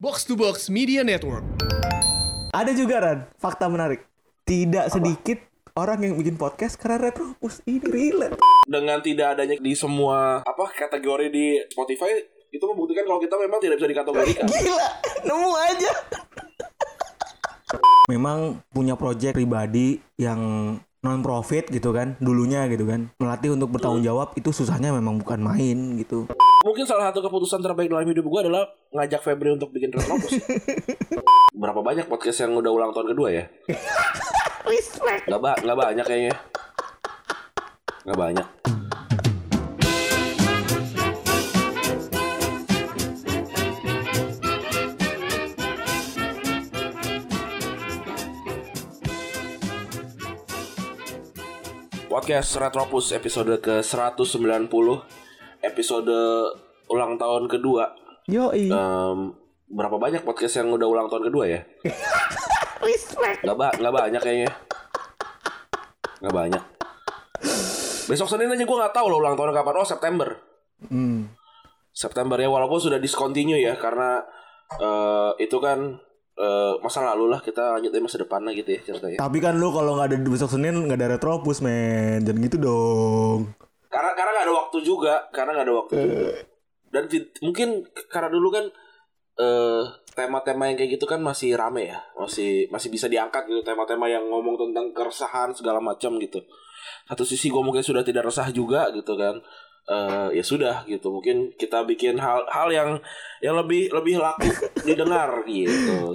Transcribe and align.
Box 0.00 0.24
to 0.24 0.32
Box 0.32 0.72
Media 0.72 1.04
Network. 1.04 1.44
Ada 2.56 2.72
juga 2.72 3.04
Ran, 3.04 3.28
fakta 3.36 3.68
menarik. 3.68 4.00
Tidak 4.48 4.88
sedikit 4.88 5.36
orang 5.76 6.00
yang 6.00 6.16
bikin 6.16 6.40
podcast 6.40 6.80
karena 6.80 7.12
Retropus 7.12 7.60
ini 7.68 7.84
relate. 7.84 8.40
dengan 8.64 9.04
tidak 9.04 9.36
adanya 9.36 9.60
di 9.60 9.76
semua 9.76 10.40
apa 10.40 10.72
kategori 10.72 11.28
di 11.28 11.60
Spotify 11.68 12.16
itu 12.48 12.64
membuktikan 12.64 13.04
kalau 13.04 13.20
kita 13.20 13.36
memang 13.44 13.60
tidak 13.60 13.76
bisa 13.76 13.88
dikategorikan. 13.92 14.48
Gila, 14.64 14.88
nemu 15.20 15.52
aja. 15.68 15.92
Memang 18.08 18.56
punya 18.72 18.96
project 18.96 19.36
pribadi 19.36 20.00
yang 20.16 20.40
non 21.04 21.20
profit 21.20 21.68
gitu 21.68 21.92
kan 21.92 22.16
dulunya 22.24 22.64
gitu 22.72 22.88
kan 22.88 23.12
melatih 23.20 23.52
untuk 23.52 23.72
bertanggung 23.72 24.04
jawab 24.04 24.32
itu 24.36 24.48
susahnya 24.48 24.92
memang 24.92 25.16
bukan 25.20 25.40
main 25.40 25.96
gitu 25.96 26.28
Mungkin 26.60 26.84
salah 26.84 27.08
satu 27.08 27.24
keputusan 27.24 27.64
terbaik 27.64 27.88
dalam 27.88 28.04
hidup 28.04 28.20
gue 28.28 28.40
adalah 28.44 28.68
ngajak 28.92 29.24
Febri 29.24 29.48
untuk 29.48 29.72
bikin 29.72 29.88
Retropus. 29.96 30.44
Berapa 31.60 31.80
banyak 31.80 32.04
podcast 32.04 32.44
yang 32.44 32.52
udah 32.52 32.68
ulang 32.68 32.92
tahun 32.92 33.16
kedua 33.16 33.28
ya? 33.32 33.44
respect 34.68 35.24
Gak, 35.24 35.40
ba 35.40 35.56
nggak 35.56 35.78
banyak 35.80 36.04
kayaknya. 36.04 36.36
Gak 38.04 38.18
banyak. 38.20 38.48
Podcast 52.12 52.52
Retropus 52.60 53.16
episode 53.16 53.56
ke-190 53.64 54.76
Episode 55.60 56.16
ulang 56.88 57.20
tahun 57.20 57.44
kedua. 57.46 57.92
Yoi. 58.28 58.72
Em, 58.72 59.18
Berapa 59.70 60.02
banyak 60.02 60.26
podcast 60.26 60.58
yang 60.58 60.74
udah 60.74 60.88
ulang 60.88 61.06
tahun 61.06 61.30
kedua 61.30 61.44
ya? 61.46 61.60
respect. 62.86 63.46
Gak, 63.46 63.54
ba 63.54 63.70
nggak 63.70 63.94
banyak 63.94 64.22
kayaknya. 64.22 64.50
Gak 66.20 66.34
banyak. 66.34 66.64
Besok 68.10 68.26
Senin 68.26 68.50
aja 68.50 68.64
gue 68.66 68.78
gak 68.82 68.90
tahu 68.90 69.06
loh 69.14 69.22
ulang 69.22 69.38
tahun 69.38 69.54
kapan. 69.54 69.74
Oh 69.78 69.86
September. 69.86 70.28
Hmm. 70.90 71.30
September 71.94 72.34
ya 72.34 72.50
walaupun 72.50 72.80
sudah 72.80 72.96
discontinue 72.96 73.60
ya 73.60 73.76
Karena 73.76 74.24
eh, 74.80 75.32
itu 75.44 75.60
kan 75.60 75.92
eh, 76.40 76.72
masa 76.80 77.04
lalu 77.04 77.28
lah 77.28 77.44
Kita 77.44 77.76
lanjut 77.76 77.92
aja 77.92 78.00
masa 78.00 78.18
depan 78.18 78.40
lah 78.42 78.52
gitu 78.58 78.74
ya 78.74 78.80
ceritanya. 78.82 79.18
Tapi 79.22 79.38
kan 79.38 79.54
lu 79.54 79.70
kalau 79.70 79.94
nggak 79.94 80.08
ada 80.10 80.16
besok 80.26 80.50
Senin 80.50 80.82
nggak 80.82 80.98
ada 80.98 81.08
Retropus 81.14 81.62
men. 81.62 82.26
Jangan 82.26 82.42
gitu 82.42 82.56
dong 82.58 83.69
Karena 83.90 84.14
karena 84.14 84.30
gak 84.38 84.46
ada 84.46 84.54
waktu 84.54 84.78
juga 84.86 85.14
Karena 85.34 85.50
gak 85.58 85.66
ada 85.66 85.74
waktu 85.74 85.92
juga. 85.98 86.30
Dan 86.90 87.04
mungkin 87.42 87.68
karena 88.10 88.28
dulu 88.30 88.48
kan 88.50 88.66
eh 89.40 89.84
tema-tema 90.12 90.68
yang 90.68 90.76
kayak 90.76 90.98
gitu 90.98 91.06
kan 91.06 91.22
masih 91.22 91.54
rame 91.54 91.88
ya 91.88 92.02
masih 92.18 92.66
masih 92.68 92.90
bisa 92.92 93.06
diangkat 93.06 93.46
gitu 93.46 93.62
tema-tema 93.62 94.10
yang 94.10 94.26
ngomong 94.26 94.58
tentang 94.58 94.90
keresahan 94.92 95.54
segala 95.54 95.78
macam 95.78 96.18
gitu. 96.18 96.42
Satu 97.06 97.22
sisi 97.22 97.48
gue 97.48 97.62
mungkin 97.62 97.80
sudah 97.80 98.02
tidak 98.02 98.28
resah 98.28 98.50
juga 98.50 98.90
gitu 98.92 99.16
kan 99.16 99.38
eh 99.88 100.28
ya 100.36 100.44
sudah 100.44 100.84
gitu. 100.84 101.08
Mungkin 101.14 101.56
kita 101.56 101.86
bikin 101.86 102.18
hal 102.18 102.44
hal 102.50 102.68
yang 102.68 102.98
yang 103.40 103.54
lebih 103.56 103.88
lebih 103.94 104.18
laku 104.18 104.50
didengar 104.86 105.46
gitu. 105.46 106.12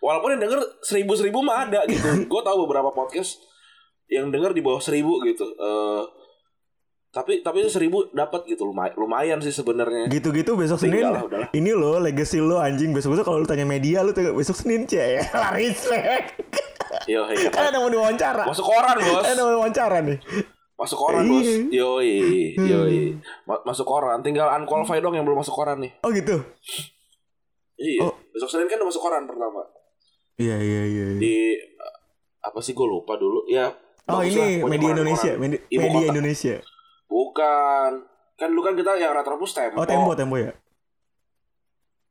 Walaupun 0.00 0.38
yang 0.38 0.42
denger 0.48 0.62
seribu 0.80 1.12
seribu 1.18 1.42
mah 1.44 1.68
ada 1.68 1.84
gitu. 1.90 2.30
Gue 2.30 2.40
tahu 2.46 2.64
beberapa 2.64 2.94
podcast 2.94 3.42
yang 4.08 4.30
denger 4.32 4.54
di 4.54 4.62
bawah 4.64 4.80
seribu 4.80 5.20
gitu 5.26 5.44
eh 5.44 6.21
tapi 7.12 7.44
tapi 7.44 7.60
itu 7.60 7.68
seribu 7.68 8.08
dapat 8.08 8.48
gitu 8.48 8.64
lumayan 8.64 8.96
lumayan 8.96 9.38
sih 9.44 9.52
sebenarnya. 9.52 10.08
Gitu-gitu 10.08 10.56
besok 10.56 10.80
Senin. 10.80 11.12
lah, 11.12 11.20
udahlah. 11.20 11.52
ini 11.52 11.76
lo 11.76 12.00
legacy 12.00 12.40
lo 12.40 12.56
anjing. 12.56 12.96
Besok 12.96 13.12
besok 13.12 13.28
kalau 13.28 13.44
lu 13.44 13.46
tanya 13.46 13.68
media 13.68 14.00
lu 14.00 14.16
tanya 14.16 14.32
besok 14.32 14.56
Senin 14.56 14.88
cie 14.88 15.20
ya 15.20 15.24
respect 15.52 16.40
yo 17.04 17.28
kan 17.52 17.68
ada 17.68 17.76
mau 17.76 17.92
diwawancara. 17.92 18.48
Masuk 18.48 18.64
koran 18.64 18.96
bos. 19.04 19.24
Ada 19.28 19.40
mau 19.44 19.52
diwawancara 19.60 19.98
nih. 20.00 20.18
Masuk 20.72 20.96
koran 20.96 21.22
bos. 21.28 21.44
Iya. 21.44 21.84
yoi 21.84 22.12
yoi 22.56 23.00
Ma- 23.44 23.60
masuk 23.60 23.84
koran. 23.84 24.24
Tinggal 24.24 24.48
unqualified 24.56 25.04
dong 25.04 25.12
yang 25.12 25.28
belum 25.28 25.44
masuk 25.44 25.52
koran 25.52 25.84
nih. 25.84 25.92
Oh 26.00 26.08
gitu? 26.08 26.40
Iya. 27.76 28.08
Oh. 28.08 28.16
besok 28.32 28.48
senin 28.48 28.72
kan 28.72 28.80
udah 28.80 28.88
masuk 28.88 29.04
koran 29.04 29.28
pertama. 29.28 29.68
Iya 30.40 30.56
iya 30.56 30.82
iya 30.88 31.06
iya. 31.12 31.20
di 31.20 31.36
apa 32.40 32.56
sih 32.64 32.72
gue 32.72 32.88
lupa 32.88 33.20
dulu. 33.20 33.44
Ya 33.52 33.68
Oh 34.08 34.24
ini 34.24 34.64
media 34.64 34.96
Indonesia, 34.96 35.36
media. 35.36 35.60
Indonesia. 36.08 36.56
Bukan. 37.12 37.90
Kan 38.34 38.48
dulu 38.48 38.62
kan 38.62 38.72
kita 38.72 38.96
yang 38.96 39.12
Retropus 39.12 39.52
Tempo. 39.52 39.76
Oh 39.76 39.84
Tempo 39.84 40.16
Tempo 40.16 40.36
ya. 40.36 40.56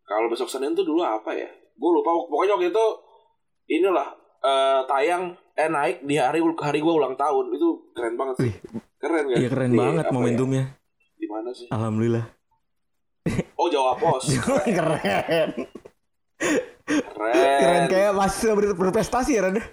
kalau 0.04 0.28
besok 0.28 0.46
senin 0.46 0.72
tuh 0.72 0.84
dulu 0.84 1.02
apa 1.02 1.32
ya? 1.32 1.48
Gue 1.74 1.90
lupa. 1.92 2.12
Pokoknya 2.28 2.54
waktu 2.54 2.70
itu 2.70 2.86
inilah 3.72 4.12
eh, 4.40 4.80
tayang 4.86 5.24
eh 5.52 5.66
naik 5.66 6.04
di 6.04 6.16
hari 6.16 6.44
hari 6.44 6.80
gue 6.80 6.94
ulang 6.94 7.16
tahun. 7.16 7.50
Itu 7.50 7.90
keren 7.92 8.14
banget 8.14 8.36
sih. 8.40 8.54
Keren 8.96 9.26
kan? 9.26 9.38
Iya 9.40 9.48
keren 9.48 9.72
Di, 9.72 9.80
banget 9.80 10.06
ya, 10.06 10.12
momentumnya. 10.12 10.64
di 11.16 11.26
mana 11.26 11.50
sih? 11.52 11.66
Alhamdulillah. 11.70 12.26
oh 13.56 13.68
Jawa 13.68 13.96
Pos 13.96 14.30
keren. 14.46 14.68
keren. 14.68 15.50
Keren 17.56 17.84
kayak 17.88 18.12
masih 18.12 18.52
ber- 18.52 18.76
berprestasi 18.76 19.38
ya 19.38 19.48
Ren. 19.48 19.56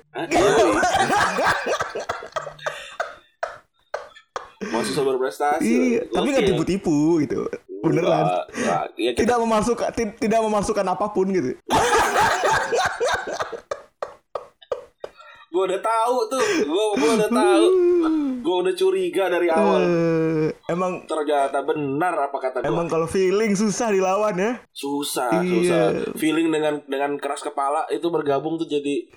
Bisa 4.71 5.01
berprestasi. 5.01 5.65
Iya, 5.65 6.01
tapi 6.09 6.27
nggak 6.31 6.47
tipu-tipu 6.47 6.97
gitu. 7.21 7.49
Beneran. 7.79 8.25
Enggak, 8.27 8.45
enggak. 8.53 8.85
Ya, 8.95 9.11
kita, 9.13 9.21
Tidak 9.23 9.39
memasukkan 9.39 9.89
ti- 9.93 10.17
tidak 10.19 10.41
memasukkan 10.43 10.87
apa 10.89 11.07
pun 11.09 11.27
gitu. 11.29 11.55
gue 15.49 15.63
udah 15.65 15.81
tahu 15.81 16.17
tuh. 16.29 16.45
Gue 16.63 16.85
gue 16.95 17.11
udah 17.17 17.31
tahu. 17.31 17.65
Gue 18.39 18.57
udah 18.63 18.75
curiga 18.75 19.25
dari 19.27 19.49
awal. 19.49 19.81
Eh, 19.81 20.49
emang 20.69 21.03
Ternyata 21.03 21.59
benar 21.63 22.15
apa 22.21 22.37
kata 22.39 22.57
gue. 22.61 22.69
emang 22.69 22.87
kalau 22.87 23.07
feeling 23.07 23.55
susah 23.55 23.89
dilawan 23.89 24.37
ya. 24.37 24.53
Susah, 24.71 25.41
Iya. 25.41 25.49
susah. 25.49 25.83
Feeling 26.15 26.49
dengan 26.49 26.85
dengan 26.85 27.17
keras 27.17 27.41
kepala 27.41 27.89
itu 27.89 28.07
bergabung 28.07 28.55
tuh 28.55 28.67
jadi 28.67 29.09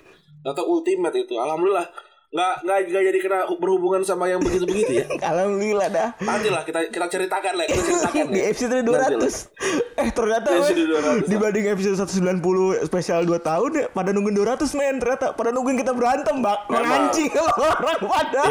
atau 0.42 0.64
ultimate 0.66 1.14
itu. 1.16 1.36
Alhamdulillah. 1.36 1.86
Nggak, 2.32 2.54
nggak, 2.64 2.78
nggak 2.88 3.02
jadi 3.12 3.18
kena 3.20 3.38
berhubungan 3.54 4.00
sama 4.00 4.24
yang 4.24 4.40
begitu-begitu 4.40 5.04
ya. 5.04 5.06
Alhamdulillah 5.30 5.88
dah. 5.88 6.08
Nanti 6.18 6.48
lah 6.48 6.64
kita 6.64 6.88
kita 6.88 7.04
ceritakan 7.06 7.52
lah, 7.54 7.64
kita 7.68 7.82
ceritakan 7.84 8.24
di 8.32 8.40
ya. 8.40 8.44
episode 8.48 8.72
lah. 8.72 9.08
200 9.12 10.00
Eh 10.00 10.08
ternyata 10.10 10.48
Episode 10.48 10.80
men, 10.80 11.28
200. 11.28 11.28
Dibanding 11.28 11.64
episode 11.68 11.96
190 12.00 12.88
spesial 12.88 13.20
2 13.22 13.36
tahun 13.38 13.70
ya 13.76 13.86
Pada 13.92 14.10
nungguin 14.10 14.32
200 14.34 14.64
men 14.72 14.96
Ternyata 14.96 15.36
pada 15.36 15.52
nungguin 15.52 15.76
kita 15.76 15.92
berantem 15.92 16.40
mbak 16.40 16.58
Memang. 16.66 16.80
Mengancing 16.82 17.28
orang 17.36 18.00
pada 18.00 18.42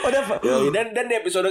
Udah. 0.00 0.22
Yoi, 0.46 0.70
dan 0.70 0.94
dan 0.94 1.10
di 1.10 1.16
episode 1.16 1.50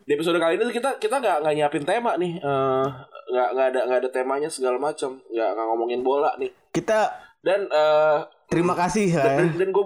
di 0.00 0.12
episode 0.12 0.36
kali 0.36 0.56
ini 0.56 0.68
kita 0.68 0.96
kita 0.96 1.16
nggak 1.16 1.36
nggak 1.42 1.54
nyiapin 1.54 1.84
tema 1.84 2.16
nih 2.16 2.36
Eh, 2.36 2.86
nggak 3.28 3.48
nggak 3.52 3.66
ada 3.68 3.80
nggak 3.84 3.98
ada 4.00 4.08
temanya 4.08 4.48
segala 4.48 4.76
macam 4.76 5.20
nggak 5.26 5.48
nggak 5.50 5.66
ngomongin 5.66 6.00
bola 6.00 6.32
nih 6.36 6.48
Kita 6.70 7.08
dan 7.44 7.68
eh 7.68 8.18
terima 8.48 8.72
kasih 8.72 9.06
ya 9.12 9.22
dan, 9.22 9.52
dan 9.54 9.68
gue 9.68 9.84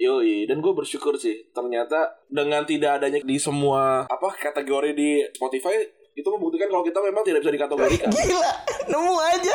Yoi, 0.00 0.48
dan 0.48 0.64
gue 0.64 0.72
bersyukur 0.72 1.20
sih 1.20 1.52
ternyata 1.52 2.24
dengan 2.24 2.64
tidak 2.64 2.96
adanya 2.96 3.20
di 3.20 3.36
semua 3.36 4.08
apa 4.08 4.32
kategori 4.32 4.96
di 4.96 5.20
Spotify 5.36 5.76
itu 6.16 6.24
membuktikan 6.24 6.72
kalau 6.72 6.80
kita 6.80 7.04
memang 7.04 7.20
tidak 7.20 7.44
bisa 7.44 7.52
dikategorikan. 7.52 8.08
Gila 8.08 8.52
Nemu 8.88 9.14
aja 9.20 9.54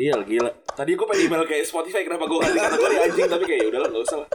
iya 0.00 0.16
gila. 0.24 0.48
Tadi 0.72 0.96
gue 0.96 1.06
pengen 1.10 1.28
email 1.28 1.44
kayak 1.44 1.68
Spotify 1.68 2.06
kenapa 2.08 2.24
gue 2.24 2.38
gak 2.40 2.54
dikategori 2.56 2.96
anjing 3.04 3.28
tapi 3.28 3.44
kayak 3.44 3.62
udahlah 3.68 3.88
nggak 3.92 4.04
usah 4.08 4.18
lah. 4.24 4.30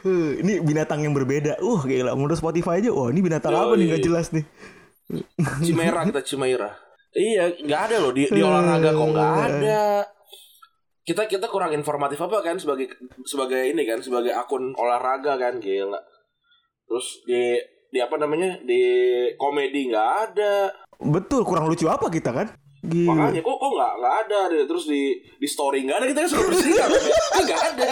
Uh, 0.00 0.30
Ini 0.40 0.64
binatang 0.64 1.04
yang 1.04 1.14
berbeda 1.14 1.60
Uh 1.62 1.84
gila 1.84 2.16
Menurut 2.18 2.34
Spotify 2.34 2.82
aja 2.82 2.90
Wah 2.90 3.06
ini 3.12 3.22
binatang 3.22 3.54
apa 3.54 3.76
nih 3.78 3.86
Yoi. 3.86 3.92
Gak 3.92 4.02
jelas 4.08 4.26
nih 4.32 4.44
Cimaira 5.62 6.06
kita 6.08 6.24
Cimaira. 6.24 6.89
Iya, 7.10 7.50
nggak 7.56 7.80
ada 7.90 7.96
loh 7.98 8.12
di, 8.14 8.22
di 8.24 8.38
olahraga 8.38 8.90
kok 8.90 9.08
nggak 9.10 9.32
ada. 9.42 9.82
Kita 11.00 11.26
kita 11.26 11.50
kurang 11.50 11.74
informatif 11.74 12.22
apa 12.22 12.38
kan 12.38 12.54
sebagai 12.54 12.86
sebagai 13.24 13.66
ini 13.66 13.82
kan 13.82 13.98
sebagai 13.98 14.30
akun 14.30 14.70
olahraga 14.72 15.34
kan 15.34 15.58
gila. 15.58 15.98
Terus 16.86 17.06
di 17.24 17.58
di 17.90 17.98
apa 17.98 18.14
namanya 18.14 18.62
di 18.62 18.82
komedi 19.34 19.90
nggak 19.90 20.10
ada. 20.24 20.70
Betul 21.00 21.42
kurang 21.42 21.66
lucu 21.66 21.88
apa 21.88 22.06
kita 22.06 22.30
kan 22.30 22.46
Gila 22.80 23.12
Makanya 23.12 23.40
kok 23.40 23.56
kok 23.56 23.70
nggak 23.72 23.92
nggak 23.98 24.14
ada 24.22 24.40
deh. 24.46 24.64
Terus 24.64 24.84
di 24.86 25.02
di 25.36 25.48
story 25.50 25.82
nggak 25.82 25.98
ada 25.98 26.06
kita 26.06 26.18
kan 26.22 26.30
suka 26.30 26.42
bersikap 26.46 26.88
nggak 27.42 27.62
ada. 27.74 27.90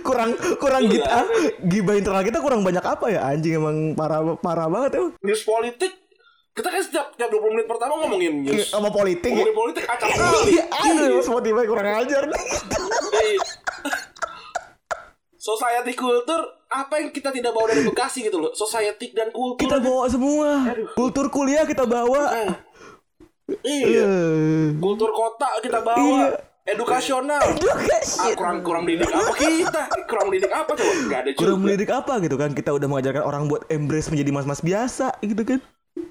Kurang 0.00 0.30
kurang 0.56 0.82
Iya. 0.86 0.92
kita 0.94 1.18
Gibah 1.66 1.98
internal 1.98 2.22
kita 2.22 2.38
kurang 2.38 2.62
banyak 2.62 2.84
apa 2.84 3.10
ya 3.10 3.26
Anjing 3.26 3.58
emang 3.58 3.76
parah 3.92 4.22
parah 4.38 4.70
banget 4.70 4.90
emang 4.94 5.12
News 5.18 5.42
politik 5.42 5.90
kita 6.50 6.68
kan 6.68 6.80
setiap 6.80 7.06
setiap 7.10 7.30
20 7.30 7.54
menit 7.54 7.66
pertama 7.66 7.92
ngomongin 7.98 8.32
news. 8.42 8.66
Sama 8.66 8.88
politik 8.88 9.30
Ngomongin 9.30 9.54
politik 9.54 9.84
acak 9.84 10.08
kali. 10.12 10.52
Iya, 10.52 10.64
aduh, 10.68 11.20
Spotify 11.20 11.64
kurang 11.64 11.86
ajar. 11.96 12.22
Iya. 12.26 13.40
Society 15.32 15.92
culture 15.94 16.44
apa 16.68 16.94
yang 16.96 17.08
kita 17.08 17.30
tidak 17.30 17.50
bawa 17.50 17.66
dari 17.66 17.82
Bekasi 17.82 18.22
gitu 18.22 18.38
loh 18.38 18.52
society 18.52 19.10
dan 19.10 19.30
kultur 19.30 19.56
Kita 19.58 19.78
bawa 19.78 20.04
semua. 20.06 20.68
Kultur 20.92 21.26
kuliah 21.28 21.64
kita 21.64 21.82
bawa. 21.82 22.28
Eh, 22.36 22.52
iya 23.64 24.04
Eh. 24.04 24.66
kultur 24.76 25.10
kota 25.10 25.58
kita 25.58 25.80
bawa 25.80 25.98
Iya. 26.28 26.38
edukasional 26.68 27.42
Ah, 27.42 28.30
kurang 28.32 28.62
kurang 28.62 28.84
didik 28.84 29.08
apa 29.08 29.32
kita 29.34 29.82
kurang 30.06 30.28
didik 30.28 30.52
apa 30.52 30.70
coba 30.70 30.92
nggak 31.00 31.18
ada 31.18 31.30
juga 31.30 31.40
Kurang 31.40 31.58
mendidik 31.58 31.90
apa 31.90 32.12
gitu 32.20 32.36
kan? 32.36 32.50
Kita 32.52 32.70
udah 32.70 32.86
mengajarkan 32.86 33.24
orang 33.24 33.42
buat 33.46 33.66
embrace 33.66 34.06
menjadi 34.06 34.30
mas-mas 34.30 34.60
biasa 34.60 35.18
gitu 35.20 35.42
kan? 35.42 35.58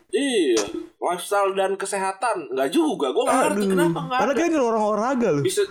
Iya 0.10 0.60
lifestyle 0.98 1.54
dan 1.54 1.74
kesehatan 1.74 2.50
nggak 2.50 2.70
juga 2.70 3.10
gue 3.10 3.24
nggak 3.24 3.40
ngerti 3.48 3.66
kenapa 3.68 4.00
nggak 4.02 4.20
Padahal 4.20 4.36
ada 4.36 4.46
kita 4.46 4.60
orang 4.60 4.84
olahraga 4.86 5.30
loh. 5.32 5.42
bisa 5.42 5.64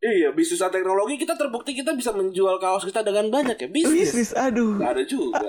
iya 0.00 0.28
bisnis 0.30 0.58
dan 0.58 0.70
teknologi 0.70 1.14
kita 1.16 1.34
terbukti 1.34 1.72
kita 1.72 1.92
bisa 1.92 2.10
menjual 2.10 2.56
kaos 2.56 2.82
kita 2.82 3.00
dengan 3.00 3.28
banyak 3.28 3.54
ya 3.56 3.68
bisnis 3.68 4.10
Bisnis, 4.10 4.30
aduh. 4.32 4.76
nggak 4.76 4.92
ada 4.92 5.04
juga 5.04 5.48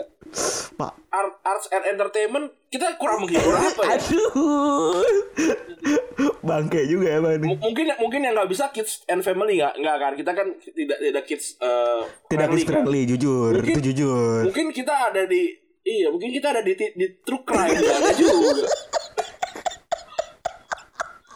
Pak. 0.73 0.93
Art, 1.09 1.33
arts 1.43 1.69
and 1.69 1.85
entertainment 1.87 2.49
kita 2.67 2.97
kurang 2.97 3.21
menghibur 3.21 3.53
apa 3.53 3.81
ya 3.83 3.89
Aduh. 3.95 4.97
Bangke 6.39 6.81
juga 6.83 7.07
ya 7.07 7.19
Bang. 7.19 7.37
M- 7.39 7.59
mungkin 7.59 7.85
mungkin 7.95 8.19
yang 8.21 8.33
nggak 8.33 8.49
bisa 8.49 8.69
kids 8.69 9.05
and 9.07 9.21
family 9.21 9.57
nggak 9.57 9.73
nggak 9.75 9.95
kan 9.95 10.13
kita 10.13 10.31
kan 10.31 10.47
tidak 10.67 10.97
tidak 10.99 11.23
kids 11.23 11.45
eh, 11.57 12.01
Tidak 12.27 12.33
friendly 12.39 12.55
kids 12.55 12.63
kan. 12.63 12.73
friendly, 12.75 13.01
jujur. 13.07 13.51
Mungkin- 13.55 13.73
Itu 13.73 13.81
jujur. 13.83 14.39
mungkin 14.43 14.67
kita 14.71 14.93
ada 15.07 15.21
di 15.23 15.41
iya 15.83 16.07
mungkin 16.09 16.31
kita 16.31 16.51
ada 16.51 16.61
di 16.61 16.73
di 16.73 17.07
true 17.21 17.43
crime 17.43 17.75
ada 17.75 18.11
juga 18.13 18.65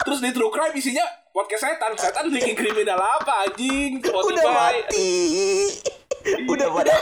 terus 0.02 0.20
di 0.20 0.32
true 0.32 0.48
crime 0.48 0.72
isinya 0.74 1.04
podcast 1.30 1.68
setan 1.68 1.92
setan 1.94 2.26
bikin 2.28 2.56
kriminal 2.56 2.98
apa 2.98 3.46
anjing 3.46 4.00
Udah 4.00 4.10
Spotify 4.10 4.74
mati. 4.82 5.12
Udah 6.44 6.68
pada 6.70 6.94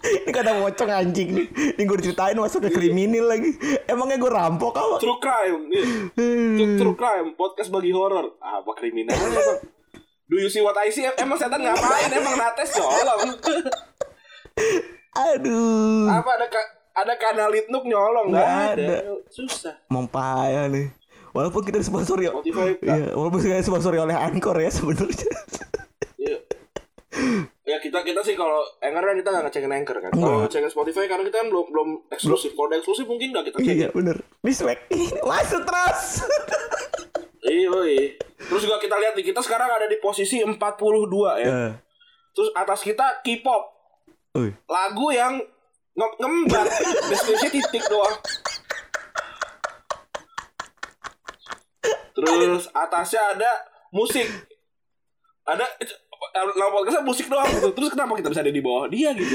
Ini 0.00 0.30
kata 0.30 0.56
pocong 0.56 0.90
anjing 0.90 1.28
nih 1.34 1.46
Ini 1.76 1.82
gue 1.82 1.98
diceritain 1.98 2.32
masuk 2.32 2.64
ke 2.64 2.72
kriminal 2.72 3.26
lagi 3.26 3.52
Emangnya 3.84 4.16
gue 4.16 4.30
rampok 4.30 4.72
apa? 4.72 4.96
true 4.96 5.18
crime 5.18 5.66
iya. 5.68 5.84
True- 6.14 6.78
true 6.78 6.96
crime 6.96 7.34
podcast 7.34 7.68
bagi 7.68 7.90
horor 7.90 8.38
apa 8.38 8.70
kriminal 8.74 9.16
Do 10.30 10.38
you 10.38 10.46
see 10.46 10.62
what 10.62 10.78
I 10.78 10.94
see? 10.94 11.02
Emang 11.18 11.34
setan 11.34 11.58
ngapain? 11.58 12.06
Emang 12.06 12.38
nates 12.38 12.70
nyolong. 12.78 13.34
Aduh 15.12 16.06
Apa 16.06 16.30
ada 16.38 16.46
ka 16.46 16.60
ada 16.90 17.14
kanal 17.16 17.48
Litnuk 17.48 17.86
nyolong? 17.86 18.30
Nggak 18.30 18.50
ada. 18.74 18.86
ada. 19.00 19.14
Susah. 19.30 19.74
Mau 19.88 20.04
payah 20.04 20.66
nih 20.66 20.90
Walaupun 21.30 21.62
kita 21.62 21.78
disponsori 21.78 22.26
Spotify, 22.26 22.74
Iya, 22.82 23.14
walaupun 23.14 23.38
kita 23.38 23.62
disponsori 23.62 24.02
oleh 24.02 24.18
Anchor 24.18 24.58
ya 24.58 24.66
sebenarnya. 24.66 25.30
Iya. 26.18 26.38
Ya 27.62 27.78
kita 27.78 28.02
kita 28.02 28.18
sih 28.26 28.34
kalau 28.34 28.58
Anchor 28.82 29.04
kan 29.06 29.14
kita 29.14 29.30
nggak 29.30 29.44
ngecekin 29.46 29.70
Anchor 29.70 29.96
kan. 30.02 30.10
Kalau 30.10 30.42
ngecekin 30.42 30.70
Spotify 30.74 31.06
karena 31.06 31.22
kita 31.22 31.46
kan 31.46 31.48
belum 31.54 31.66
belum 31.70 31.88
eksklusif. 32.10 32.50
Kalau 32.52 32.74
eksklusif 32.74 33.06
mungkin 33.06 33.30
nggak 33.30 33.44
kita 33.46 33.56
cek. 33.62 33.70
iya, 33.70 33.88
bener. 33.94 34.18
Respect. 34.42 34.90
Masuk 35.30 35.62
terus. 35.62 36.02
Iya, 37.46 37.78
iya. 37.86 38.06
Terus 38.34 38.62
juga 38.66 38.82
kita 38.82 38.98
lihat 38.98 39.14
nih 39.14 39.30
kita 39.30 39.40
sekarang 39.46 39.70
ada 39.70 39.86
di 39.86 40.02
posisi 40.02 40.42
42 40.42 40.58
ya. 41.40 41.46
Eh, 41.46 41.70
Terus 42.34 42.50
atas 42.58 42.82
kita 42.82 43.22
K-pop. 43.22 43.79
Lagu 44.70 45.06
yang 45.10 45.42
nge- 45.98 46.16
ngembat 46.22 46.66
deskripsi 47.10 47.48
titik 47.50 47.82
doang. 47.90 48.14
Terus 52.14 52.70
atasnya 52.70 53.22
ada 53.34 53.50
musik. 53.90 54.26
Ada 55.48 55.66
nama 56.54 56.70
podcastnya 56.70 57.02
musik 57.02 57.26
doang 57.26 57.48
gitu. 57.50 57.74
Terus 57.74 57.90
kenapa 57.90 58.14
kita 58.14 58.30
bisa 58.30 58.44
ada 58.46 58.54
di 58.54 58.62
bawah 58.62 58.86
dia 58.86 59.10
gitu? 59.18 59.34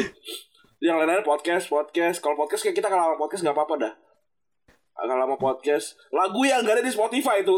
Yang 0.80 0.95
lain-lain 1.03 1.25
podcast, 1.27 1.68
podcast. 1.68 2.24
Kalau 2.24 2.39
podcast 2.39 2.63
kayak 2.63 2.77
kita 2.80 2.88
kalau 2.88 3.19
podcast 3.19 3.44
nggak 3.44 3.56
apa-apa 3.57 3.75
dah. 3.75 3.94
Kalau 4.95 5.12
sama 5.27 5.36
podcast, 5.36 6.00
lagu 6.07 6.48
yang 6.48 6.63
gak 6.63 6.80
ada 6.80 6.83
di 6.88 6.94
Spotify 6.95 7.44
itu. 7.44 7.51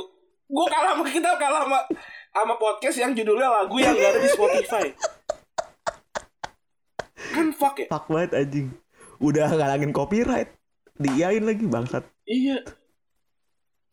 Gue 0.50 0.66
kalah 0.74 0.98
sama 0.98 1.06
kita 1.06 1.38
kalah 1.38 1.70
sama 1.70 1.80
sama 2.34 2.54
podcast 2.58 2.98
yang 2.98 3.14
judulnya 3.14 3.46
lagu 3.46 3.78
yang 3.78 3.94
gak 3.94 4.10
ada 4.18 4.22
di 4.26 4.30
Spotify. 4.32 4.86
Kan 7.38 7.54
fuck 7.54 7.78
ya? 7.78 7.88
Fuck 7.88 8.10
banget 8.10 8.32
anjing. 8.34 8.68
Udah 9.18 9.54
ngalangin 9.54 9.94
copyright. 9.94 10.50
Diiyain 10.98 11.46
lagi 11.46 11.70
bangsat. 11.70 12.02
Iya. 12.26 12.66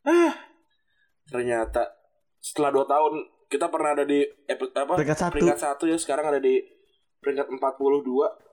Ah. 0.04 0.32
Ternyata 1.28 1.92
setelah 2.40 2.72
2 2.72 2.84
tahun 2.84 3.12
kita 3.46 3.68
pernah 3.68 3.92
ada 3.92 4.04
di 4.04 4.20
epi- 4.24 4.72
apa? 4.72 4.96
Peringkat 4.96 5.18
satu. 5.18 5.32
Peringkat 5.36 5.60
satu 5.60 5.84
ya 5.84 5.96
sekarang 5.96 6.32
ada 6.32 6.40
di 6.40 6.60
peringkat 7.20 7.48
42 7.48 7.64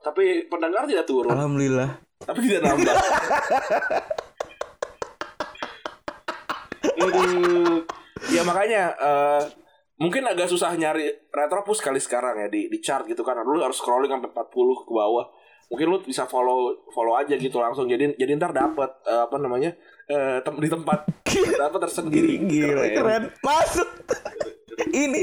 tapi 0.00 0.48
pendengar 0.48 0.88
tidak 0.88 1.04
turun 1.04 1.28
Alhamdulillah. 1.28 1.92
tapi 2.24 2.40
tidak 2.48 2.72
nambah. 2.72 2.94
Aduh. 7.02 7.82
ya 8.30 8.42
makanya 8.46 8.82
eh, 8.94 9.42
mungkin 10.02 10.26
agak 10.26 10.50
susah 10.50 10.74
nyari 10.74 11.06
retropus 11.30 11.78
kali 11.78 12.02
sekarang 12.02 12.42
ya 12.42 12.48
di 12.50 12.66
di 12.66 12.78
chart 12.82 13.06
gitu 13.06 13.22
kan. 13.22 13.38
Lu 13.40 13.62
harus 13.62 13.78
scrolling 13.78 14.10
sampai 14.10 14.28
40 14.28 14.50
ke 14.82 14.92
bawah. 14.92 15.26
Mungkin 15.70 15.86
lu 15.88 15.96
bisa 16.02 16.26
follow 16.26 16.84
follow 16.90 17.14
aja 17.14 17.38
gitu 17.38 17.56
langsung. 17.56 17.86
Jadi 17.86 18.18
jadi 18.18 18.34
ntar 18.36 18.50
dapat 18.50 18.90
eh, 19.06 19.22
apa 19.22 19.38
namanya? 19.38 19.70
eh, 20.04 20.38
tem- 20.42 20.60
di 20.60 20.68
tempat 20.68 21.06
dapat 21.62 21.80
tersendiri. 21.88 22.34
Gila, 22.42 22.84
keren. 22.92 23.22
Masuk. 23.40 23.88
Ini. 25.06 25.22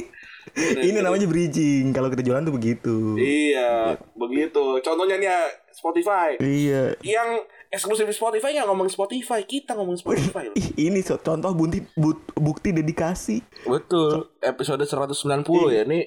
Ini 0.58 1.06
namanya 1.06 1.30
bridging. 1.30 1.94
Kalau 1.94 2.10
kita 2.10 2.26
jualan 2.26 2.42
tuh 2.42 2.56
begitu. 2.56 2.98
Iya, 3.16 3.94
begitu. 4.18 4.82
Contohnya 4.82 5.22
nih 5.22 5.30
ya, 5.30 5.40
Spotify. 5.70 6.42
Iya. 6.42 6.98
Yang 7.06 7.30
eksklusif 7.70 8.04
di 8.04 8.14
Spotify 8.14 8.58
nggak 8.58 8.66
ngomong 8.66 8.90
Spotify, 8.90 9.46
kita 9.46 9.78
ngomong 9.78 9.94
Spotify. 9.96 10.50
loh. 10.50 10.58
Ih, 10.58 10.90
ini 10.90 11.00
so- 11.00 11.22
contoh 11.22 11.54
bukti 11.54 11.86
bu- 11.94 12.26
bukti 12.36 12.74
dedikasi. 12.74 13.46
Betul. 13.64 14.34
Episode 14.40 14.84
190 14.84 15.46
ya. 15.70 15.86
Ini 15.86 16.00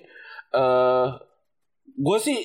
eh 0.53 1.07
gue 1.93 2.19
sih 2.19 2.39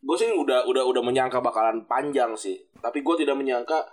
gue 0.00 0.16
sih 0.16 0.30
udah 0.30 0.64
udah 0.64 0.86
udah 0.86 1.02
menyangka 1.02 1.42
bakalan 1.42 1.84
panjang 1.84 2.32
sih. 2.32 2.56
Tapi 2.78 3.02
gue 3.02 3.14
tidak 3.18 3.34
menyangka 3.34 3.84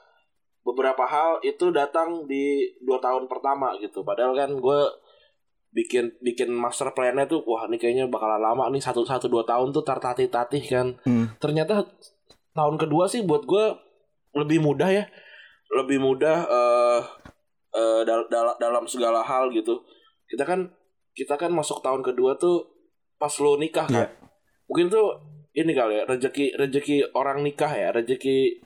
beberapa 0.62 1.04
hal 1.04 1.42
itu 1.42 1.72
datang 1.72 2.30
di 2.30 2.62
dua 2.80 3.02
tahun 3.02 3.26
pertama 3.26 3.74
gitu. 3.78 4.06
Padahal 4.06 4.38
kan 4.38 4.54
gue 4.54 4.80
bikin 5.68 6.16
bikin 6.22 6.50
master 6.50 6.94
plan-nya 6.94 7.26
tuh 7.26 7.44
wah 7.44 7.66
ini 7.66 7.76
kayaknya 7.76 8.06
bakalan 8.08 8.40
lama 8.40 8.66
nih 8.70 8.80
satu 8.80 9.04
satu 9.04 9.28
dua 9.28 9.44
tahun 9.44 9.74
tuh 9.74 9.82
tartatih 9.82 10.30
tatih 10.30 10.64
kan. 10.64 10.88
Hmm. 11.02 11.34
Ternyata 11.42 11.82
tahun 12.54 12.78
kedua 12.78 13.10
sih 13.10 13.26
buat 13.26 13.44
gue 13.44 13.66
lebih 14.38 14.62
mudah 14.62 14.90
ya. 14.90 15.06
Lebih 15.74 15.98
mudah 16.00 16.38
eh 16.46 17.02
eh, 17.74 18.02
dal- 18.06 18.30
dal- 18.30 18.58
dalam 18.58 18.86
segala 18.86 19.22
hal 19.22 19.50
gitu. 19.52 19.82
Kita 20.26 20.44
kan 20.44 20.70
kita 21.12 21.34
kan 21.36 21.50
masuk 21.50 21.82
tahun 21.82 22.06
kedua 22.06 22.38
tuh 22.38 22.64
pas 23.18 23.34
lo 23.42 23.58
nikah 23.58 23.90
kan. 23.90 24.06
Iya. 24.06 24.10
Mungkin 24.70 24.88
tuh 24.88 25.08
ini 25.52 25.74
kali 25.74 25.98
ya 25.98 26.04
rezeki 26.06 26.54
rezeki 26.54 26.98
orang 27.18 27.42
nikah 27.42 27.72
ya, 27.74 27.90
rezeki 27.90 28.62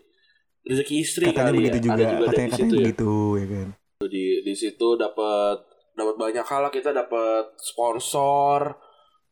rezeki 0.61 0.95
istri 0.99 1.25
Katanya 1.31 1.49
kali 1.49 1.57
begitu 1.63 1.77
ya. 1.77 1.81
juga. 1.81 1.93
Ada 1.95 2.03
juga 2.03 2.25
Katanya 2.27 2.27
dari 2.27 2.51
katanya 2.51 2.57
situ 2.59 2.75
ya. 2.75 2.79
begitu 2.83 3.11
ya 3.39 3.45
kan. 3.47 3.67
Di 4.01 4.25
di 4.41 4.53
situ 4.53 4.87
dapat 4.97 5.57
dapat 5.91 6.15
banyak 6.17 6.45
hal 6.45 6.61
lah 6.63 6.71
kita 6.71 6.89
dapat 6.91 7.45
sponsor 7.57 8.59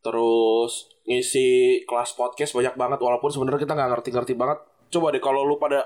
terus 0.00 0.72
ngisi 1.04 1.48
kelas 1.84 2.16
podcast 2.16 2.56
banyak 2.56 2.72
banget 2.72 2.98
walaupun 2.98 3.28
sebenarnya 3.28 3.60
kita 3.60 3.74
nggak 3.76 3.90
ngerti-ngerti 3.92 4.32
banget. 4.34 4.58
Coba 4.88 5.12
deh 5.12 5.20
kalau 5.20 5.44
lu 5.44 5.60
pada 5.60 5.84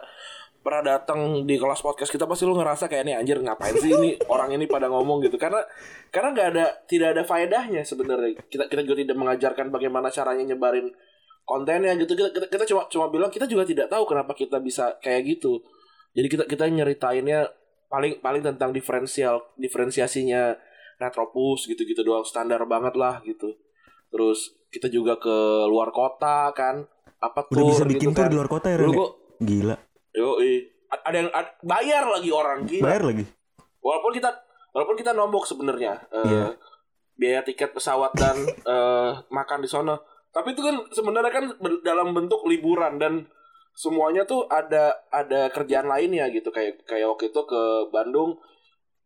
pernah 0.64 0.96
datang 0.96 1.44
di 1.44 1.60
kelas 1.60 1.84
podcast 1.84 2.08
kita 2.08 2.24
pasti 2.24 2.48
lu 2.48 2.56
ngerasa 2.56 2.88
kayak 2.88 3.04
ini 3.04 3.12
anjir 3.12 3.36
ngapain 3.36 3.76
sih 3.76 3.92
ini 3.92 4.16
orang 4.32 4.56
ini 4.56 4.64
pada 4.64 4.88
ngomong 4.88 5.20
gitu 5.20 5.36
karena 5.36 5.60
karena 6.08 6.32
nggak 6.32 6.48
ada 6.56 6.64
tidak 6.88 7.08
ada 7.12 7.22
faedahnya 7.28 7.84
sebenarnya 7.84 8.40
kita 8.48 8.72
kita 8.72 8.80
juga 8.80 8.96
tidak 9.04 9.16
mengajarkan 9.20 9.68
bagaimana 9.68 10.08
caranya 10.08 10.56
nyebarin 10.56 10.88
kontennya 11.44 11.92
gitu 12.00 12.16
kita, 12.16 12.32
kita 12.32 12.46
kita 12.48 12.64
cuma 12.72 12.88
cuma 12.88 13.06
bilang 13.12 13.28
kita 13.28 13.44
juga 13.44 13.68
tidak 13.68 13.92
tahu 13.92 14.08
kenapa 14.08 14.32
kita 14.32 14.56
bisa 14.64 14.96
kayak 15.04 15.36
gitu 15.36 15.60
jadi 16.16 16.32
kita 16.32 16.44
kita 16.48 16.64
nyeritainnya 16.72 17.44
paling 17.92 18.24
paling 18.24 18.40
tentang 18.40 18.72
diferensial 18.72 19.44
diferensiasinya 19.60 20.56
retropus 20.96 21.68
gitu-gitu 21.68 22.00
doang 22.00 22.24
standar 22.24 22.64
banget 22.64 22.96
lah 22.96 23.20
gitu 23.28 23.52
terus 24.08 24.56
kita 24.72 24.88
juga 24.88 25.20
ke 25.20 25.36
luar 25.68 25.92
kota 25.92 26.48
kan 26.56 26.88
apa 27.20 27.44
Udah 27.52 27.52
tour 27.52 27.68
bisa 27.68 27.84
bikin 27.84 28.08
gitu 28.10 28.16
tour 28.16 28.24
kan. 28.24 28.32
di 28.32 28.36
luar 28.40 28.48
kota 28.48 28.66
ya 28.72 28.76
Dulu 28.80 28.88
Ren? 28.88 28.88
ya? 28.88 28.96
gua 28.96 29.08
Gila. 29.44 29.76
Yo 30.14 30.38
ada 30.94 31.16
yang 31.18 31.30
bayar 31.60 32.06
lagi 32.06 32.30
orang 32.30 32.64
gila. 32.64 32.86
Bayar 32.86 33.02
lagi. 33.04 33.24
walaupun 33.82 34.14
kita 34.14 34.30
walaupun 34.72 34.96
kita 34.96 35.12
nombok 35.12 35.44
sebenarnya 35.44 36.00
Iya. 36.08 36.56
biaya 37.14 37.40
tiket 37.42 37.70
pesawat 37.70 38.14
dan 38.14 38.32
eh, 38.74 39.10
makan 39.28 39.60
di 39.60 39.68
sana. 39.68 39.98
Tapi 40.30 40.50
itu 40.50 40.62
kan 40.62 40.82
sebenarnya 40.88 41.30
kan 41.30 41.44
dalam 41.82 42.10
bentuk 42.10 42.42
liburan 42.46 42.98
dan 42.98 43.26
semuanya 43.74 44.22
tuh 44.24 44.46
ada 44.46 44.94
ada 45.10 45.50
kerjaan 45.50 45.86
lainnya 45.86 46.26
gitu. 46.30 46.50
Kayak 46.50 46.82
kayak 46.86 47.06
waktu 47.06 47.30
itu 47.30 47.40
ke 47.44 47.62
Bandung 47.90 48.38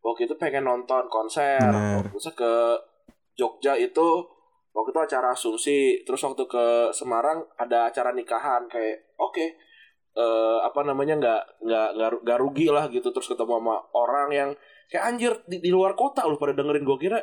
waktu 0.00 0.24
itu 0.24 0.34
pengen 0.36 0.64
nonton 0.64 1.04
konser. 1.08 1.60
Terus 2.06 2.28
ke 2.32 2.52
Jogja 3.34 3.76
itu 3.76 4.08
waktu 4.72 4.88
itu 4.88 5.00
acara 5.00 5.32
asumsi. 5.32 5.80
Terus 6.04 6.20
waktu 6.22 6.44
ke 6.44 6.64
Semarang 6.92 7.44
ada 7.56 7.88
acara 7.88 8.12
nikahan 8.12 8.64
kayak 8.68 9.12
oke 9.16 9.44
eh, 10.18 10.58
apa 10.66 10.80
namanya 10.82 11.14
nggak 11.16 11.42
nggak 11.62 11.88
nggak 11.94 12.08
ru- 12.10 12.22
nggak 12.26 12.38
rugi 12.42 12.66
lah 12.68 12.90
gitu. 12.90 13.14
Terus 13.14 13.30
ketemu 13.30 13.62
sama 13.62 13.76
orang 13.94 14.28
yang 14.34 14.50
kayak 14.90 15.04
anjir 15.06 15.32
di, 15.46 15.62
di 15.62 15.70
luar 15.70 15.94
kota 15.94 16.26
loh 16.26 16.34
pada 16.36 16.52
dengerin. 16.52 16.82
Gue 16.82 16.98
kira 16.98 17.22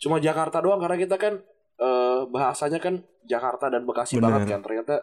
cuma 0.00 0.20
Jakarta 0.20 0.60
doang 0.60 0.80
karena 0.80 1.00
kita 1.00 1.16
kan 1.16 1.40
eh, 1.80 2.20
bahasanya 2.28 2.76
kan 2.78 3.00
Jakarta 3.24 3.72
dan 3.72 3.88
Bekasi 3.88 4.20
Bener. 4.20 4.36
banget 4.36 4.52
kan. 4.52 4.60
Ternyata 4.60 4.94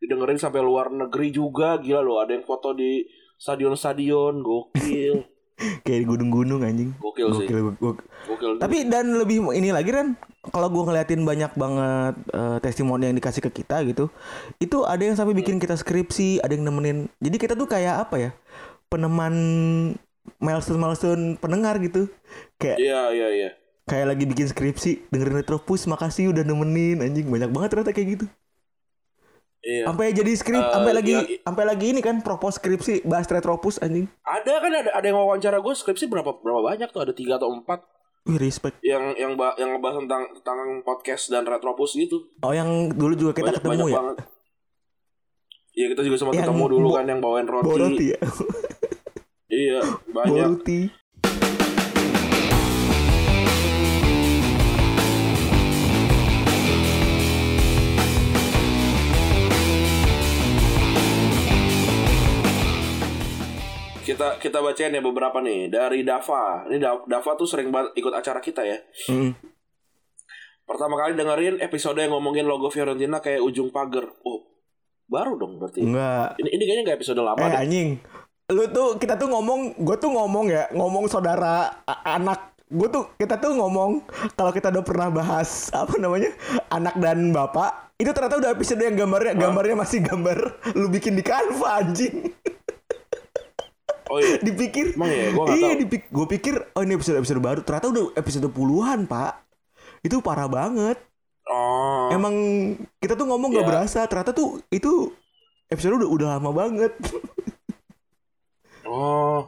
didengerin 0.00 0.38
sampai 0.38 0.62
luar 0.62 0.88
negeri 0.88 1.28
juga 1.28 1.76
gila 1.76 2.00
loh. 2.00 2.22
Ada 2.22 2.38
yang 2.38 2.46
foto 2.46 2.70
di 2.72 3.02
stadion-stadion 3.36 4.40
gokil. 4.40 5.16
Kayak 5.84 5.98
di 6.00 6.06
gunung-gunung 6.08 6.64
anjing. 6.64 6.96
gokil 6.96 7.28
sih. 7.36 7.44
Gokil, 7.44 7.76
gokil. 7.76 8.06
gokil 8.32 8.50
Tapi 8.56 8.88
dan 8.88 9.12
lebih 9.12 9.44
ini 9.52 9.74
lagi 9.74 9.92
kan 9.92 10.16
kalau 10.48 10.72
gue 10.72 10.82
ngeliatin 10.88 11.20
banyak 11.20 11.52
banget 11.52 12.14
eh, 12.32 12.58
testimoni 12.64 13.12
yang 13.12 13.16
dikasih 13.20 13.44
ke 13.44 13.50
kita 13.60 13.84
gitu, 13.84 14.08
itu 14.56 14.88
ada 14.88 15.02
yang 15.04 15.12
sampai 15.12 15.36
bikin 15.36 15.60
kita 15.60 15.76
skripsi, 15.76 16.40
ada 16.40 16.56
yang 16.56 16.64
nemenin. 16.64 17.12
Jadi 17.20 17.36
kita 17.36 17.52
tuh 17.52 17.68
kayak 17.68 18.08
apa 18.08 18.16
ya? 18.16 18.30
Peneman 18.88 19.34
milestone 20.40 20.80
milestone 20.80 21.22
pendengar 21.36 21.76
gitu. 21.78 22.08
Kayak 22.56 22.78
iya 22.80 23.02
iya 23.12 23.28
iya 23.30 23.50
kayak 23.84 24.06
lagi 24.14 24.22
bikin 24.22 24.46
skripsi, 24.46 25.10
dengerin 25.10 25.42
Retropus, 25.42 25.90
makasih 25.90 26.30
udah 26.30 26.46
nemenin 26.46 27.02
anjing. 27.02 27.26
Banyak 27.26 27.50
banget 27.50 27.68
ternyata 27.74 27.90
kayak 27.90 28.08
gitu. 28.16 28.26
iya 29.60 29.84
Sampai 29.84 30.14
jadi 30.14 30.32
skrip, 30.38 30.62
Eh, 30.62 30.72
sampai 30.72 30.92
lagi 30.96 31.12
iya, 31.12 31.42
sampai 31.44 31.64
lagi 31.68 31.86
ini 31.92 32.00
kan 32.00 32.22
propose 32.24 32.56
skripsi 32.56 33.04
bahas 33.04 33.28
Retropus 33.28 33.76
anjing. 33.82 34.08
ada 34.24 34.54
kan 34.56 34.72
ada 34.72 34.90
ada 34.94 35.06
yang 35.06 35.18
wawancara 35.20 35.60
gue 35.60 35.74
skripsi 35.74 36.08
berapa 36.08 36.38
berapa 36.40 36.60
banyak 36.64 36.88
tuh 36.88 37.02
ada 37.04 37.12
tiga 37.12 37.36
atau 37.36 37.52
empat 37.52 37.82
Wih, 38.22 38.36
respect. 38.36 38.76
yang 38.82 39.16
yang 39.16 39.32
ba- 39.32 39.56
yang 39.56 39.72
ngebahas 39.72 40.04
tentang 40.04 40.22
tentang 40.36 40.58
podcast 40.80 41.28
dan 41.28 41.42
retropus 41.42 41.94
gitu 41.94 42.28
Oh, 42.38 42.52
yang 42.52 42.68
dulu 42.90 43.14
juga 43.14 43.32
kita 43.32 43.48
banyak, 43.48 43.56
ketemu 43.58 43.72
banyak 43.72 43.86
ya. 43.86 43.96
banget 43.96 44.16
Iya 45.70 45.86
kita 45.88 46.02
juga 46.02 46.16
sempat 46.16 46.34
Yang 46.34 46.42
ketemu 46.44 46.64
dulu 46.68 46.88
kan 46.90 47.04
yang 47.06 47.20
bawain 47.20 47.46
roti. 47.46 47.64
Bawa 47.64 47.76
roti 47.80 48.06
ya. 48.08 48.18
Iya 49.48 49.80
Bawa 50.06 50.24
banyak. 50.26 50.46
roti. 50.52 50.80
Kita 64.10 64.42
kita 64.42 64.58
bacain 64.58 64.90
ya 64.90 64.98
beberapa 64.98 65.38
nih 65.38 65.70
dari 65.70 66.02
Dava. 66.02 66.66
Ini 66.66 66.82
Da- 66.82 67.06
Dava 67.06 67.30
tuh 67.38 67.46
sering 67.46 67.70
banget 67.70 67.94
ikut 67.94 68.10
acara 68.10 68.42
kita 68.42 68.66
ya. 68.66 68.78
Mm. 69.06 69.38
Pertama 70.66 70.94
kali 70.98 71.14
dengerin 71.14 71.62
episode 71.62 71.98
yang 71.98 72.14
ngomongin 72.14 72.46
logo 72.46 72.70
Fiorentina 72.70 73.22
kayak 73.22 73.42
ujung 73.42 73.70
pagar. 73.70 74.06
Oh 74.26 74.50
baru 75.10 75.38
dong 75.38 75.58
berarti. 75.58 75.82
Enggak. 75.82 76.38
Ini 76.38 76.48
ini 76.54 76.62
kayaknya 76.62 76.82
nggak 76.90 76.98
episode 77.02 77.22
lama 77.22 77.38
Eh 77.38 77.50
deh. 77.50 77.58
anjing. 77.62 77.88
Lu 78.50 78.66
tuh 78.74 78.98
kita 78.98 79.14
tuh 79.14 79.30
ngomong, 79.30 79.78
gue 79.78 79.96
tuh 80.02 80.10
ngomong 80.10 80.50
ya, 80.50 80.66
ngomong 80.74 81.06
saudara 81.06 81.82
anak. 81.86 82.54
Gue 82.66 82.86
tuh 82.86 83.14
kita 83.14 83.38
tuh 83.38 83.54
ngomong 83.54 84.02
kalau 84.38 84.50
kita 84.54 84.70
udah 84.70 84.82
pernah 84.86 85.10
bahas 85.10 85.70
apa 85.74 85.98
namanya 85.98 86.30
anak 86.70 86.94
dan 87.02 87.34
bapak 87.34 87.90
itu 87.98 88.10
ternyata 88.14 88.38
udah 88.40 88.50
episode 88.54 88.80
yang 88.80 88.94
gambarnya 88.96 89.34
gambarnya 89.36 89.76
masih 89.76 90.00
gambar 90.00 90.38
lu 90.78 90.86
bikin 90.86 91.18
di 91.18 91.22
Canva 91.26 91.82
anjing. 91.82 92.30
Oh 94.10 94.18
iya. 94.18 94.36
dipikir 94.38 94.92
Emang 94.92 95.06
ya? 95.08 95.30
Gua 95.30 95.44
iya 95.50 95.72
dipik 95.72 96.10
gue 96.10 96.26
pikir 96.28 96.54
oh 96.74 96.82
ini 96.82 96.92
episode 96.92 97.16
episode 97.16 97.38
baru 97.38 97.62
ternyata 97.62 97.86
udah 97.88 98.04
episode 98.12 98.50
puluhan 98.50 99.06
pak 99.06 99.38
itu 100.02 100.18
parah 100.18 100.46
banget 100.46 100.98
Oh. 101.46 102.06
emang 102.10 102.34
kita 102.96 103.14
tuh 103.14 103.24
ngomong 103.24 103.50
nggak 103.50 103.62
Ya. 103.62 103.70
berasa 103.70 104.00
ternyata 104.04 104.30
tuh 104.30 104.62
itu 104.68 105.10
episode 105.66 105.96
udah 105.96 106.08
udah 106.08 106.26
lama 106.32 106.50
banget 106.52 106.94
Oh. 108.82 109.46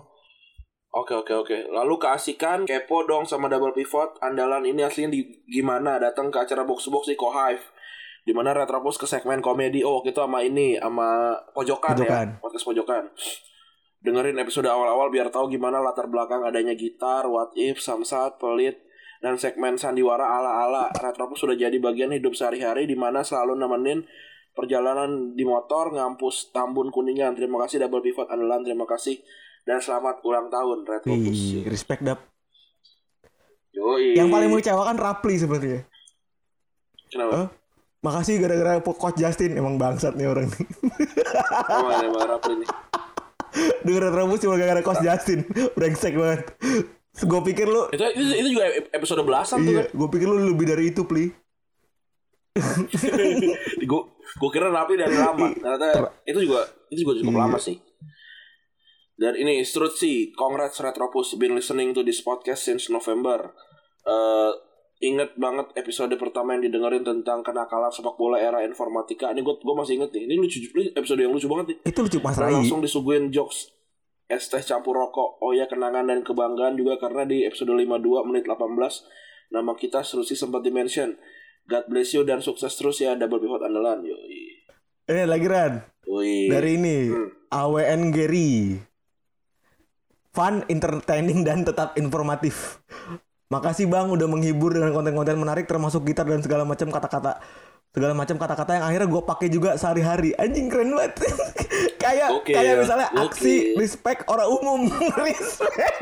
Oke 0.93 1.17
oke 1.17 1.33
oke. 1.33 1.59
Lalu 1.69 1.95
keasikan 1.97 2.63
kepo 2.63 3.03
dong 3.03 3.25
sama 3.25 3.49
double 3.49 3.73
pivot 3.73 4.21
andalan 4.21 4.63
ini 4.63 4.85
aslinya 4.85 5.09
di 5.11 5.25
gimana 5.45 5.97
datang 5.97 6.29
ke 6.29 6.39
acara 6.39 6.63
box 6.63 6.87
box 6.87 7.09
di 7.09 7.17
Kohive. 7.17 7.65
Di 8.23 8.31
mana 8.31 8.53
Retropus 8.53 8.95
ke 8.95 9.07
segmen 9.09 9.41
komedi. 9.41 9.83
Oh, 9.83 9.99
gitu 10.01 10.23
sama 10.23 10.45
ini 10.45 10.79
sama 10.79 11.35
pojokan, 11.51 11.97
Pojokan. 11.97 12.27
ya. 12.29 12.39
Podcast 12.39 12.65
pojokan. 12.65 13.03
Dengerin 14.03 14.35
episode 14.43 14.67
awal-awal 14.67 15.15
biar 15.15 15.31
tahu 15.31 15.47
gimana 15.47 15.79
latar 15.79 16.11
belakang 16.11 16.43
adanya 16.43 16.75
gitar, 16.75 17.31
what 17.31 17.55
if, 17.55 17.79
samsat, 17.79 18.35
pelit, 18.43 18.83
dan 19.23 19.39
segmen 19.39 19.79
sandiwara 19.79 20.27
ala-ala. 20.27 20.91
Retropus 20.91 21.47
sudah 21.47 21.55
jadi 21.55 21.79
bagian 21.79 22.11
hidup 22.11 22.35
sehari-hari 22.35 22.91
di 22.91 22.99
mana 22.99 23.23
selalu 23.23 23.55
nemenin 23.55 24.03
perjalanan 24.59 25.39
di 25.39 25.47
motor 25.47 25.95
ngampus 25.95 26.51
Tambun 26.51 26.91
Kuningan. 26.91 27.39
Terima 27.39 27.63
kasih 27.63 27.87
double 27.87 28.03
pivot 28.03 28.27
andalan. 28.27 28.67
Terima 28.67 28.91
kasih 28.91 29.23
dan 29.63 29.79
selamat 29.79 30.27
ulang 30.27 30.51
tahun 30.51 30.83
Retropus. 30.83 31.39
Ih, 31.39 31.65
respect 31.71 32.03
dap 32.03 32.21
Yoi. 33.73 34.19
yang 34.19 34.29
paling 34.29 34.53
mengecewakan 34.53 35.01
Rapli 35.01 35.41
sebenarnya 35.41 35.81
Kenapa? 37.09 37.33
Hah? 37.33 37.49
makasih 38.03 38.43
gara-gara 38.43 38.83
coach 38.83 39.17
Justin 39.17 39.57
emang 39.57 39.79
bangsat 39.81 40.13
nih 40.19 40.29
orang 40.29 40.51
nih 40.51 40.67
Emang 41.71 42.03
emang 42.05 42.27
Rapli 42.37 42.55
nih. 42.61 42.69
Denger 43.83 44.03
Retropus 44.07 44.41
cuma 44.41 44.55
gara-gara 44.55 44.81
coach 44.81 45.01
Justin 45.01 45.45
brengsek 45.73 46.15
banget 46.15 46.49
gue 47.15 47.41
pikir 47.45 47.67
lu 47.67 47.89
Itu, 47.89 48.05
itu 48.11 48.33
itu 48.35 48.49
juga 48.51 48.65
episode 48.91 49.23
belasan 49.23 49.61
tuh 49.61 49.69
iya 49.71 49.83
kan. 49.85 49.93
gue 49.93 50.09
pikir 50.11 50.27
lu 50.27 50.37
lebih 50.49 50.67
dari 50.67 50.85
itu 50.89 51.03
pli 51.03 51.29
Gue 53.83 54.01
gue 54.13 54.51
kira 54.51 54.69
Rapli 54.69 54.97
dari 54.97 55.13
lama. 55.13 55.49
Ternyata 55.51 55.89
itu 56.23 56.39
juga 56.43 56.61
itu 56.89 57.01
juga 57.01 57.13
cukup 57.19 57.33
Iya. 57.33 57.43
lama 57.43 57.59
sih. 57.59 57.77
Dan 59.15 59.33
ini 59.37 59.57
instruksi, 59.57 60.33
congrats 60.33 60.77
Retropus 60.77 61.37
been 61.37 61.53
listening 61.53 61.93
to 61.93 62.01
this 62.01 62.21
podcast 62.21 62.61
since 62.61 62.89
November. 62.89 63.53
Eh 64.03 64.53
inget 65.03 65.35
banget 65.35 65.75
episode 65.75 66.15
pertama 66.15 66.55
yang 66.55 66.63
didengerin 66.71 67.03
tentang 67.03 67.43
kenakalan 67.43 67.91
sepak 67.91 68.15
bola 68.15 68.39
era 68.39 68.63
informatika. 68.63 69.35
Ini 69.35 69.43
gue 69.43 69.55
gue 69.59 69.75
masih 69.75 69.99
inget 69.99 70.15
nih. 70.15 70.23
Ini 70.31 70.35
lucu 70.39 70.59
ini 70.63 70.95
episode 70.95 71.21
yang 71.21 71.35
lucu 71.35 71.51
banget 71.51 71.67
nih. 71.75 71.79
itu 71.91 71.99
lucu 72.07 72.19
Dan 72.23 72.35
Rai 72.39 72.55
langsung 72.55 72.79
disuguhin 72.79 73.35
jokes 73.35 73.75
es 74.31 74.47
teh 74.49 74.63
campur 74.63 74.97
rokok. 74.97 75.43
Oh 75.43 75.51
ya 75.53 75.67
kenangan 75.67 76.07
dan 76.07 76.23
kebanggaan 76.23 76.79
juga 76.79 76.97
karena 77.03 77.27
di 77.27 77.45
episode 77.45 77.75
52 77.75 78.29
menit 78.31 78.47
18 78.49 79.53
nama 79.53 79.73
kita 79.77 80.01
Serusi 80.07 80.39
sempat 80.39 80.65
dimention. 80.65 81.19
God 81.69 81.85
bless 81.91 82.15
you 82.17 82.23
dan 82.25 82.41
sukses 82.41 82.73
terus 82.79 83.03
ya 83.03 83.19
double 83.19 83.43
pivot 83.43 83.61
andalan. 83.61 84.07
Yoi. 84.07 84.65
ini 85.03 85.27
lagi 85.27 85.51
Ran 85.51 85.83
Woi. 86.07 86.47
dari 86.47 86.79
ini 86.79 87.11
Hmm. 87.11 87.29
AWN 87.51 88.15
Gary 88.15 88.79
fun, 90.33 90.65
entertaining 90.67 91.45
dan 91.45 91.63
tetap 91.63 91.95
informatif. 92.01 92.81
Makasih 93.53 93.85
bang 93.85 94.09
udah 94.09 94.25
menghibur 94.25 94.73
dengan 94.73 94.97
konten-konten 94.97 95.37
menarik 95.37 95.69
termasuk 95.69 96.09
gitar 96.09 96.25
dan 96.25 96.41
segala 96.41 96.65
macam 96.65 96.89
kata-kata 96.89 97.37
segala 97.93 98.17
macam 98.17 98.41
kata-kata 98.41 98.81
yang 98.81 98.85
akhirnya 98.89 99.09
gue 99.13 99.23
pakai 99.29 99.49
juga 99.53 99.77
sehari-hari. 99.77 100.33
Anjing 100.41 100.73
keren 100.73 100.97
banget. 100.97 101.21
kayak 102.03 102.33
Gokil, 102.33 102.57
kayak 102.57 102.75
misalnya 102.81 103.09
gokil. 103.13 103.25
aksi 103.29 103.55
respect 103.77 104.25
orang 104.33 104.49
umum. 104.49 104.81
respect. 105.29 106.01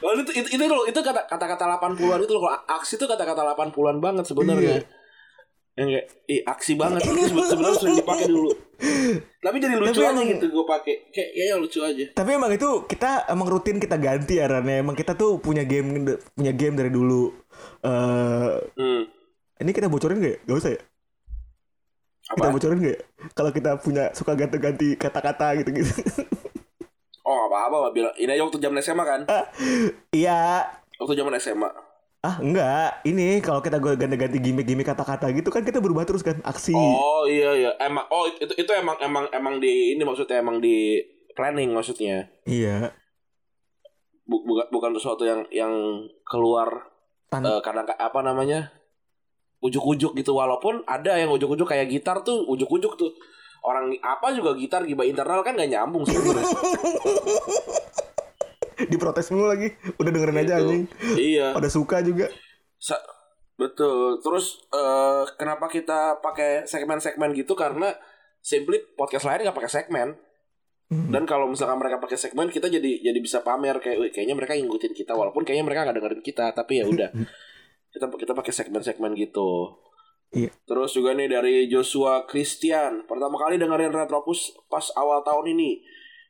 Oh, 0.00 0.12
itu 0.16 0.32
itu 0.32 0.48
itu 0.56 0.64
itu 0.64 1.00
kata 1.04 1.28
kata-kata 1.28 1.64
80-an 1.80 2.20
itu 2.24 2.32
loh. 2.32 2.48
Aksi 2.48 2.96
itu 2.96 3.04
kata-kata 3.04 3.40
80-an 3.52 4.00
banget 4.00 4.24
sebenarnya. 4.24 4.80
Iya. 4.80 5.03
Yang 5.74 5.88
kayak 5.90 6.06
ih 6.30 6.40
aksi 6.44 6.72
banget 6.78 7.02
itu 7.02 7.18
sebe- 7.26 7.48
sebenarnya 7.50 7.78
sering 7.78 7.98
dipakai 7.98 8.26
dulu. 8.30 8.50
Tapi 9.36 9.56
jadi 9.58 9.74
lucu 9.74 9.90
Tapi 9.90 10.00
aja 10.00 10.12
emang- 10.14 10.30
gitu 10.30 10.44
gue 10.48 10.64
pakai. 10.64 10.94
Kayak 11.10 11.28
kayaknya 11.34 11.56
lucu 11.58 11.78
aja. 11.80 12.04
Tapi 12.14 12.30
emang 12.30 12.50
itu 12.50 12.68
kita 12.86 13.10
emang 13.26 13.46
rutin 13.48 13.76
kita 13.76 13.96
ganti 13.96 14.38
ya 14.38 14.46
Ran. 14.46 14.62
ya. 14.64 14.78
Emang 14.78 14.94
kita 14.94 15.12
tuh 15.12 15.38
punya 15.38 15.66
game 15.66 15.98
punya 16.30 16.52
game 16.52 16.74
dari 16.74 16.88
dulu. 16.88 17.34
eh 17.80 18.54
Hmm. 18.74 19.02
ini 19.56 19.70
kita 19.70 19.86
bocorin 19.86 20.18
gak 20.18 20.30
ya? 20.30 20.38
Gak 20.44 20.58
usah 20.58 20.70
ya? 20.70 20.80
Kita 22.24 22.40
Apa? 22.40 22.54
bocorin 22.54 22.78
gak 22.78 22.94
ya? 22.94 23.00
Kalau 23.30 23.50
kita 23.50 23.70
punya 23.76 24.04
suka 24.10 24.34
ganti-ganti 24.34 24.94
kata-kata 24.94 25.58
gitu-gitu. 25.58 25.90
Oh, 27.20 27.46
apa-apa 27.46 27.90
bilang. 27.90 28.14
Ini 28.14 28.30
aja 28.30 28.42
waktu 28.42 28.58
zaman 28.58 28.78
SMA 28.78 29.02
kan? 29.02 29.20
Iya. 30.14 30.70
Waktu 30.96 31.14
zaman 31.16 31.34
SMA. 31.34 31.70
Ah 32.24 32.40
enggak. 32.40 33.04
Ini 33.04 33.44
kalau 33.44 33.60
kita 33.60 33.76
gue 33.76 34.00
ganti-ganti 34.00 34.40
gimmick-gimmick 34.40 34.88
kata-kata 34.88 35.28
gitu 35.36 35.52
kan 35.52 35.60
kita 35.60 35.76
berubah 35.76 36.08
terus 36.08 36.24
kan 36.24 36.40
aksi. 36.40 36.72
Oh 36.72 37.28
iya 37.28 37.52
iya 37.52 37.70
emang 37.84 38.08
oh 38.08 38.24
itu 38.32 38.48
itu 38.56 38.70
emang 38.72 38.96
emang 38.98 39.28
emang 39.28 39.60
di 39.60 39.92
ini 39.92 40.00
maksudnya 40.02 40.40
emang 40.40 40.56
di 40.56 41.04
planning 41.36 41.76
maksudnya 41.76 42.32
Iya. 42.48 42.96
Bu- 44.24 44.40
bukan 44.40 44.72
bukan 44.72 44.90
sesuatu 44.96 45.28
yang 45.28 45.44
yang 45.52 45.68
keluar 46.24 46.88
Tan- 47.28 47.44
eh, 47.44 47.60
kadang 47.60 47.84
apa 47.84 48.20
namanya 48.24 48.72
ujuk-ujuk 49.60 50.16
gitu 50.16 50.32
walaupun 50.32 50.80
ada 50.88 51.20
yang 51.20 51.28
ujuk-ujuk 51.28 51.68
kayak 51.68 51.92
gitar 51.92 52.24
tuh 52.24 52.40
ujuk-ujuk 52.48 52.96
tuh 52.96 53.12
orang 53.60 53.92
apa 54.00 54.32
juga 54.32 54.56
gitar 54.56 54.84
giba 54.84 55.04
internal 55.04 55.40
kan 55.40 55.56
gak 55.56 55.68
nyambung 55.68 56.04
sebenarnya 56.04 56.44
diprotes 58.92 59.30
mulu 59.30 59.46
lagi. 59.46 59.72
Udah 59.96 60.10
dengerin 60.10 60.38
aja 60.38 60.54
Gitu. 60.54 60.60
anjing. 60.60 60.84
Iya. 61.14 61.46
Pada 61.52 61.68
suka 61.68 62.00
juga. 62.00 62.26
Sa- 62.76 63.02
betul. 63.54 64.18
Terus 64.18 64.60
eh, 64.70 65.22
kenapa 65.36 65.66
kita 65.66 66.18
pakai 66.18 66.66
segmen-segmen 66.66 67.30
gitu? 67.32 67.54
Karena 67.54 67.94
simply 68.38 68.76
podcast 68.94 69.24
lain 69.24 69.46
nggak 69.46 69.56
pakai 69.56 69.72
segmen. 69.72 70.08
Hmm. 70.84 71.08
Dan 71.08 71.24
kalau 71.24 71.48
misalkan 71.48 71.80
mereka 71.80 71.96
pakai 71.96 72.20
segmen, 72.20 72.52
kita 72.52 72.68
jadi 72.68 73.00
jadi 73.00 73.16
bisa 73.16 73.40
pamer 73.40 73.80
kayak, 73.80 73.96
"Wih, 73.96 74.10
kayaknya 74.12 74.36
mereka 74.36 74.52
ngikutin 74.52 74.92
kita, 74.92 75.16
walaupun 75.16 75.40
kayaknya 75.40 75.64
mereka 75.64 75.88
nggak 75.88 75.96
dengerin 75.96 76.22
kita, 76.22 76.52
tapi 76.52 76.82
ya 76.82 76.84
udah. 76.84 77.08
kita 77.94 78.04
kita 78.10 78.32
pakai 78.36 78.52
segmen-segmen 78.52 79.16
gitu. 79.16 79.80
Iya. 80.34 80.50
Terus 80.66 80.90
juga 80.92 81.14
nih 81.14 81.30
dari 81.30 81.70
Joshua 81.70 82.26
Christian, 82.26 83.06
pertama 83.06 83.38
kali 83.38 83.54
dengerin 83.54 83.94
Retropus 83.94 84.52
pas 84.66 84.84
awal 84.98 85.22
tahun 85.22 85.54
ini. 85.54 85.78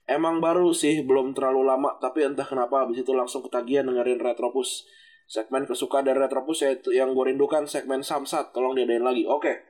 Emang 0.05 0.37
baru 0.37 0.69
sih, 0.77 1.01
belum 1.01 1.33
terlalu 1.33 1.65
lama, 1.65 1.97
tapi 1.97 2.29
entah 2.29 2.45
kenapa 2.45 2.85
habis 2.85 3.01
itu 3.01 3.17
langsung 3.17 3.41
ketagihan 3.41 3.89
dengerin 3.89 4.21
Retropus. 4.21 4.85
Segmen 5.25 5.65
kesukaan 5.65 6.05
dari 6.05 6.21
Retropus 6.21 6.61
yaitu 6.69 6.93
yang 6.93 7.17
gue 7.17 7.33
rindukan 7.33 7.65
segmen 7.65 8.05
Samsat, 8.05 8.53
tolong 8.53 8.77
diadain 8.77 9.01
lagi. 9.01 9.25
Oke. 9.25 9.65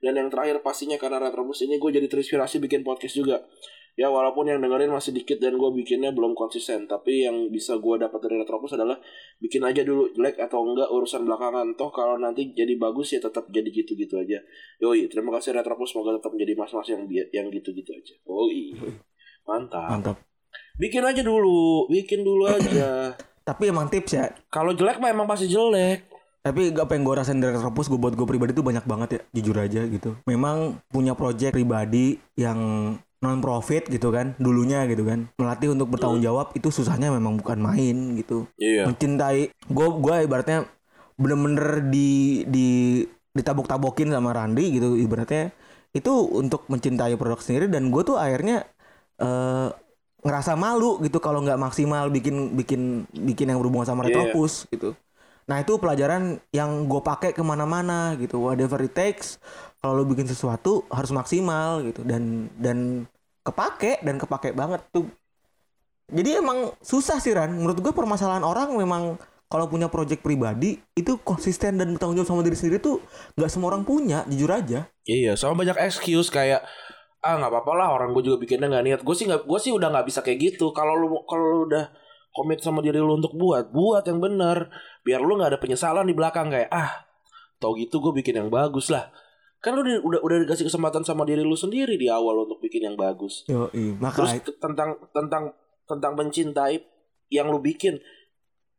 Dan 0.00 0.20
yang 0.20 0.28
terakhir 0.28 0.60
pastinya 0.60 1.00
karena 1.00 1.16
Retropus 1.16 1.64
ini 1.64 1.80
gue 1.80 1.90
jadi 1.96 2.04
terinspirasi 2.12 2.60
bikin 2.60 2.84
podcast 2.84 3.16
juga. 3.16 3.40
Ya 3.98 4.08
walaupun 4.08 4.48
yang 4.48 4.60
dengerin 4.60 4.92
masih 4.92 5.16
dikit 5.16 5.40
dan 5.40 5.56
gue 5.56 5.70
bikinnya 5.76 6.12
belum 6.12 6.36
konsisten, 6.36 6.84
tapi 6.84 7.24
yang 7.24 7.48
bisa 7.48 7.80
gue 7.80 7.96
dapat 8.00 8.20
dari 8.20 8.36
Retropus 8.40 8.76
adalah 8.76 9.00
bikin 9.40 9.64
aja 9.64 9.80
dulu 9.80 10.12
jelek 10.12 10.40
atau 10.40 10.60
enggak 10.64 10.88
urusan 10.92 11.24
belakangan. 11.24 11.72
Toh 11.76 11.88
kalau 11.88 12.20
nanti 12.20 12.52
jadi 12.52 12.76
bagus 12.76 13.16
ya 13.16 13.20
tetap 13.20 13.48
jadi 13.48 13.68
gitu-gitu 13.68 14.20
aja. 14.20 14.40
Yoi, 14.80 15.08
terima 15.08 15.32
kasih 15.36 15.56
Retropus 15.56 15.96
semoga 15.96 16.20
tetap 16.20 16.36
menjadi 16.36 16.52
mas-mas 16.56 16.88
yang 16.92 17.02
yang 17.32 17.46
gitu-gitu 17.48 17.92
aja. 17.96 18.14
Yoi. 18.28 18.76
Mantap. 19.46 19.88
Mantap. 19.88 20.16
Bikin 20.80 21.04
aja 21.04 21.20
dulu, 21.20 21.86
bikin 21.88 22.24
dulu 22.24 22.48
aja. 22.48 23.14
Tapi 23.48 23.68
emang 23.68 23.90
tips 23.90 24.12
ya. 24.16 24.30
Kalau 24.48 24.72
jelek 24.72 25.00
mah 25.00 25.10
emang 25.12 25.26
pasti 25.28 25.50
jelek. 25.50 26.06
Tapi 26.40 26.72
apa 26.72 26.96
yang 26.96 27.04
gue 27.04 27.14
rasain 27.20 27.36
dari 27.36 27.52
Retropus 27.52 27.92
gue 27.92 28.00
buat 28.00 28.16
gue 28.16 28.24
pribadi 28.24 28.56
tuh 28.56 28.64
banyak 28.64 28.88
banget 28.88 29.08
ya 29.12 29.20
jujur 29.36 29.56
aja 29.60 29.84
gitu. 29.84 30.16
Memang 30.24 30.80
punya 30.88 31.12
project 31.12 31.52
pribadi 31.52 32.16
yang 32.32 32.58
non 33.20 33.44
profit 33.44 33.84
gitu 33.92 34.08
kan 34.08 34.32
dulunya 34.40 34.88
gitu 34.88 35.04
kan 35.04 35.28
melatih 35.36 35.76
untuk 35.76 35.92
bertanggung 35.92 36.24
jawab 36.24 36.56
itu 36.56 36.72
susahnya 36.72 37.12
memang 37.12 37.36
bukan 37.36 37.60
main 37.60 38.16
gitu 38.16 38.48
Iya. 38.56 38.88
mencintai 38.88 39.52
gue 39.52 39.88
gue 40.00 40.14
ibaratnya 40.24 40.64
bener-bener 41.20 41.84
di 41.92 42.42
di 42.48 42.68
ditabok-tabokin 43.36 44.08
sama 44.08 44.32
Randi 44.32 44.72
gitu 44.72 44.96
ibaratnya 44.96 45.52
itu 45.92 46.12
untuk 46.32 46.64
mencintai 46.72 47.12
produk 47.20 47.36
sendiri 47.44 47.68
dan 47.68 47.92
gue 47.92 48.00
tuh 48.00 48.16
akhirnya 48.16 48.64
eh, 49.20 49.68
ngerasa 50.20 50.52
malu 50.52 51.00
gitu 51.00 51.16
kalau 51.16 51.40
nggak 51.40 51.56
maksimal 51.56 52.12
bikin 52.12 52.52
bikin 52.52 53.08
bikin 53.08 53.48
yang 53.48 53.58
berhubungan 53.60 53.88
sama 53.88 54.04
Iya. 54.04 54.12
Retropus 54.12 54.68
gitu. 54.68 54.92
Nah 55.48 55.56
itu 55.58 55.80
pelajaran 55.80 56.38
yang 56.52 56.84
gue 56.86 57.00
pakai 57.00 57.32
ke 57.32 57.40
mana-mana 57.40 58.14
gitu. 58.20 58.44
Whatever 58.44 58.84
it 58.84 58.92
takes 58.92 59.40
kalau 59.80 59.96
lo 59.96 60.04
bikin 60.04 60.28
sesuatu 60.28 60.84
harus 60.92 61.10
maksimal 61.10 61.80
gitu. 61.88 62.04
Dan 62.04 62.52
dan 62.60 63.08
kepake 63.42 64.04
dan 64.04 64.20
kepake 64.20 64.52
banget 64.52 64.84
tuh. 64.92 65.08
Jadi 66.10 66.42
emang 66.42 66.74
susah 66.82 67.22
sih 67.22 67.32
Ran. 67.32 67.54
Menurut 67.54 67.80
gue 67.80 67.92
permasalahan 67.94 68.42
orang 68.44 68.74
memang 68.76 69.16
kalau 69.50 69.66
punya 69.66 69.90
project 69.90 70.22
pribadi 70.22 70.78
itu 70.94 71.18
konsisten 71.26 71.74
dan 71.74 71.96
bertanggung 71.96 72.22
jawab 72.22 72.30
sama 72.30 72.42
diri 72.46 72.54
sendiri 72.54 72.78
tuh 72.78 73.02
nggak 73.34 73.50
semua 73.50 73.74
orang 73.74 73.82
punya 73.82 74.22
jujur 74.30 74.50
aja. 74.54 74.86
Iya, 75.02 75.34
sama 75.34 75.66
banyak 75.66 75.74
excuse 75.82 76.30
kayak 76.30 76.62
ah 77.20 77.36
nggak 77.36 77.52
apa-apa 77.52 77.72
lah 77.76 77.88
orang 77.92 78.10
gue 78.12 78.24
juga 78.24 78.40
bikinnya 78.40 78.68
nggak 78.68 78.84
niat. 78.84 79.00
Gue 79.04 79.12
sih 79.12 79.28
nggak, 79.28 79.44
gue 79.44 79.58
sih 79.60 79.72
udah 79.72 79.88
nggak 79.92 80.06
bisa 80.08 80.20
kayak 80.20 80.38
gitu. 80.40 80.72
Kalau 80.72 80.96
lu 80.96 81.12
kalau 81.24 81.44
lu 81.44 81.58
udah 81.68 81.92
komit 82.30 82.60
sama 82.60 82.80
diri 82.80 82.96
lu 82.96 83.12
untuk 83.12 83.36
buat, 83.36 83.68
buat 83.70 84.04
yang 84.04 84.18
benar. 84.18 84.72
Biar 85.04 85.20
lu 85.20 85.36
nggak 85.36 85.56
ada 85.56 85.60
penyesalan 85.60 86.08
di 86.08 86.14
belakang 86.16 86.48
kayak 86.48 86.72
ah, 86.72 87.04
tau 87.56 87.76
gitu 87.76 88.00
gue 88.00 88.12
bikin 88.16 88.40
yang 88.40 88.48
bagus 88.48 88.88
lah. 88.88 89.12
Kan 89.60 89.76
lu 89.76 89.84
di- 89.84 90.00
udah 90.00 90.24
udah 90.24 90.36
dikasih 90.48 90.64
kesempatan 90.66 91.04
sama 91.04 91.28
diri 91.28 91.44
lu 91.44 91.52
sendiri 91.52 92.00
di 92.00 92.08
awal 92.08 92.48
untuk 92.48 92.56
bikin 92.58 92.88
yang 92.88 92.96
bagus. 92.96 93.44
yo 93.44 93.68
Terus 93.68 94.00
makanya 94.00 94.40
t- 94.40 94.56
tentang 94.56 94.90
tentang 95.12 95.44
tentang 95.84 96.12
mencintai 96.16 96.80
yang 97.28 97.52
lu 97.52 97.60
bikin 97.60 98.00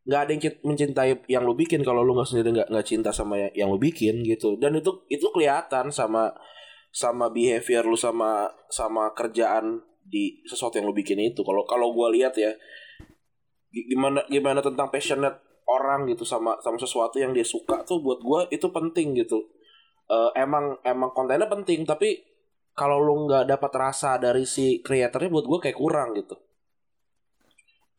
nggak 0.01 0.17
ada 0.17 0.29
yang 0.33 0.41
cint- 0.41 0.62
mencintai 0.65 1.11
yang 1.29 1.46
lu 1.46 1.53
bikin 1.53 1.85
kalau 1.85 2.01
lu 2.01 2.18
nggak 2.18 2.25
sendiri 2.25 2.50
nggak 2.57 2.68
nggak 2.74 2.87
cinta 2.89 3.13
sama 3.13 3.37
yang, 3.37 3.53
yang 3.53 3.70
lu 3.70 3.77
bikin 3.77 4.25
gitu 4.25 4.57
dan 4.57 4.74
itu 4.74 5.05
itu 5.07 5.29
kelihatan 5.29 5.94
sama 5.94 6.33
sama 6.92 7.32
behavior 7.32 7.84
lu 7.88 7.96
sama 7.96 8.51
sama 8.68 9.16
kerjaan 9.16 9.80
di 10.04 10.44
sesuatu 10.44 10.77
yang 10.77 10.88
lu 10.92 10.96
bikin 10.96 11.20
itu. 11.20 11.42
Kalau 11.44 11.64
kalau 11.68 11.96
gua 11.96 12.12
lihat 12.12 12.36
ya 12.36 12.51
gi- 13.72 13.88
gimana 13.92 14.22
gimana 14.27 14.60
tentang 14.60 14.88
passionate 14.92 15.38
orang 15.68 16.08
gitu 16.12 16.27
sama 16.27 16.60
sama 16.60 16.75
sesuatu 16.75 17.16
yang 17.24 17.32
dia 17.32 17.48
suka 17.48 17.84
tuh 17.88 18.04
buat 18.04 18.20
gua 18.20 18.46
itu 18.51 18.68
penting 18.72 19.16
gitu. 19.16 19.40
Eh, 20.12 20.32
emang 20.44 20.75
emang 20.84 21.12
kontennya 21.16 21.48
penting 21.48 21.88
tapi 21.88 22.20
kalau 22.75 23.00
lu 23.00 23.27
nggak 23.27 23.48
dapat 23.48 23.72
rasa 23.75 24.16
dari 24.20 24.44
si 24.48 24.80
kreatornya 24.80 25.27
buat 25.32 25.46
gue 25.48 25.60
kayak 25.60 25.77
kurang 25.80 26.16
gitu. 26.16 26.36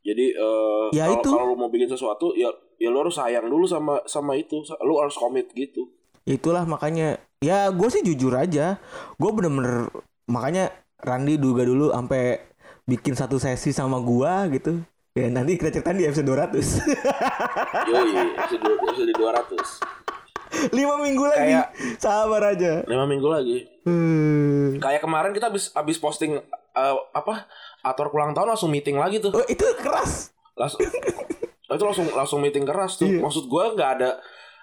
Jadi 0.03 0.27
eh 0.35 0.87
Ya 0.93 1.07
kalau 1.23 1.55
lu 1.55 1.55
mau 1.57 1.71
bikin 1.71 1.89
sesuatu 1.89 2.35
ya 2.35 2.51
ya 2.83 2.91
lu 2.91 2.99
harus 3.07 3.15
sayang 3.15 3.47
dulu 3.49 3.65
sama 3.69 4.03
sama 4.05 4.35
itu. 4.35 4.61
Lu 4.83 4.99
harus 4.99 5.15
komit 5.15 5.49
gitu 5.55 5.89
itulah 6.25 6.63
makanya 6.65 7.19
ya 7.43 7.67
gue 7.69 7.89
sih 7.91 8.03
jujur 8.03 8.35
aja 8.35 8.79
gue 9.19 9.31
bener-bener 9.35 9.91
makanya 10.27 10.71
Randi 11.03 11.35
juga 11.35 11.67
dulu 11.67 11.91
sampai 11.91 12.39
bikin 12.87 13.19
satu 13.19 13.39
sesi 13.39 13.75
sama 13.75 13.99
gua 13.99 14.47
gitu. 14.51 14.79
Ya 15.13 15.29
nanti 15.29 15.59
kita 15.61 15.69
ceritain 15.69 15.99
di 15.99 16.07
episode 16.09 16.25
200 16.25 16.57
yoi 17.91 18.13
episode 18.39 18.65
episode 18.65 19.13
200 19.13 20.73
lima 20.73 20.95
minggu 20.97 21.25
lagi. 21.27 21.53
Kayak- 21.53 21.71
sabar 21.99 22.43
aja. 22.55 22.87
lima 22.87 23.05
minggu 23.05 23.29
lagi. 23.29 23.59
Hmm. 23.83 24.79
kayak 24.79 25.03
kemarin 25.03 25.35
kita 25.35 25.51
habis 25.51 25.75
habis 25.75 25.99
posting 25.99 26.39
eh, 26.39 26.97
apa 27.13 27.51
atur 27.83 28.15
ulang 28.15 28.31
tahun 28.33 28.55
langsung 28.55 28.71
meeting 28.71 28.97
lagi 28.97 29.19
tuh. 29.19 29.35
Oh 29.35 29.45
itu 29.51 29.67
keras. 29.83 30.31
Langsung 30.55 30.81
itu 31.77 31.85
langsung 31.85 32.07
langsung 32.15 32.39
meeting 32.41 32.65
keras 32.65 32.97
tuh. 32.97 33.11
Iya. 33.11 33.21
maksud 33.21 33.51
gue 33.51 33.65
nggak 33.75 33.91
ada 34.01 34.11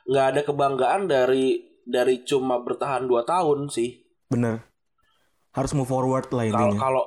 nggak 0.09 0.25
ada 0.35 0.41
kebanggaan 0.41 1.05
dari 1.05 1.61
dari 1.85 2.25
cuma 2.25 2.57
bertahan 2.61 3.05
dua 3.05 3.21
tahun 3.21 3.69
sih. 3.69 4.01
Bener. 4.29 4.65
Harus 5.53 5.73
move 5.77 5.89
forward 5.89 6.29
lah 6.33 6.45
kalau 6.49 6.73
intinya. 6.73 6.79
kalau 6.81 7.03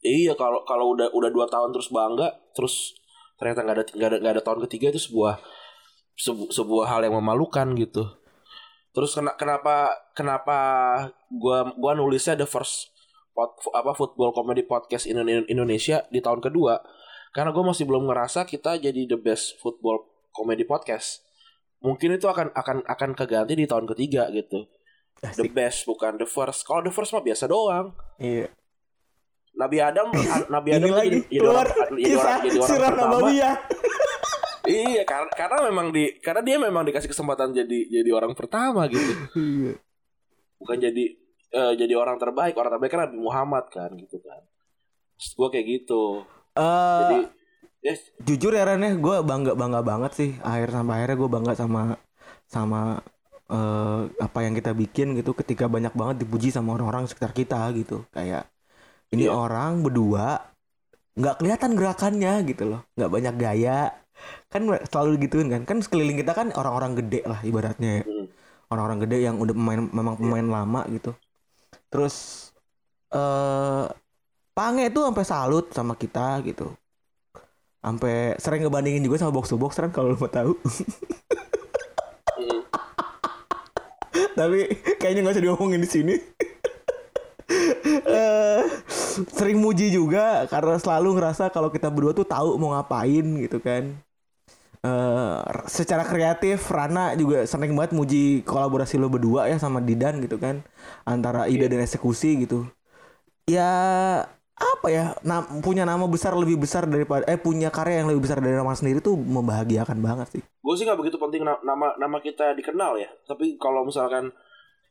iya 0.00 0.32
kalau 0.32 0.64
kalau 0.64 0.96
udah 0.96 1.12
udah 1.12 1.30
dua 1.32 1.46
tahun 1.48 1.72
terus 1.76 1.92
bangga 1.92 2.28
terus 2.56 2.96
ternyata 3.36 3.64
nggak 3.64 3.76
ada 3.76 3.84
nggak 3.92 4.08
ada 4.08 4.18
nggak 4.20 4.34
ada 4.36 4.42
tahun 4.44 4.60
ketiga 4.68 4.92
itu 4.92 5.00
sebuah 5.12 5.40
sebu- 6.16 6.52
sebuah 6.52 6.86
hal 6.88 7.00
yang 7.04 7.16
memalukan 7.16 7.72
gitu. 7.76 8.04
Terus 8.90 9.14
kena, 9.14 9.32
kenapa 9.38 9.88
kenapa 10.12 10.58
gua 11.30 11.72
gua 11.78 11.92
nulisnya 11.96 12.36
the 12.36 12.44
first 12.44 12.90
pot, 13.32 13.56
apa 13.72 13.94
football 13.94 14.34
comedy 14.34 14.66
podcast 14.66 15.06
in 15.08 15.16
in- 15.24 15.48
Indonesia 15.48 16.04
di 16.12 16.20
tahun 16.20 16.42
kedua. 16.44 16.80
Karena 17.30 17.54
gue 17.54 17.62
masih 17.62 17.86
belum 17.86 18.10
ngerasa 18.10 18.42
kita 18.42 18.74
jadi 18.82 19.06
the 19.06 19.14
best 19.14 19.54
football 19.62 20.02
comedy 20.34 20.66
podcast 20.66 21.22
mungkin 21.80 22.16
itu 22.16 22.26
akan 22.28 22.52
akan 22.52 22.84
akan 22.84 23.10
keganti 23.16 23.56
di 23.56 23.64
tahun 23.64 23.88
ketiga 23.88 24.28
gitu 24.32 24.68
the 25.20 25.44
Asik. 25.44 25.52
best 25.52 25.84
bukan 25.84 26.16
the 26.16 26.28
first 26.28 26.64
kalau 26.64 26.80
the 26.84 26.92
first 26.92 27.12
mah 27.12 27.24
biasa 27.24 27.48
doang 27.48 27.92
iya 28.20 28.48
Nabi 29.56 29.76
Adam 29.82 30.08
Nabi 30.54 30.68
ini 30.72 30.76
Adam 30.76 30.88
tuh 30.88 30.96
lagi 30.96 31.08
jadi, 31.10 31.20
jadi 31.20 31.40
keluar 31.40 31.66
orang, 31.66 31.90
jadi 31.96 32.14
orang, 32.16 32.40
jadi 32.40 32.58
orang 32.58 32.78
pertama. 32.78 33.18
Iya, 34.70 35.02
karena 35.08 35.32
karena 35.34 35.56
memang 35.66 35.86
di 35.90 36.04
karena 36.20 36.42
dia 36.44 36.56
memang 36.60 36.84
dikasih 36.84 37.10
kesempatan 37.10 37.50
jadi 37.50 37.78
jadi 37.90 38.10
orang 38.12 38.36
pertama 38.36 38.86
gitu. 38.86 39.12
Iya. 39.34 39.72
Bukan 40.60 40.76
jadi 40.78 41.04
eh, 41.50 41.72
jadi 41.74 41.94
orang 41.96 42.20
terbaik. 42.20 42.54
Orang 42.54 42.76
terbaik 42.76 42.92
kan 42.92 43.08
Nabi 43.08 43.18
Muhammad 43.18 43.66
kan 43.72 43.90
gitu 43.96 44.20
kan. 44.20 44.44
Gua 45.34 45.48
kayak 45.48 45.66
gitu. 45.66 46.22
Eh, 46.54 47.00
Jadi 47.00 47.18
ya 47.86 47.94
jujur 48.26 48.52
ya 48.52 48.62
Ren 48.68 48.82
ya 48.84 48.92
gue 48.96 49.16
bangga 49.24 49.52
bangga 49.56 49.80
banget 49.90 50.12
sih. 50.18 50.30
Akhir 50.44 50.68
sampai 50.76 50.94
akhirnya 51.00 51.16
gue 51.22 51.30
bangga 51.36 51.52
sama 51.56 51.80
sama 52.54 52.80
eh, 53.50 54.00
apa 54.26 54.38
yang 54.44 54.54
kita 54.58 54.72
bikin 54.76 55.06
gitu 55.18 55.30
ketika 55.40 55.64
banyak 55.74 55.92
banget 56.00 56.16
dipuji 56.22 56.48
sama 56.52 56.76
orang-orang 56.76 57.04
sekitar 57.10 57.32
kita 57.32 57.60
gitu. 57.80 58.04
Kayak 58.14 58.48
ini 59.14 59.26
Iya. 59.28 59.34
orang 59.34 59.72
berdua 59.84 60.26
nggak 61.18 61.34
kelihatan 61.42 61.72
gerakannya 61.78 62.32
gitu 62.50 62.64
loh. 62.70 62.80
Nggak 62.96 63.10
banyak 63.16 63.34
gaya. 63.40 63.78
Kan 64.52 64.62
selalu 64.90 65.10
gituin 65.28 65.48
kan. 65.52 65.62
Kan 65.68 65.78
sekeliling 65.84 66.18
kita 66.20 66.32
kan 66.36 66.48
orang-orang 66.56 66.92
gede 67.00 67.20
lah 67.26 67.40
ibaratnya 67.44 68.02
ya. 68.02 68.04
Hmm. 68.06 68.26
orang-orang 68.70 69.02
gede 69.02 69.18
yang 69.26 69.36
udah 69.42 69.50
pemain 69.50 69.82
memang 69.90 70.14
pemain 70.20 70.46
lama 70.46 70.80
gitu. 70.94 71.10
Terus 71.90 72.14
eh 73.14 73.86
Pange 74.56 74.84
tuh 74.92 75.02
sampai 75.08 75.24
salut 75.24 75.66
sama 75.72 75.94
kita 75.96 76.42
gitu 76.44 76.68
sampai 77.80 78.36
sering 78.36 78.60
ngebandingin 78.64 79.04
juga 79.04 79.16
sama 79.20 79.32
box 79.32 79.48
to 79.48 79.56
box 79.56 79.76
kan 79.80 79.90
kalau 79.92 80.12
lu 80.12 80.18
mau 80.20 80.28
tahu. 80.28 80.52
Mm, 82.40 82.60
tapi 84.38 84.58
kayaknya 85.00 85.20
nggak 85.24 85.34
usah 85.36 85.44
diomongin 85.44 85.82
di 85.84 85.90
sini. 85.90 86.14
Eh, 88.10 88.60
sering 89.10 89.58
muji 89.58 89.90
juga 89.90 90.46
karena 90.46 90.78
selalu 90.78 91.18
ngerasa 91.18 91.50
kalau 91.50 91.68
kita 91.74 91.90
berdua 91.90 92.14
tuh 92.14 92.26
tahu 92.26 92.54
mau 92.60 92.70
ngapain 92.74 93.26
gitu 93.42 93.58
kan. 93.58 93.90
Eh, 94.80 95.38
secara 95.68 96.08
kreatif 96.08 96.64
Rana 96.72 97.12
juga 97.12 97.44
sering 97.44 97.76
banget 97.76 97.92
muji 97.92 98.40
kolaborasi 98.48 98.96
lo 98.96 99.12
berdua 99.12 99.44
ya 99.50 99.60
sama 99.60 99.82
Didan 99.84 100.22
gitu 100.24 100.40
kan. 100.40 100.64
Antara 101.04 101.44
ide 101.50 101.68
dan 101.68 101.84
eksekusi 101.84 102.46
gitu. 102.46 102.64
Ya 103.50 103.68
apa 104.60 104.86
ya 104.86 105.04
na- 105.22 105.44
punya 105.58 105.82
nama 105.82 106.04
besar 106.04 106.32
lebih 106.32 106.56
besar 106.56 106.84
daripada 106.84 107.24
eh 107.24 107.34
punya 107.34 107.68
karya 107.68 107.98
yang 107.98 108.08
lebih 108.08 108.22
besar 108.22 108.38
dari 108.38 108.52
nama 108.52 108.70
sendiri 108.70 109.00
tuh 109.00 109.16
membahagiakan 109.16 109.96
banget 109.98 110.28
sih. 110.30 110.42
gue 110.44 110.74
sih 110.74 110.84
nggak 110.84 110.96
begitu 110.96 111.16
penting 111.16 111.40
na- 111.40 111.60
nama 111.60 111.96
nama 111.96 112.16
kita 112.18 112.52
dikenal 112.52 112.94
ya 112.94 113.08
tapi 113.24 113.56
kalau 113.56 113.82
misalkan 113.82 114.28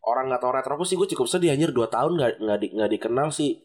orang 0.01 0.25
nggak 0.27 0.39
tahu 0.39 0.51
retropus 0.51 0.87
sih 0.87 0.97
gue 0.97 1.05
cukup 1.07 1.27
sedih 1.27 1.49
anjir 1.49 1.69
2 1.69 1.85
tahun 1.85 2.11
nggak 2.11 2.31
nggak 2.39 2.57
di, 2.57 2.67
nggak 2.71 2.91
dikenal 2.91 3.29
sih 3.29 3.61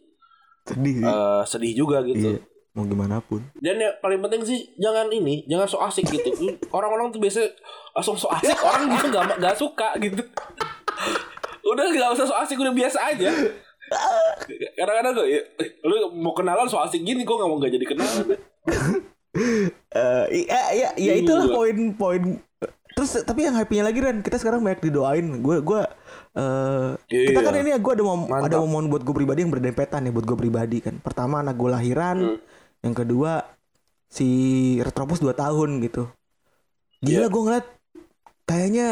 Sedih 0.62 0.94
sih. 0.94 1.04
eh, 1.04 1.42
sedih 1.42 1.72
juga 1.74 2.00
gitu 2.02 2.36
iya. 2.36 2.40
Mau 2.74 2.82
gimana 2.82 3.22
pun. 3.22 3.38
dan 3.56 3.78
ya 3.78 3.94
paling 3.96 4.18
penting 4.18 4.42
sih 4.42 4.58
jangan 4.76 5.06
ini 5.08 5.46
jangan 5.46 5.64
so 5.64 5.78
asik 5.78 6.04
gitu 6.04 6.26
orang-orang 6.76 7.08
tuh 7.08 7.18
biasa 7.18 7.40
langsung 7.92 8.18
so 8.18 8.28
asik 8.28 8.58
orang 8.58 8.90
gitu 8.90 9.06
nggak 9.08 9.38
nggak 9.38 9.56
suka 9.56 9.88
gitu 9.98 10.20
udah 11.70 11.84
nggak 11.86 12.10
usah 12.12 12.26
so 12.26 12.34
asik 12.34 12.58
udah 12.58 12.72
biasa 12.72 12.98
aja 13.06 13.30
kadang-kadang 14.74 15.12
gue 15.14 15.26
ya, 15.28 15.40
"Eh, 15.58 15.68
lu 15.82 15.94
mau 16.14 16.32
kenalan 16.32 16.66
so 16.66 16.78
asik 16.78 17.00
gini 17.00 17.22
kok 17.22 17.34
nggak 17.34 17.48
mau 17.48 17.58
nggak 17.58 17.72
jadi 17.72 17.86
kenalan 17.86 18.24
Eh, 19.90 20.24
iya, 20.46 20.60
iya, 20.70 20.88
iya 20.94 21.12
Bingung 21.18 21.26
itulah 21.26 21.46
poin-poin. 21.50 22.22
Terus 22.94 23.26
tapi 23.26 23.42
yang 23.42 23.58
happy-nya 23.58 23.82
lagi 23.82 23.98
Ren, 23.98 24.22
kita 24.22 24.38
sekarang 24.38 24.62
banyak 24.62 24.78
didoain. 24.80 25.42
Gue 25.42 25.58
gue 25.58 25.82
eh 26.34 26.90
kita 27.06 27.34
Iya. 27.34 27.42
kan 27.42 27.54
ini 27.56 27.70
gue 27.74 27.92
ada 27.92 28.04
mom, 28.04 28.26
Mantap. 28.26 28.46
ada 28.46 28.56
momen 28.60 28.86
buat 28.86 29.02
gue 29.02 29.10
pribadi 29.12 29.42
yang 29.42 29.50
berdempetan 29.50 30.06
ya 30.06 30.10
buat 30.10 30.22
gue 30.24 30.38
pribadi 30.38 30.78
kan. 30.78 30.98
Pertama 30.98 31.42
anak 31.42 31.58
gue 31.58 31.66
lahiran, 31.66 32.16
Hmm. 32.18 32.38
yang 32.80 32.94
kedua 32.94 33.42
si 34.06 34.28
Retropus 34.78 35.18
2 35.18 35.34
tahun 35.34 35.82
gitu. 35.82 36.06
Gila 37.02 37.26
Iya. 37.26 37.28
gue 37.28 37.42
ngeliat 37.42 37.66
kayaknya 38.46 38.86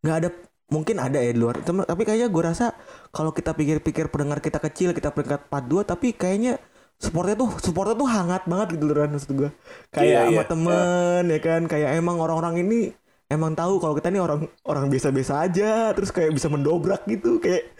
nggak 0.00 0.16
ada 0.22 0.30
mungkin 0.68 0.96
ada 0.98 1.20
ya 1.20 1.30
di 1.30 1.40
luar. 1.40 1.60
Tapi 1.60 2.02
kayaknya 2.02 2.28
gue 2.28 2.42
rasa 2.42 2.72
kalau 3.10 3.30
kita 3.30 3.52
pikir-pikir 3.52 4.08
pendengar 4.08 4.40
kita 4.40 4.58
kecil 4.58 4.92
kita 4.92 5.12
peringkat 5.12 5.48
42 5.48 5.84
tapi 5.84 6.12
kayaknya 6.12 6.56
supportnya 6.94 7.36
tuh 7.36 7.50
supportnya 7.58 7.96
tuh 7.98 8.08
hangat 8.08 8.42
banget 8.46 8.78
gitu 8.78 8.84
loh 8.86 8.94
maksud 9.04 9.32
gue 9.34 9.50
kayak 9.90 10.06
Iya, 10.06 10.20
sama 10.22 10.30
iya, 10.32 10.42
temen 10.46 11.22
ya 11.28 11.40
kan? 11.42 11.62
Kayak 11.66 11.90
emang 11.98 12.16
orang-orang 12.16 12.62
ini 12.62 12.78
emang 13.28 13.52
tahu 13.52 13.82
kalau 13.82 13.94
kita 13.94 14.08
ini 14.08 14.20
orang 14.20 14.46
orang 14.62 14.86
biasa-biasa 14.88 15.42
aja 15.42 15.90
terus 15.92 16.14
kayak 16.14 16.32
bisa 16.32 16.46
mendobrak 16.46 17.02
gitu 17.04 17.42
kayak 17.42 17.72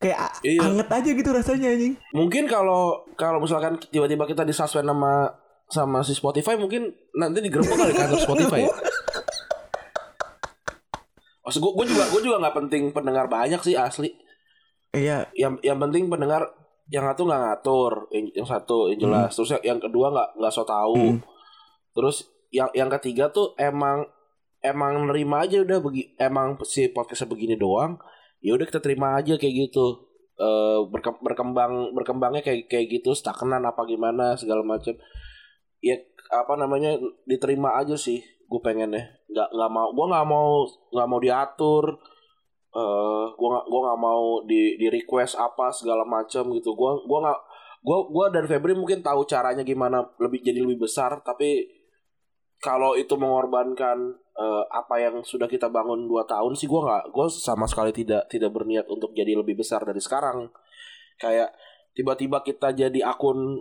kayak 0.00 0.18
Iya. 0.42 0.60
anget 0.66 0.88
aja 0.88 1.10
gitu 1.14 1.30
rasanya 1.30 1.68
anjing. 1.70 1.94
Mungkin 2.10 2.48
kalau 2.48 3.06
kalau 3.14 3.38
misalkan 3.38 3.78
tiba-tiba 3.78 4.26
kita 4.26 4.42
disuspend 4.42 4.88
sama 4.88 5.36
sama 5.68 6.04
si 6.04 6.12
Spotify 6.12 6.58
mungkin 6.58 6.92
nanti 7.14 7.40
digerebek 7.40 7.72
kali 7.72 7.92
kantor 7.94 8.18
Spotify 8.26 8.60
ya. 8.66 8.72
Maksud 11.42 11.58
gue, 11.58 11.72
gue 11.74 11.86
juga 11.90 12.04
gue 12.10 12.20
juga 12.22 12.36
nggak 12.38 12.56
penting 12.64 12.82
pendengar 12.94 13.26
banyak 13.26 13.58
sih 13.62 13.74
asli. 13.74 14.14
iya 14.94 15.26
Yang 15.34 15.58
yang 15.66 15.78
penting 15.82 16.06
pendengar 16.06 16.46
yang 16.92 17.08
satu 17.08 17.24
nggak 17.24 17.42
ngatur, 17.42 17.92
yang, 18.14 18.26
yang 18.36 18.46
satu 18.46 18.78
yang 18.92 19.00
jelas. 19.00 19.32
Terus 19.34 19.50
yang, 19.58 19.62
yang 19.74 19.80
kedua 19.82 20.06
nggak 20.14 20.30
nggak 20.38 20.52
so 20.54 20.62
tahu. 20.62 21.18
Hmm. 21.18 21.20
Terus 21.92 22.16
yang 22.54 22.68
yang 22.76 22.90
ketiga 22.92 23.32
tuh 23.32 23.56
emang 23.58 24.06
emang 24.62 25.10
nerima 25.10 25.42
aja 25.42 25.64
udah 25.66 25.82
begi, 25.82 26.14
emang 26.20 26.54
si 26.62 26.86
podcastnya 26.94 27.26
begini 27.26 27.58
doang. 27.58 27.98
Ya 28.38 28.54
udah 28.54 28.66
kita 28.66 28.78
terima 28.78 29.18
aja 29.18 29.34
kayak 29.34 29.54
gitu. 29.70 30.10
Berke- 30.90 31.22
berkembang 31.22 31.94
berkembangnya 31.94 32.42
kayak 32.42 32.66
kayak 32.66 32.86
gitu 32.90 33.14
stagnan 33.14 33.62
apa 33.62 33.82
gimana 33.86 34.34
segala 34.38 34.62
macam. 34.62 34.94
Ya 35.82 35.98
apa 36.32 36.54
namanya 36.54 36.98
diterima 37.26 37.76
aja 37.78 37.98
sih 37.98 38.22
gue 38.52 38.60
pengennya. 38.60 39.04
Nggak 39.32 39.48
nggak 39.56 39.70
mau 39.72 39.88
gue 39.96 40.06
nggak 40.12 40.26
mau 40.28 40.48
nggak 40.92 41.08
mau 41.08 41.20
diatur. 41.24 41.84
Eh 42.72 43.24
gue 43.32 43.48
nggak 43.48 43.66
gue 43.72 43.80
nggak 43.88 44.00
mau 44.00 44.24
di 44.44 44.62
di 44.76 44.86
request 44.92 45.40
apa 45.40 45.72
segala 45.72 46.04
macam 46.04 46.52
gitu. 46.52 46.76
Gue 46.76 46.92
gua 47.08 47.18
nggak 47.24 47.40
gue 47.82 47.98
gua 48.14 48.26
dan 48.30 48.44
Febri 48.46 48.76
mungkin 48.78 49.02
tahu 49.02 49.26
caranya 49.26 49.66
gimana 49.66 50.06
lebih 50.22 50.38
jadi 50.38 50.62
lebih 50.62 50.86
besar 50.86 51.18
tapi 51.26 51.66
kalau 52.62 52.94
itu 52.94 53.18
mengorbankan 53.18 54.14
eh, 54.38 54.64
apa 54.70 54.94
yang 55.02 55.26
sudah 55.26 55.50
kita 55.50 55.66
bangun 55.66 56.06
dua 56.06 56.22
tahun 56.30 56.54
sih 56.54 56.70
gue 56.70 56.78
nggak 56.78 57.10
gue 57.10 57.26
sama 57.26 57.66
sekali 57.66 57.90
tidak 57.90 58.30
tidak 58.30 58.54
berniat 58.54 58.86
untuk 58.86 59.10
jadi 59.10 59.34
lebih 59.34 59.58
besar 59.58 59.82
dari 59.82 59.98
sekarang. 59.98 60.46
Kayak 61.18 61.50
tiba-tiba 61.92 62.40
kita 62.46 62.70
jadi 62.70 63.02
akun 63.02 63.58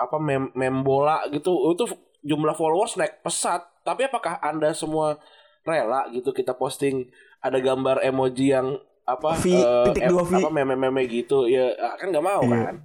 apa 0.00 0.16
mem, 0.18 0.50
mem 0.58 0.82
bola 0.82 1.22
gitu 1.30 1.70
itu 1.70 1.86
jumlah 2.24 2.56
followers 2.56 2.98
naik 2.98 3.22
pesat 3.22 3.69
tapi 3.80 4.04
apakah 4.04 4.38
anda 4.38 4.70
semua 4.70 5.18
rela 5.60 6.08
gitu 6.10 6.30
kita 6.30 6.52
posting 6.52 7.08
ada 7.38 7.56
gambar 7.56 8.00
emoji 8.02 8.52
yang 8.52 8.76
apa 9.04 9.34
V, 9.36 9.44
eh, 9.50 9.84
titik 9.90 10.06
dua 10.06 10.22
V. 10.22 10.32
apa 10.38 10.48
meme-meme 10.48 11.02
gitu 11.04 11.44
ya 11.44 11.70
kan 11.96 12.08
nggak 12.08 12.22
mau 12.22 12.42
Iya. 12.42 12.58
kan 12.64 12.76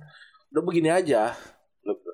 udah 0.50 0.64
begini 0.64 0.90
aja 0.90 1.36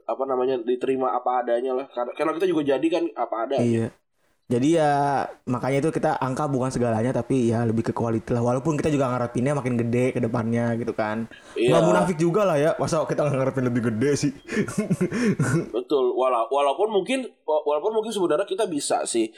apa 0.03 0.23
namanya 0.25 0.59
diterima 0.59 1.13
apa 1.13 1.39
adanya 1.39 1.71
lah 1.73 1.87
karena 1.87 2.11
karena 2.11 2.31
kita 2.35 2.45
juga 2.45 2.61
jadi 2.67 2.87
kan 2.89 3.03
apa 3.13 3.35
ada 3.47 3.55
Iya. 3.57 3.87
Jadi 4.51 4.75
ya 4.75 5.23
makanya 5.47 5.79
itu 5.79 5.95
kita 5.95 6.19
angka 6.19 6.43
bukan 6.51 6.67
segalanya 6.67 7.15
tapi 7.15 7.47
ya 7.53 7.63
lebih 7.63 7.87
ke 7.87 7.93
quality 7.95 8.35
lah. 8.35 8.43
Walaupun 8.43 8.75
kita 8.75 8.91
juga 8.91 9.07
ngarepinnya 9.07 9.55
makin 9.55 9.79
gede 9.79 10.11
ke 10.11 10.19
depannya 10.19 10.75
gitu 10.75 10.91
kan. 10.91 11.31
Iya. 11.55 11.71
Nggak 11.71 11.83
munafik 11.87 12.17
juga 12.19 12.41
lah 12.43 12.57
ya. 12.59 12.71
Masa 12.75 12.99
kita 13.07 13.23
nggak 13.23 13.37
ngarepin 13.39 13.65
lebih 13.71 13.81
gede 13.87 14.11
sih. 14.19 14.31
Betul. 15.75 16.15
Wala 16.15 16.47
walaupun 16.51 16.91
mungkin 16.91 17.27
wa- 17.47 17.63
walaupun 17.63 17.95
mungkin 17.95 18.11
sebenarnya 18.11 18.43
kita 18.43 18.67
bisa 18.67 19.07
sih 19.07 19.31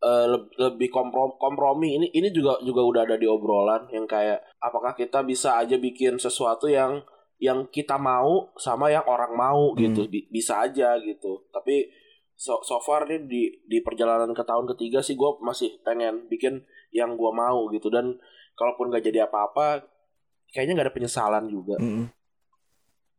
eh, 0.00 0.26
leb- 0.28 0.52
lebih 0.60 0.92
komprom 0.92 1.40
kompromi. 1.40 1.96
Ini 1.96 2.06
ini 2.12 2.28
juga 2.28 2.60
juga 2.60 2.84
udah 2.84 3.02
ada 3.08 3.16
di 3.16 3.24
obrolan 3.24 3.88
yang 3.92 4.04
kayak 4.04 4.44
apakah 4.60 4.92
kita 4.92 5.24
bisa 5.24 5.56
aja 5.56 5.80
bikin 5.80 6.20
sesuatu 6.20 6.68
yang 6.68 7.00
yang 7.40 7.64
kita 7.72 7.96
mau 7.96 8.52
sama 8.60 8.92
yang 8.92 9.08
orang 9.08 9.32
mau 9.32 9.72
gitu. 9.72 10.04
Bi- 10.04 10.28
bisa 10.28 10.68
aja 10.68 11.00
gitu. 11.00 11.48
Tapi 11.48 11.88
so, 12.40 12.64
so 12.64 12.80
far 12.80 13.04
nih 13.04 13.20
di 13.28 13.42
di 13.68 13.84
perjalanan 13.84 14.32
ke 14.32 14.40
tahun 14.40 14.64
ketiga 14.72 15.04
sih 15.04 15.12
gue 15.12 15.30
masih 15.44 15.76
pengen 15.84 16.24
bikin 16.32 16.64
yang 16.88 17.12
gue 17.20 17.30
mau 17.36 17.68
gitu 17.68 17.92
dan 17.92 18.16
kalaupun 18.56 18.88
gak 18.88 19.04
jadi 19.04 19.28
apa-apa 19.28 19.84
kayaknya 20.48 20.80
nggak 20.80 20.86
ada 20.88 20.96
penyesalan 20.96 21.44
juga 21.52 21.76
Mm-mm. 21.76 22.08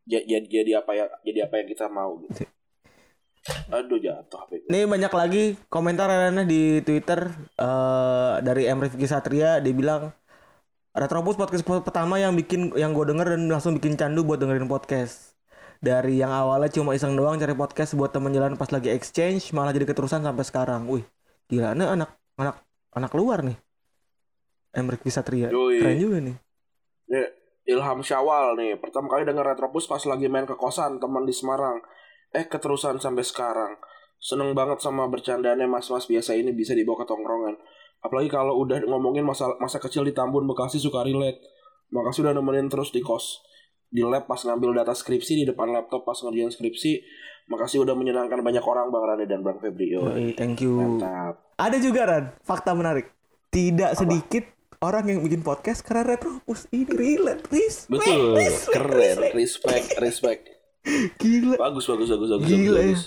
Ja- 0.10 0.26
jadi 0.26 0.48
jadi 0.50 0.72
apa 0.82 0.92
yang 0.98 1.10
jadi 1.22 1.40
apa 1.46 1.54
yang 1.62 1.68
kita 1.70 1.86
mau 1.86 2.18
gitu. 2.26 2.50
Aduh 3.74 3.98
jatuh 3.98 4.38
HP. 4.42 4.70
Nih 4.70 4.86
banyak 4.86 5.14
lagi 5.14 5.44
komentar 5.70 6.10
Rana 6.10 6.42
di 6.46 6.82
Twitter 6.82 7.30
eh 7.58 8.34
dari 8.42 8.66
M 8.66 8.82
Rifki 8.82 9.06
Satria 9.06 9.62
dia 9.62 9.74
bilang 9.74 10.10
Retropus 10.92 11.40
podcast 11.40 11.64
pertama 11.64 12.20
yang 12.20 12.36
bikin 12.36 12.76
yang 12.76 12.92
gue 12.92 13.06
denger 13.08 13.38
dan 13.38 13.48
langsung 13.48 13.78
bikin 13.80 13.96
candu 13.96 14.28
buat 14.28 14.44
dengerin 14.44 14.68
podcast. 14.68 15.31
Dari 15.82 16.22
yang 16.22 16.30
awalnya 16.30 16.70
cuma 16.70 16.94
iseng 16.94 17.18
doang 17.18 17.42
cari 17.42 17.58
podcast 17.58 17.98
buat 17.98 18.14
temen 18.14 18.30
jalan 18.30 18.54
pas 18.54 18.70
lagi 18.70 18.94
exchange 18.94 19.50
malah 19.50 19.74
jadi 19.74 19.90
keterusan 19.90 20.22
sampai 20.22 20.46
sekarang. 20.46 20.86
Wih, 20.86 21.02
gila 21.50 21.74
ini 21.74 21.90
anak 21.90 22.22
anak 22.38 22.62
anak 22.94 23.12
luar 23.18 23.42
nih. 23.42 23.58
M 24.78 24.86
Rifki 24.86 25.10
Satria. 25.10 25.50
Yoi. 25.50 25.82
Keren 25.82 25.98
juga 25.98 26.18
nih. 26.22 26.38
Nih, 27.10 27.28
Ilham 27.66 28.06
Syawal 28.06 28.62
nih 28.62 28.78
pertama 28.78 29.10
kali 29.10 29.26
denger 29.26 29.42
Retropus 29.42 29.90
pas 29.90 30.06
lagi 30.06 30.30
main 30.30 30.46
ke 30.46 30.54
kosan 30.54 31.02
teman 31.02 31.26
di 31.26 31.34
Semarang. 31.34 31.82
Eh 32.30 32.46
keterusan 32.46 33.02
sampai 33.02 33.26
sekarang. 33.26 33.74
Seneng 34.22 34.54
banget 34.54 34.86
sama 34.86 35.10
bercandanya 35.10 35.66
mas-mas 35.66 36.06
biasa 36.06 36.38
ini 36.38 36.54
bisa 36.54 36.78
dibawa 36.78 37.02
ke 37.02 37.10
tongkrongan. 37.10 37.58
Apalagi 38.06 38.30
kalau 38.30 38.54
udah 38.62 38.86
ngomongin 38.86 39.26
masa 39.26 39.50
masa 39.58 39.82
kecil 39.82 40.06
di 40.06 40.14
Tambun 40.14 40.46
Bekasi 40.46 40.78
suka 40.78 41.02
relate. 41.02 41.42
Makasih 41.90 42.30
udah 42.30 42.38
nemenin 42.38 42.70
terus 42.70 42.94
di 42.94 43.02
kos. 43.02 43.42
Di 43.92 44.02
lab 44.02 44.24
pas 44.24 44.40
ngambil 44.40 44.72
data 44.74 44.96
skripsi 44.96 45.36
di 45.36 45.46
depan 45.46 45.68
laptop 45.68 46.02
pas 46.02 46.16
ngerjain 46.18 46.48
skripsi. 46.48 47.04
Makasih 47.46 47.84
udah 47.84 47.92
menyenangkan 47.92 48.40
banyak 48.40 48.64
orang 48.64 48.88
Bang 48.88 49.04
Rane 49.04 49.28
dan 49.28 49.44
Bang 49.44 49.60
Febri. 49.60 49.92
Yoi, 49.92 50.32
thank 50.34 50.60
you. 50.60 50.80
Mantap. 50.80 51.52
Ada 51.56 51.78
juga 51.78 52.02
Ran, 52.06 52.26
fakta 52.40 52.72
menarik. 52.72 53.12
Tidak 53.50 53.92
sedikit 53.94 54.48
orang 54.80 55.06
yang 55.06 55.20
bikin 55.20 55.44
podcast 55.44 55.84
karena 55.84 56.16
Retropus 56.16 56.72
ini 56.72 56.88
relate. 56.88 57.44
Respect, 57.46 57.92
Betul, 57.92 58.24
respect, 58.34 58.72
keren, 58.74 58.96
respect. 58.96 59.34
respect, 59.36 59.88
respect. 60.00 60.42
Gila. 61.20 61.56
Bagus, 61.60 61.86
bagus, 61.86 62.08
bagus, 62.10 62.30
bagus, 62.32 62.48
Gila 62.48 62.64
ya. 62.74 62.84
bagus. 62.88 63.04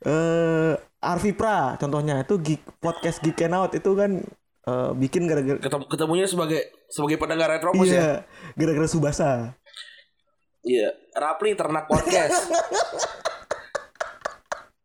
eh 0.00 0.72
Arfi 0.98 1.32
Pra 1.32 1.76
contohnya 1.76 2.20
itu 2.20 2.36
geek, 2.36 2.62
podcast 2.78 3.18
Geek 3.18 3.40
and 3.42 3.52
Out 3.52 3.72
itu 3.74 3.92
kan 3.92 4.20
eh, 4.62 4.90
bikin 4.94 5.24
gara-gara 5.24 5.56
Ketemu, 5.56 5.84
ketemunya 5.88 6.24
sebagai 6.24 6.60
sebagai 6.86 7.16
pendengar 7.16 7.48
Retropus 7.48 7.84
ya. 7.84 7.92
iya 7.94 8.08
gara-gara 8.54 8.84
Subasa. 8.86 9.56
Iya, 10.60 10.88
Rapli 11.12 11.56
ternak 11.56 11.88
podcast. 11.88 12.52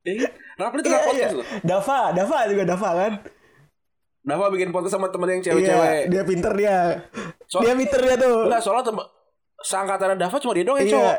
Iya, 0.01 0.31
Rapli 0.61 0.79
Iya, 0.79 0.85
ternak 0.85 1.01
iya. 1.01 1.07
podcast 1.11 1.35
loh. 1.35 1.45
Dava, 1.61 1.99
Dava 2.11 2.39
juga 2.47 2.63
Dava 2.63 2.89
kan. 2.95 3.13
Dava 4.25 4.45
bikin 4.49 4.71
podcast 4.71 4.95
sama 4.95 5.11
temen 5.11 5.27
yang 5.29 5.41
Iya, 5.41 5.47
cewek-cewek. 5.51 6.01
dia 6.09 6.23
pinter 6.23 6.53
dia. 6.55 6.77
So- 7.45 7.61
dia 7.61 7.75
pinter 7.75 7.99
dia 8.01 8.15
tuh. 8.15 8.47
Enggak, 8.47 8.61
soalnya 8.63 8.85
temen 8.87 9.05
seangkatan 9.61 10.15
Dava 10.15 10.37
cuma 10.39 10.53
dia 10.53 10.63
doang 10.63 10.79
yang 10.79 10.87
Iya. 10.87 10.95
cowok. 10.95 11.17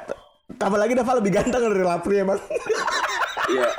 Tambah 0.57 0.79
lagi 0.79 0.93
Dava 0.95 1.13
lebih 1.15 1.33
ganteng 1.33 1.63
dari 1.63 1.85
Lapri 1.85 2.17
emang. 2.17 2.41
Iya. 3.47 3.69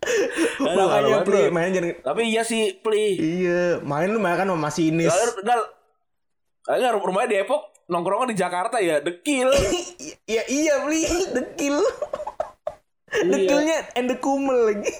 Aduh, 0.00 0.49
Makanya 0.60 1.24
aduh. 1.24 1.48
main 1.48 1.72
jadi 1.72 1.88
Tapi 1.98 2.22
iya 2.28 2.42
sih, 2.44 2.76
Pli. 2.76 3.16
Iya, 3.16 3.80
main 3.80 4.12
lu 4.12 4.20
main 4.20 4.36
kan 4.36 4.44
sama 4.44 4.68
Masinis. 4.68 5.08
Dal, 5.08 5.30
dal. 5.42 5.60
Kayaknya 6.60 6.88
rumahnya 6.94 7.28
di 7.28 7.36
Depok, 7.40 7.62
nongkrongnya 7.88 8.30
di 8.30 8.36
Jakarta 8.36 8.76
ya, 8.78 9.00
dekil. 9.00 9.48
Iya 10.30 10.42
iya 10.60 10.74
Pri, 10.84 11.02
dekil. 11.32 11.76
Dekilnya 13.10 13.90
ende 13.94 14.14
kumel 14.16 14.70
lagi. 14.70 14.92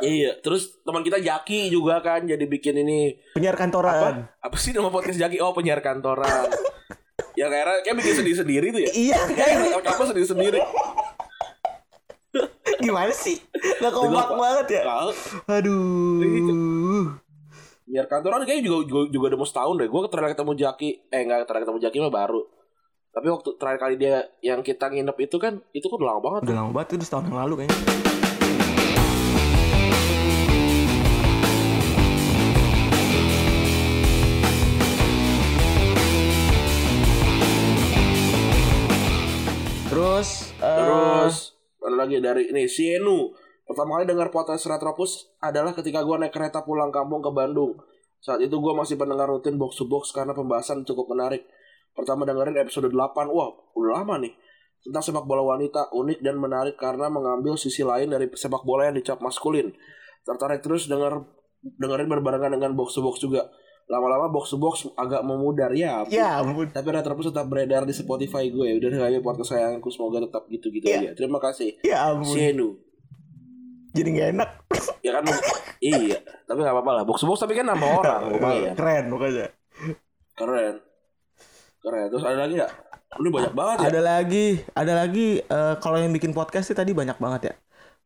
iya, 0.00 0.38
terus 0.38 0.80
teman 0.80 1.02
kita 1.02 1.18
Jaki 1.18 1.68
juga 1.68 2.00
kan 2.00 2.24
jadi 2.24 2.40
bikin 2.40 2.72
ini 2.78 3.18
Penyiar 3.34 3.52
kantoran. 3.52 4.30
apa 4.32 4.56
sih 4.56 4.70
nama 4.70 4.88
podcast 4.88 5.18
Jaki? 5.18 5.42
Oh, 5.42 5.50
penyiar 5.50 5.82
kantoran. 5.82 6.46
ya 7.38 7.50
kayak 7.50 7.84
kayak 7.84 7.96
bikin 7.98 8.14
sedih 8.16 8.36
sendiri 8.38 8.66
tuh 8.70 8.80
ya. 8.80 8.90
Iya, 8.90 9.18
Kayak 9.28 9.84
apa 9.84 10.02
sedih 10.06 10.24
sendiri. 10.24 10.60
gimana 12.84 13.12
sih? 13.12 13.38
Gak 13.82 13.92
kompak 13.92 14.28
banget 14.34 14.66
ya. 14.80 14.82
Aduh. 15.50 17.18
Penyiar 17.90 18.06
kantoran 18.06 18.46
kayaknya 18.46 18.70
juga 18.70 18.86
juga, 18.86 19.02
juga 19.10 19.24
udah 19.34 19.38
mau 19.42 19.48
setahun 19.48 19.74
deh. 19.82 19.88
Gue 19.90 20.00
terakhir 20.06 20.38
ketemu 20.38 20.52
Jaki, 20.54 20.90
eh 21.10 21.20
enggak 21.26 21.42
terakhir 21.50 21.64
ketemu 21.66 21.80
Jaki 21.82 21.96
mah 22.06 22.14
baru. 22.14 22.42
Tapi 23.10 23.26
waktu 23.26 23.50
terakhir 23.58 23.78
kali 23.82 23.94
dia 23.98 24.16
yang 24.38 24.62
kita 24.62 24.86
nginep 24.86 25.16
itu 25.18 25.36
kan, 25.42 25.58
itu 25.74 25.86
kan 25.90 25.96
udah 25.98 26.08
lama 26.14 26.22
banget. 26.22 26.40
Udah 26.46 26.56
lama 26.62 26.70
banget 26.70 27.02
itu 27.02 27.04
setahun 27.10 27.26
yang 27.26 27.38
lalu 27.42 27.66
kayaknya. 27.66 27.78
Terus, 39.90 40.54
eh, 40.62 40.78
Terus 40.78 41.59
ada 41.90 42.06
lagi 42.06 42.22
dari 42.22 42.46
ini 42.46 42.70
Sienu. 42.70 43.34
Pertama 43.66 43.98
kali 43.98 44.06
dengar 44.06 44.30
podcast 44.30 44.70
Retropus 44.70 45.34
adalah 45.42 45.74
ketika 45.74 46.06
gue 46.06 46.22
naik 46.22 46.30
kereta 46.30 46.62
pulang 46.62 46.94
kampung 46.94 47.18
ke 47.18 47.34
Bandung. 47.34 47.82
Saat 48.22 48.46
itu 48.46 48.62
gue 48.62 48.70
masih 48.70 48.94
pendengar 48.94 49.26
rutin 49.26 49.58
box 49.58 49.74
to 49.74 49.90
box 49.90 50.14
karena 50.14 50.30
pembahasan 50.30 50.86
cukup 50.86 51.10
menarik. 51.10 51.50
Pertama 51.90 52.22
dengerin 52.22 52.62
episode 52.62 52.94
8, 52.94 53.26
wah 53.26 53.50
udah 53.74 53.90
lama 53.98 54.22
nih. 54.22 54.30
Tentang 54.86 55.02
sepak 55.02 55.26
bola 55.26 55.58
wanita 55.58 55.90
unik 55.90 56.22
dan 56.22 56.38
menarik 56.38 56.78
karena 56.78 57.10
mengambil 57.10 57.58
sisi 57.58 57.82
lain 57.82 58.14
dari 58.14 58.30
sepak 58.30 58.62
bola 58.62 58.86
yang 58.86 58.94
dicap 58.94 59.18
maskulin. 59.18 59.74
Tertarik 60.22 60.62
terus 60.62 60.86
denger 60.86 61.26
dengerin 61.60 62.06
berbarengan 62.06 62.54
dengan 62.54 62.78
box 62.78 62.94
to 62.94 63.02
box 63.02 63.18
juga. 63.18 63.50
Lama-lama 63.90 64.30
box 64.30 64.48
to 64.48 64.56
box 64.56 64.86
agak 64.94 65.20
memudar 65.20 65.74
ya. 65.74 66.06
ya. 66.06 66.38
Tapi 66.70 66.88
Retropus 66.88 67.28
tetap 67.28 67.44
beredar 67.44 67.82
di 67.82 67.90
Spotify 67.90 68.46
gue. 68.46 68.78
Udah 68.78 68.88
kayaknya 68.88 69.18
podcast 69.18 69.50
sayangku 69.50 69.90
semoga 69.90 70.22
tetap 70.22 70.46
gitu-gitu 70.46 70.86
Iya. 70.86 70.98
aja. 71.02 71.10
Terima 71.12 71.36
kasih. 71.36 71.74
Ya 71.82 72.06
ampun. 72.06 72.30
Sienu. 72.30 72.78
Jadi 73.90 74.08
gak 74.14 74.28
enak. 74.32 74.50
Ya 75.00 75.16
kan 75.16 75.24
iya, 75.80 76.20
tapi 76.44 76.60
gak 76.60 76.70
apa-apa 76.70 76.92
lah. 76.92 77.02
Box 77.02 77.18
to 77.18 77.26
box 77.26 77.40
tapi 77.40 77.56
kan 77.56 77.64
nambah 77.64 77.88
orang 77.98 78.20
lumayan. 78.36 78.76
Keren 78.76 79.08
pokoknya. 79.08 79.48
Keren. 80.36 80.74
Keren. 81.80 82.06
Terus 82.12 82.20
ada 82.22 82.38
lagi 82.44 82.54
gak? 82.54 82.72
Ini 83.16 83.28
banyak 83.32 83.52
banget 83.56 83.76
ya. 83.80 83.86
Ada 83.88 84.00
lagi, 84.04 84.46
ada 84.70 84.92
lagi 84.94 85.26
eh, 85.40 85.74
kalau 85.80 85.96
yang 85.96 86.12
bikin 86.12 86.30
podcast 86.30 86.68
sih 86.68 86.76
tadi 86.76 86.92
banyak 86.92 87.16
banget 87.16 87.40
ya. 87.48 87.54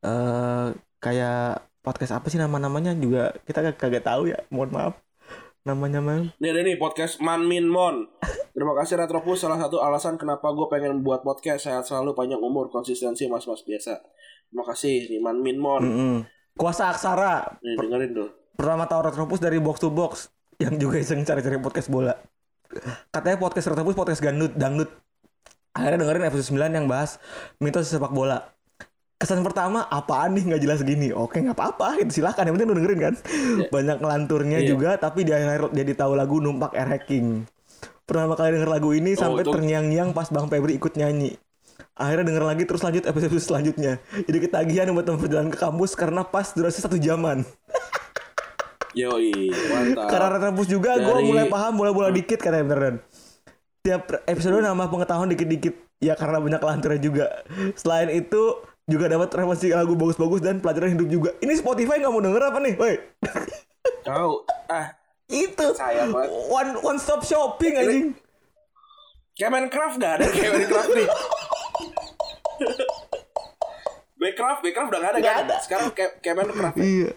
Eh 0.00 0.66
kayak 0.96 1.60
podcast 1.82 2.14
apa 2.14 2.30
sih 2.30 2.38
nama-namanya 2.38 2.94
juga 2.94 3.34
kita 3.42 3.60
kag- 3.60 3.76
kagak 3.76 4.06
tahu 4.06 4.30
ya. 4.30 4.38
Mohon 4.48 4.70
maaf. 4.70 4.94
Namanya 5.64 6.04
mah. 6.04 6.28
Nih 6.44 6.52
ada 6.52 6.60
nih 6.60 6.76
podcast 6.76 7.24
Man 7.24 7.48
Min 7.48 7.64
Mon. 7.72 8.04
Terima 8.52 8.76
kasih 8.76 9.00
Retropus 9.00 9.48
salah 9.48 9.56
satu 9.56 9.80
alasan 9.80 10.20
kenapa 10.20 10.52
gue 10.52 10.68
pengen 10.68 11.00
buat 11.00 11.24
podcast 11.24 11.64
sehat 11.64 11.88
selalu 11.88 12.12
panjang 12.12 12.36
umur 12.36 12.68
konsistensi 12.68 13.24
mas-mas 13.32 13.64
biasa. 13.64 13.96
Terima 14.52 14.64
kasih 14.68 15.08
nih 15.08 15.20
Man 15.24 15.40
Min 15.40 15.56
Mon. 15.56 15.80
Mm-mm. 15.80 16.16
Kuasa 16.54 16.92
Aksara 16.92 17.58
Nih 17.64 17.80
dengerin 17.80 18.12
tuh. 18.14 18.30
pertama 18.54 18.86
tahu 18.86 19.10
Retropus 19.10 19.40
dari 19.42 19.58
box 19.58 19.82
to 19.82 19.90
box 19.90 20.30
yang 20.62 20.78
juga 20.78 21.00
iseng 21.02 21.24
cari-cari 21.24 21.58
podcast 21.58 21.88
bola. 21.90 22.12
Katanya 23.10 23.40
podcast 23.40 23.72
Retropus 23.72 23.96
podcast 23.96 24.20
gandut 24.20 24.52
dangdut. 24.54 24.92
Akhirnya 25.74 26.06
dengerin 26.06 26.28
episode 26.30 26.54
9 26.54 26.76
yang 26.76 26.86
bahas 26.86 27.16
mitos 27.58 27.88
sepak 27.90 28.12
bola. 28.12 28.53
Kesan 29.24 29.40
pertama 29.40 29.88
apaan 29.88 30.36
nih 30.36 30.52
nggak 30.52 30.60
jelas 30.60 30.84
gini. 30.84 31.08
Oke 31.08 31.40
nggak 31.40 31.56
apa-apa, 31.56 31.96
itu 31.96 32.20
silakan 32.20 32.44
yang 32.44 32.54
penting 32.60 32.68
lu 32.68 32.76
dengerin 32.76 33.00
kan. 33.00 33.14
Banyak 33.72 33.96
ngelanturnya 33.96 34.60
Iya. 34.60 34.68
juga, 34.68 34.90
tapi 35.00 35.24
di 35.24 35.32
akhir 35.32 35.72
jadi 35.72 35.92
tahu 35.96 36.12
lagu 36.12 36.44
numpak 36.44 36.76
air 36.76 36.92
hacking. 36.92 37.48
Pertama 38.04 38.36
kali 38.36 38.52
denger 38.52 38.68
lagu 38.68 38.92
ini 38.92 39.16
Oh, 39.16 39.24
sampai 39.24 39.48
itu- 39.48 39.52
terngiang-ngiang 39.56 40.12
pas 40.12 40.28
Bang 40.28 40.52
Febri 40.52 40.76
ikut 40.76 40.92
nyanyi. 40.92 41.40
Akhirnya 41.96 42.28
denger 42.28 42.44
lagi 42.44 42.62
terus 42.68 42.84
lanjut 42.84 43.00
episode 43.00 43.32
selanjutnya. 43.40 43.96
Jadi 44.12 44.38
ketagihan 44.44 44.92
buat 44.92 45.08
perjalanan 45.08 45.48
ke 45.48 45.56
kampus 45.56 45.96
karena 45.96 46.20
pas 46.20 46.52
durasi 46.52 46.84
satu 46.84 47.00
jaman. 47.00 47.48
Yoi, 48.94 49.32
mantap. 49.72 50.06
Karena 50.06 50.28
Retropus 50.30 50.68
juga 50.68 50.94
gue 50.94 51.08
Dari- 51.08 51.24
mulai 51.24 51.48
paham 51.48 51.74
bola-bola 51.74 52.12
dikit 52.12 52.38
katanya 52.38 52.62
beneran. 52.62 52.96
Tiap 53.80 54.20
episode 54.28 54.60
nambah 54.60 54.86
pengetahuan 54.86 55.32
dikit-dikit. 55.32 55.74
Ya 55.98 56.12
karena 56.12 56.36
banyak 56.36 56.60
lanturnya 56.60 57.00
juga. 57.00 57.26
Selain 57.74 58.12
itu 58.12 58.60
juga 58.84 59.08
dapat 59.08 59.32
referensi 59.32 59.68
lagu 59.70 59.94
bagus-bagus 59.94 60.40
dan 60.40 60.60
pelajaran 60.60 60.92
hidup 60.92 61.08
juga. 61.08 61.30
Ini 61.38 61.52
Spotify 61.54 61.98
nggak 61.98 62.10
mau 62.10 62.20
denger 62.20 62.42
apa 62.44 62.58
nih? 62.60 62.74
Woi, 62.74 62.94
Tahu. 64.06 64.32
Ah, 64.66 64.92
itu 65.26 65.66
Sayang 65.72 66.12
banget. 66.12 66.30
one 66.46 66.70
one 66.82 66.98
stop 66.98 67.20
shopping 67.20 67.74
anjing. 67.74 68.08
Kemencraft 69.34 69.96
gak 69.96 70.20
ada 70.20 70.26
Kemencraft 70.28 70.90
nih. 70.92 71.08
Backcraft, 74.14 74.60
Backcraft 74.62 74.88
udah 74.88 75.00
gak 75.00 75.10
ada 75.10 75.18
Nggak 75.18 75.34
kan? 75.34 75.44
ada. 75.44 75.56
Sekarang 75.58 75.88
Kemencraft. 76.20 76.76
ya? 76.76 76.84
Iya. 76.84 77.10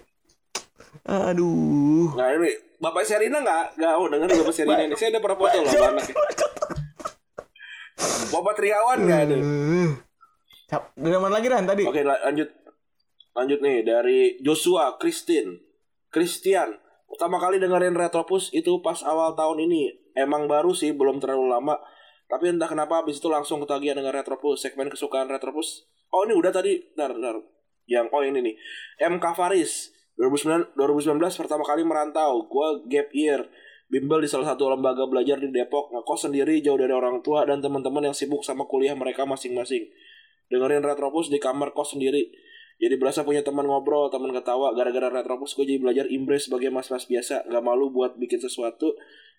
Aduh. 1.05 2.11
Nah 2.15 2.27
ini 2.33 2.51
Bapak 2.77 3.03
Serina 3.03 3.39
nggak 3.39 3.75
nggak 3.75 3.91
mau 3.91 4.07
dengerin 4.07 4.35
Bapak 4.39 4.53
Serina 4.53 4.81
ini. 4.81 4.95
Saya 4.95 5.09
ada 5.09 5.19
pernah 5.19 5.37
foto 5.37 5.57
loh 5.57 5.69
sama 5.69 5.87
anaknya. 5.89 6.15
Bapak 8.27 8.53
Triawan 8.55 8.97
nggak 9.03 9.21
ada. 9.23 9.35
Dari 10.67 11.15
mana 11.15 11.39
lagi 11.39 11.47
Ran 11.47 11.63
tadi? 11.63 11.87
Oke 11.87 12.03
la- 12.03 12.19
lanjut 12.27 12.51
lanjut 13.31 13.59
nih 13.63 13.87
dari 13.87 14.35
Joshua 14.43 14.99
Christine 14.99 15.63
Christian. 16.11 16.75
Pertama 17.07 17.39
kali 17.39 17.55
dengerin 17.55 17.95
Retropus 17.95 18.51
itu 18.51 18.83
pas 18.83 18.99
awal 19.07 19.31
tahun 19.39 19.63
ini. 19.63 20.11
Emang 20.11 20.51
baru 20.51 20.75
sih 20.75 20.91
belum 20.91 21.23
terlalu 21.23 21.55
lama. 21.55 21.79
Tapi 22.27 22.51
entah 22.51 22.67
kenapa 22.67 22.99
habis 22.99 23.23
itu 23.23 23.31
langsung 23.31 23.63
ketagihan 23.63 23.95
dengan 23.95 24.11
Retropus 24.11 24.59
segmen 24.67 24.91
kesukaan 24.91 25.31
Retropus. 25.31 25.87
Oh 26.11 26.27
ini 26.27 26.35
udah 26.35 26.51
tadi, 26.51 26.75
bentar, 26.91 27.15
bentar. 27.15 27.39
Yang 27.87 28.11
oh 28.11 28.23
ini 28.27 28.39
nih. 28.43 28.55
MK 29.07 29.25
Faris 29.39 29.95
2009 30.19 30.75
2019 30.75 31.15
pertama 31.39 31.63
kali 31.63 31.87
merantau. 31.87 32.43
Gua 32.51 32.83
gap 32.91 33.07
year 33.15 33.47
bimbel 33.87 34.19
di 34.19 34.27
salah 34.27 34.51
satu 34.51 34.67
lembaga 34.67 35.07
belajar 35.07 35.39
di 35.39 35.47
Depok 35.47 35.95
ngekos 35.95 36.27
sendiri 36.27 36.59
jauh 36.59 36.75
dari 36.75 36.91
orang 36.91 37.23
tua 37.23 37.47
dan 37.47 37.63
teman-teman 37.63 38.11
yang 38.11 38.15
sibuk 38.15 38.43
sama 38.43 38.67
kuliah 38.67 38.91
mereka 38.99 39.23
masing-masing 39.23 39.87
dengerin 40.47 40.83
Retropus 40.83 41.31
di 41.31 41.39
kamar 41.39 41.71
kos 41.71 41.95
sendiri. 41.95 42.27
Jadi 42.77 42.93
berasa 43.01 43.25
punya 43.25 43.41
teman 43.41 43.65
ngobrol 43.65 44.13
teman 44.13 44.29
ketawa. 44.29 44.73
Gara-gara 44.77 45.09
Retropus 45.09 45.57
gue 45.57 45.65
jadi 45.65 45.81
belajar 45.81 46.05
Inggris 46.07 46.45
sebagai 46.45 46.69
mas-mas 46.69 47.09
biasa. 47.09 47.49
Nggak 47.49 47.63
malu 47.65 47.89
buat 47.89 48.15
bikin 48.21 48.37
sesuatu 48.37 48.93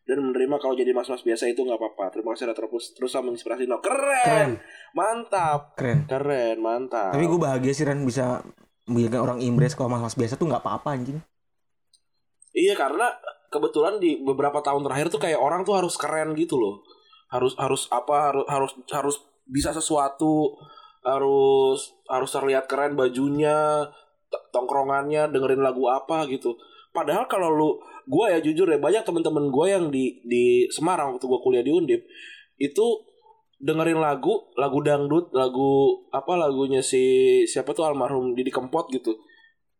dan 0.08 0.24
menerima 0.24 0.56
kalau 0.58 0.74
jadi 0.74 0.90
mas-mas 0.90 1.22
biasa 1.22 1.46
itu 1.46 1.62
nggak 1.62 1.78
apa-apa. 1.78 2.16
Terima 2.16 2.34
kasih 2.34 2.50
Retropus. 2.50 2.98
Terus 2.98 3.10
sama 3.14 3.30
menginspirasi 3.30 3.70
no. 3.70 3.78
Keren, 3.78 4.26
Keren. 4.26 4.50
mantap! 4.96 5.78
Keren. 5.78 6.08
keren 6.10 6.58
mantap. 6.58 7.14
Tapi 7.14 7.24
gue 7.28 7.40
bahagia 7.40 7.72
sih 7.76 7.86
Ran 7.86 8.02
bisa 8.02 8.42
bikin 8.88 9.14
orang 9.20 9.38
Inggris 9.44 9.76
kalau 9.76 9.92
mas-mas 9.92 10.16
biasa 10.16 10.34
tuh 10.34 10.48
nggak 10.48 10.64
apa-apa 10.64 10.98
anjing. 10.98 11.20
Iya 12.56 12.74
karena 12.74 13.12
kebetulan 13.52 14.02
di 14.02 14.18
beberapa 14.18 14.58
tahun 14.64 14.82
terakhir 14.82 15.14
tuh 15.14 15.20
kayak 15.20 15.38
orang 15.38 15.62
tuh 15.62 15.76
harus 15.76 15.94
keren 15.94 16.34
gitu 16.34 16.58
loh. 16.58 16.82
Harus 17.28 17.52
harus 17.60 17.86
apa 17.92 18.32
harus 18.32 18.44
harus 18.48 18.72
harus 18.90 19.16
bisa 19.44 19.70
sesuatu, 19.76 20.56
harus 21.02 21.94
harus 22.06 22.30
terlihat 22.30 22.66
keren 22.66 22.94
bajunya, 22.94 23.86
tongkrongannya, 24.50 25.30
dengerin 25.30 25.62
lagu 25.62 25.88
apa 25.88 26.26
gitu. 26.26 26.56
Padahal 26.90 27.28
kalau 27.28 27.50
lu 27.50 27.70
gua 28.04 28.32
ya 28.32 28.40
jujur 28.40 28.64
ya 28.66 28.80
banyak 28.80 29.04
temen-temen 29.04 29.52
gue 29.52 29.66
yang 29.68 29.84
di 29.92 30.24
di 30.24 30.64
Semarang 30.72 31.12
waktu 31.14 31.28
gua 31.28 31.38
kuliah 31.38 31.60
di 31.60 31.68
Undip 31.68 32.00
itu 32.56 32.86
dengerin 33.58 34.00
lagu 34.00 34.48
lagu 34.56 34.80
dangdut 34.80 35.28
lagu 35.30 35.70
apa 36.08 36.32
lagunya 36.34 36.80
si 36.80 37.04
siapa 37.44 37.76
tuh 37.76 37.84
almarhum 37.84 38.32
Didi 38.32 38.48
Kempot 38.48 38.88
gitu 38.88 39.12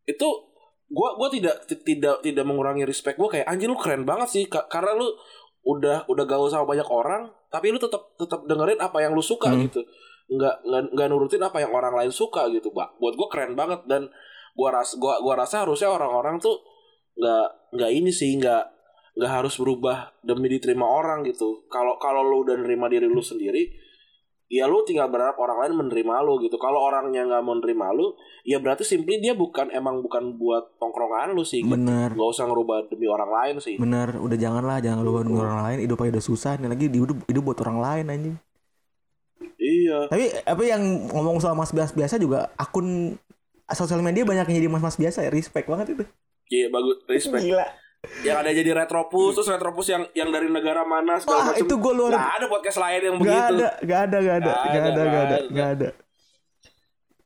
itu 0.05 0.27
gua 0.85 1.17
gua 1.17 1.33
tidak 1.33 1.65
ti- 1.65 1.81
tidak 1.81 2.21
tidak 2.21 2.45
mengurangi 2.45 2.85
respect 2.85 3.17
gua 3.17 3.33
kayak 3.33 3.49
anjing 3.49 3.67
lu 3.67 3.79
keren 3.79 4.05
banget 4.05 4.29
sih 4.29 4.43
Ka- 4.45 4.69
karena 4.69 4.93
lu 4.93 5.09
udah 5.65 6.05
udah 6.05 6.25
gaul 6.27 6.47
sama 6.47 6.69
banyak 6.69 6.85
orang 6.85 7.33
tapi 7.49 7.73
lu 7.73 7.81
tetap 7.81 8.13
tetap 8.15 8.45
dengerin 8.45 8.77
apa 8.77 9.01
yang 9.01 9.11
lu 9.11 9.25
suka 9.25 9.49
Hmm. 9.49 9.65
gitu 9.65 9.81
nggak 10.29 10.55
nggak 10.93 11.07
nurutin 11.09 11.41
apa 11.41 11.57
yang 11.61 11.73
orang 11.73 11.93
lain 11.97 12.13
suka 12.13 12.45
gitu 12.53 12.69
Ba- 12.69 12.93
buat 13.01 13.17
gua 13.17 13.27
keren 13.33 13.57
banget 13.57 13.81
dan 13.89 14.07
gua 14.53 14.69
ras 14.77 14.93
gua 15.01 15.17
gua 15.19 15.41
rasa 15.41 15.65
harusnya 15.65 15.89
orang-orang 15.89 16.37
tuh 16.37 16.61
nggak 17.17 17.73
nggak 17.73 17.91
ini 17.91 18.11
sih 18.13 18.37
nggak 18.37 18.63
nggak 19.17 19.31
harus 19.41 19.57
berubah 19.57 20.13
demi 20.21 20.47
diterima 20.47 20.85
orang 20.85 21.25
gitu 21.25 21.65
kalau 21.67 21.97
kalau 21.97 22.23
lu 22.23 22.45
udah 22.45 22.55
nerima 22.61 22.87
diri 22.87 23.09
lu 23.09 23.19
sendiri 23.19 23.67
ya 24.49 24.65
lu 24.65 24.81
tinggal 24.81 25.13
berharap 25.13 25.37
orang 25.37 25.61
lain 25.65 25.73
menerima 25.77 26.25
lu 26.25 26.41
gitu 26.41 26.57
kalau 26.57 26.81
orangnya 26.81 27.21
nggak 27.21 27.41
mau 27.45 27.53
menerima 27.53 27.87
lu 27.93 28.17
ya 28.45 28.57
berarti 28.57 28.81
simply 28.81 29.21
dia 29.21 29.37
bukan 29.37 29.69
emang 29.69 30.01
bukan 30.01 30.39
buat 30.41 30.77
tongkrongan 30.81 31.37
lu 31.37 31.45
sih 31.45 31.61
gitu. 31.61 31.77
Bener. 31.77 32.17
nggak 32.17 32.29
usah 32.33 32.49
ngerubah 32.49 32.89
demi 32.89 33.05
orang 33.05 33.29
lain 33.29 33.55
sih 33.61 33.77
Bener, 33.77 34.17
udah 34.17 34.37
janganlah, 34.37 34.81
jangan 34.81 35.05
lupa 35.05 35.21
demi 35.21 35.37
orang 35.39 35.61
lain. 35.63 35.77
Hidup 35.85 36.01
aja 36.01 36.11
udah 36.17 36.25
susah, 36.25 36.51
nih 36.57 36.67
lagi 36.67 36.85
hidup, 36.89 37.17
hidup 37.29 37.43
buat 37.45 37.59
orang 37.63 37.79
lain 37.79 38.05
anjing. 38.09 38.35
Iya. 39.59 40.07
Tapi 40.07 40.25
apa 40.41 40.63
yang 40.63 40.81
ngomong 41.07 41.37
soal 41.37 41.53
mas 41.53 41.69
biasa 41.69 41.91
biasa 41.91 42.15
juga 42.15 42.49
akun 42.55 43.19
sosial 43.69 43.99
media 43.99 44.23
banyak 44.23 44.47
yang 44.47 44.57
jadi 44.57 44.69
mas-mas 44.69 44.95
biasa 44.95 45.21
ya, 45.21 45.29
respect 45.29 45.67
banget 45.67 45.93
itu. 45.93 46.03
iya 46.49 46.67
bagus. 46.67 47.03
Respect. 47.05 47.45
Gila. 47.45 47.67
yang 48.23 48.39
ada 48.39 48.49
jadi 48.49 48.71
retropus 48.73 49.35
terus 49.35 49.51
retropus 49.51 49.91
yang 49.91 50.07
yang 50.13 50.31
dari 50.31 50.47
negara 50.47 50.81
mana 50.81 51.13
Wah, 51.13 51.19
segala 51.19 51.41
macam. 51.51 51.59
itu 51.59 51.73
gue 51.75 51.93
luar 51.93 52.11
Nggak 52.11 52.31
ada 52.31 52.45
podcast 52.47 52.77
lain 52.79 53.01
yang 53.03 53.15
Gak 53.15 53.21
begitu. 53.21 53.43
ada, 53.53 53.67
gak 53.83 53.99
ada, 53.99 54.17
gak 54.17 54.37
ada, 54.39 54.49
gak 54.49 54.71
ada, 54.71 54.79
gak 54.79 55.19
ada, 55.19 55.37
gak 55.51 55.67
ada. 55.69 55.89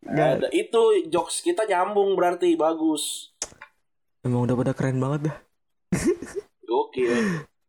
Nggak 0.04 0.30
ada. 0.36 0.48
itu 0.52 0.82
jokes 1.08 1.40
kita 1.40 1.64
nyambung 1.64 2.18
berarti 2.18 2.58
bagus. 2.58 3.32
Emang 4.20 4.44
udah 4.44 4.56
pada 4.58 4.74
keren 4.74 4.98
banget 4.98 5.30
dah. 5.30 5.36
gokil. 6.64 7.12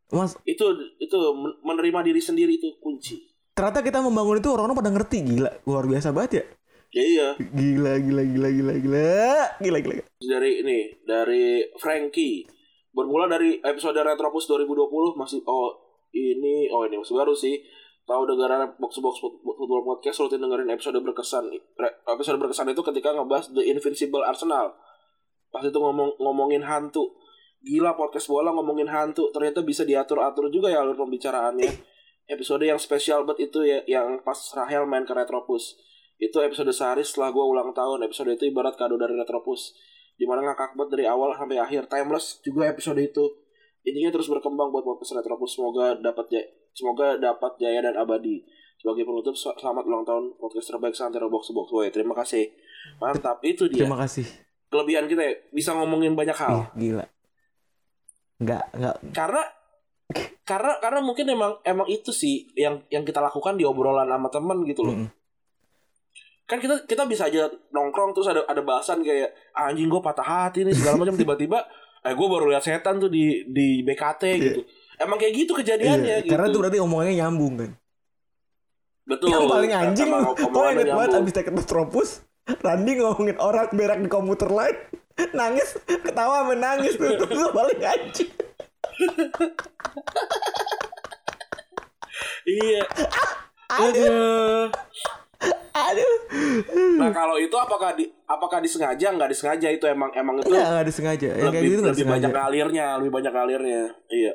Mas, 0.09 0.39
itu 0.45 0.65
itu 0.97 1.19
men- 1.35 1.59
menerima 1.63 2.01
diri 2.05 2.21
sendiri 2.21 2.57
itu 2.57 2.73
kunci 2.79 3.34
ternyata 3.55 3.81
kita 3.87 4.03
membangun 4.03 4.43
itu 4.43 4.51
orang-orang 4.51 4.77
pada 4.83 4.91
ngerti 4.91 5.17
gila, 5.23 5.51
luar 5.65 5.87
biasa 5.87 6.11
banget 6.11 6.31
ya. 6.35 6.45
ya 6.91 7.05
iya. 7.07 7.29
Gila, 7.39 7.93
gila, 8.03 8.23
gila, 8.27 8.49
gila, 8.51 8.73
gila, 8.83 9.05
gila, 9.63 9.79
gila. 9.79 10.03
dari 10.19 10.51
ini 10.61 10.79
dari 11.07 11.63
Frankie. 11.79 12.51
Bermula 12.95 13.27
dari 13.27 13.59
episode 13.59 13.99
Retropus 13.99 14.47
2020 14.47 15.19
masih 15.19 15.43
oh 15.51 15.75
ini 16.15 16.71
oh 16.71 16.87
ini 16.87 16.99
masih 16.99 17.15
baru 17.15 17.35
sih. 17.35 17.59
Tahu 18.05 18.23
dengaran 18.29 18.75
box 18.79 19.01
box 19.01 19.19
Foot- 19.19 19.41
football 19.43 19.83
podcast 19.83 20.21
rutin 20.23 20.39
dengerin 20.39 20.69
episode 20.71 21.01
berkesan 21.01 21.49
episode 22.07 22.39
berkesan 22.39 22.71
itu 22.71 22.85
ketika 22.85 23.17
ngebahas 23.17 23.51
The 23.51 23.67
Invincible 23.67 24.23
Arsenal. 24.23 24.75
Pas 25.51 25.63
itu 25.67 25.75
ngomong 25.75 26.19
ngomongin 26.23 26.63
hantu. 26.63 27.19
Gila 27.65 27.99
podcast 27.99 28.31
bola 28.31 28.55
ngomongin 28.55 28.87
hantu. 28.87 29.33
Ternyata 29.35 29.67
bisa 29.67 29.83
diatur 29.83 30.23
atur 30.23 30.47
juga 30.53 30.71
ya 30.71 30.87
alur 30.87 30.95
pembicaraannya 30.95 31.94
episode 32.27 32.65
yang 32.65 32.81
spesial 32.81 33.23
banget 33.29 33.53
itu 33.53 33.59
ya 33.65 33.79
yang 33.85 34.21
pas 34.25 34.37
Rahel 34.57 34.85
main 34.89 35.05
ke 35.05 35.13
Retropus. 35.13 35.77
Itu 36.17 36.41
episode 36.41 36.71
sehari 36.71 37.03
setelah 37.03 37.35
gue 37.35 37.45
ulang 37.45 37.75
tahun. 37.75 38.07
Episode 38.07 38.39
itu 38.39 38.49
ibarat 38.49 38.79
kado 38.79 38.95
dari 38.97 39.13
Retropus. 39.13 39.75
Di 40.15 40.25
mana 40.25 40.47
ngakak 40.47 40.79
banget 40.79 40.91
dari 40.95 41.05
awal 41.11 41.35
sampai 41.35 41.59
akhir. 41.59 41.91
Timeless 41.91 42.39
juga 42.41 42.71
episode 42.71 43.03
itu. 43.03 43.25
Intinya 43.85 44.15
terus 44.15 44.31
berkembang 44.31 44.71
buat 44.71 44.87
podcast 44.87 45.21
Retropus. 45.21 45.59
Semoga 45.59 45.99
dapat 45.99 46.27
jaya, 46.31 46.47
semoga 46.73 47.19
dapat 47.19 47.53
jaya 47.59 47.83
dan 47.83 47.99
abadi. 47.99 48.47
Sebagai 48.79 49.05
penutup 49.05 49.35
sel- 49.35 49.59
selamat 49.59 49.85
ulang 49.85 50.05
tahun. 50.07 50.25
Podcast 50.39 50.71
terbaik 50.71 50.95
Santero 50.95 51.29
Box 51.29 51.51
Box. 51.51 51.69
Woy, 51.73 51.91
terima 51.91 52.15
kasih. 52.15 52.49
Mantap. 53.03 53.43
Itu 53.43 53.69
dia. 53.69 53.85
Terima 53.85 54.01
kasih. 54.01 54.25
kelebihan 54.65 55.07
kita 55.07 55.23
ya 55.23 55.35
bisa 55.55 55.71
ngomongin 55.71 56.19
banyak 56.19 56.35
hal. 56.35 56.67
Ih, 56.75 56.91
gila. 56.99 57.07
Enggak, 58.43 58.65
enggak. 58.75 58.97
karena 59.15 59.43
karena 60.45 60.77
karena 60.79 61.01
mungkin 61.01 61.25
emang 61.27 61.57
emang 61.65 61.89
itu 61.89 62.13
sih 62.13 62.53
yang 62.53 62.85
yang 62.89 63.03
kita 63.03 63.19
lakukan 63.19 63.57
di 63.57 63.65
obrolan 63.65 64.05
sama 64.05 64.29
temen 64.29 64.61
gitu 64.65 64.85
loh 64.85 64.97
Mm. 64.97 65.09
kan 66.45 66.61
kita 66.61 66.85
kita 66.85 67.09
bisa 67.09 67.25
aja 67.25 67.49
nongkrong 67.73 68.13
terus 68.13 68.29
ada 68.29 68.45
ada 68.45 68.61
bahasan 68.61 69.01
kayak 69.01 69.33
"Ah, 69.57 69.73
anjing 69.73 69.89
gue 69.89 69.97
patah 69.99 70.21
hati 70.23 70.61
nih 70.61 70.77
segala 70.77 71.01
macam 71.01 71.17
tiba-tiba 71.21 71.65
eh 72.05 72.13
gue 72.13 72.27
baru 72.29 72.53
lihat 72.53 72.61
setan 72.61 73.01
tuh 73.01 73.09
di 73.09 73.49
di 73.49 73.81
BKT 73.81 74.23
gitu 74.37 74.61
emang 75.01 75.17
kayak 75.17 75.33
gitu 75.35 75.57
kejadiannya 75.57 76.05
Iya, 76.05 76.19
gitu 76.21 76.33
Karena 76.37 76.47
itu 76.47 76.59
berarti 76.61 76.79
omongannya 76.79 77.15
nyambung 77.17 77.55
kan. 77.57 77.71
betul 79.05 79.29
Yang 79.33 79.45
paling 79.49 79.73
anjing 79.73 80.09
omongannya 80.13 80.85
inget 80.85 80.93
banget 80.93 81.19
abis 81.19 81.33
take 81.33 81.49
Retropus. 81.49 82.11
Randy 82.45 83.01
ngomongin 83.01 83.37
orang 83.41 83.73
berak 83.73 83.99
di 84.01 84.09
komuter 84.09 84.53
lain. 84.53 84.77
Nangis, 85.33 85.81
ketawa 85.81 86.45
menangis 86.45 86.93
tuh. 86.97 87.09
Itu 87.17 87.49
paling 87.51 87.81
anjing. 87.81 88.29
Iya 92.45 92.83
Aduh. 93.75 94.71
Aduh. 95.75 96.15
Nah 97.01 97.11
kalau 97.11 97.35
itu 97.43 97.57
apakah 97.59 97.99
di 97.99 98.07
apakah 98.31 98.63
disengaja 98.63 99.11
nggak 99.11 99.35
disengaja 99.35 99.69
itu 99.75 99.83
emang 99.91 100.15
emang 100.15 100.39
itu 100.39 100.47
Enggak, 100.55 100.71
enggak 100.71 100.87
disengaja. 100.87 101.29
Yang 101.35 101.35
kayak 101.35 101.51
lebih, 101.51 101.67
gitu 101.67 101.81
enggak 101.83 101.97
lebih 101.99 102.07
banyak 102.07 102.31
ngalirnya 102.31 102.87
lebih 103.03 103.13
banyak 103.13 103.33
ngalirnya 103.35 103.83
iya 104.15 104.33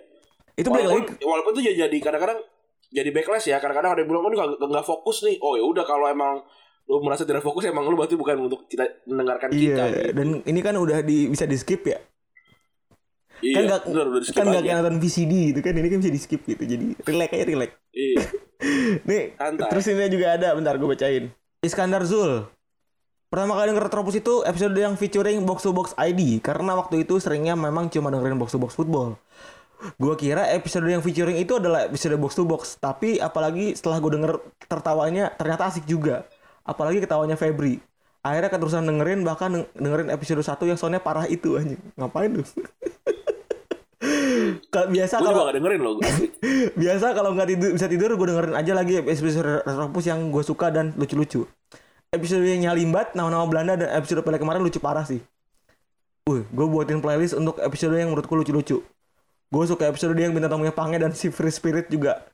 Itu 0.59 0.67
balik 0.67 0.91
walaupun, 0.91 1.03
lagi 1.07 1.23
walaupun 1.23 1.51
itu 1.55 1.61
jadi 1.79 1.97
kadang-kadang 2.03 2.39
jadi 2.91 3.09
backlash 3.15 3.47
ya 3.47 3.57
kadang-kadang 3.63 3.95
ada 3.95 3.99
yang 4.03 4.09
bilang 4.11 4.23
oh, 4.27 4.29
ini 4.33 4.35
nggak 4.35 4.49
nggak 4.59 4.85
fokus 4.85 5.17
nih 5.23 5.37
oh 5.39 5.55
ya 5.55 5.63
udah 5.63 5.85
kalau 5.87 6.05
emang 6.11 6.43
lu 6.89 6.99
merasa 7.05 7.23
tidak 7.23 7.45
fokus 7.45 7.63
emang 7.69 7.85
lu 7.85 7.95
berarti 7.95 8.17
bukan 8.17 8.49
untuk 8.49 8.65
kita 8.65 8.83
mendengarkan 9.05 9.53
kita 9.53 9.61
Iya, 9.61 9.85
gitu. 9.93 10.11
dan 10.17 10.27
ini 10.43 10.59
kan 10.59 10.73
udah 10.73 11.05
di 11.05 11.29
bisa 11.29 11.45
di 11.45 11.53
skip 11.55 11.85
ya. 11.85 12.01
Iya 13.39 13.55
kan 13.55 13.63
nggak 13.65 13.81
bener, 13.85 14.05
di-skip 14.19 14.35
kan 14.35 14.45
kayak 14.49 14.75
nonton 14.77 14.97
VCD 14.99 15.33
gitu 15.51 15.59
kan. 15.59 15.73
Ini 15.73 15.87
kan 15.87 15.97
bisa 15.99 16.11
di 16.11 16.21
skip 16.21 16.41
gitu. 16.43 16.63
Jadi 16.63 16.85
relax 17.01 17.29
aja 17.31 17.45
relax. 17.45 17.69
iya 17.91 18.21
Nih, 19.07 19.23
Santai. 19.33 19.69
terus 19.71 19.85
ini 19.87 20.07
juga 20.07 20.35
ada 20.35 20.51
bentar 20.51 20.75
gue 20.75 20.87
bacain. 20.87 21.23
Iskandar 21.59 22.03
Zul. 22.03 22.43
Pertama 23.29 23.53
kali 23.53 23.69
denger 23.69 23.85
Retropus 23.85 24.17
itu 24.17 24.41
episode 24.41 24.73
yang 24.73 24.97
featuring 24.97 25.45
Box 25.45 25.61
to 25.61 25.69
Box 25.69 25.93
ID 25.93 26.41
karena 26.41 26.73
waktu 26.73 27.05
itu 27.05 27.21
seringnya 27.21 27.53
memang 27.53 27.85
cuma 27.87 28.09
dengerin 28.09 28.35
Box 28.35 28.51
to 28.51 28.59
Box 28.59 28.73
Football. 28.73 29.21
Gua 29.95 30.17
kira 30.17 30.49
episode 30.51 30.89
yang 30.89 30.99
featuring 30.99 31.37
itu 31.37 31.55
adalah 31.55 31.87
episode 31.87 32.17
Box 32.17 32.33
to 32.33 32.43
Box, 32.43 32.75
tapi 32.75 33.15
apalagi 33.15 33.71
setelah 33.71 34.01
gue 34.01 34.11
denger 34.11 34.31
tertawanya 34.65 35.31
ternyata 35.31 35.69
asik 35.69 35.85
juga. 35.85 36.27
Apalagi 36.65 36.99
ketawanya 36.99 37.37
Febri. 37.37 37.79
Akhirnya 38.19 38.51
keterusan 38.51 38.83
dengerin 38.83 39.23
bahkan 39.23 39.47
deng- 39.47 39.69
dengerin 39.77 40.09
episode 40.11 40.43
1 40.43 40.59
yang 40.67 40.75
soundnya 40.75 40.99
parah 40.99 41.23
itu 41.23 41.55
anjing. 41.55 41.79
Ngapain 41.95 42.33
lu? 42.33 42.43
Biasa 44.69 45.13
gue 45.19 45.27
kalau 45.27 45.45
gak 45.47 45.55
dengerin 45.57 45.81
loh 45.81 45.93
gue 45.97 46.09
biasa 46.81 47.05
kalau 47.11 47.35
nggak 47.35 47.47
tidur 47.51 47.69
bisa 47.75 47.87
tidur 47.91 48.09
gue 48.15 48.27
dengerin 48.31 48.55
aja 48.55 48.71
lagi 48.75 48.99
episode 48.99 49.63
Retropus 49.67 50.05
yang 50.07 50.31
gue 50.31 50.43
suka 50.43 50.71
dan 50.71 50.95
lucu-lucu. 50.95 51.45
Episode 52.09 52.41
yang 52.41 52.65
Nyalimbat 52.65 53.13
nama-nama 53.13 53.45
Belanda 53.45 53.73
dan 53.77 53.89
episode 53.93 54.25
pele 54.25 54.41
kemarin 54.41 54.65
lucu 54.65 54.81
parah 54.81 55.05
sih. 55.05 55.21
Wih, 56.25 56.45
gue 56.49 56.65
buatin 56.65 57.01
playlist 57.01 57.37
untuk 57.37 57.61
episode 57.61 57.93
yang 57.97 58.13
menurutku 58.13 58.33
lucu-lucu. 58.33 58.81
Gue 59.49 59.63
suka 59.65 59.89
episode 59.89 60.13
yang 60.17 60.33
bintang 60.33 60.57
tamunya 60.57 60.73
Pange 60.73 60.97
dan 61.01 61.13
si 61.19 61.29
Free 61.29 61.53
Spirit 61.53 61.89
juga. 61.89 62.25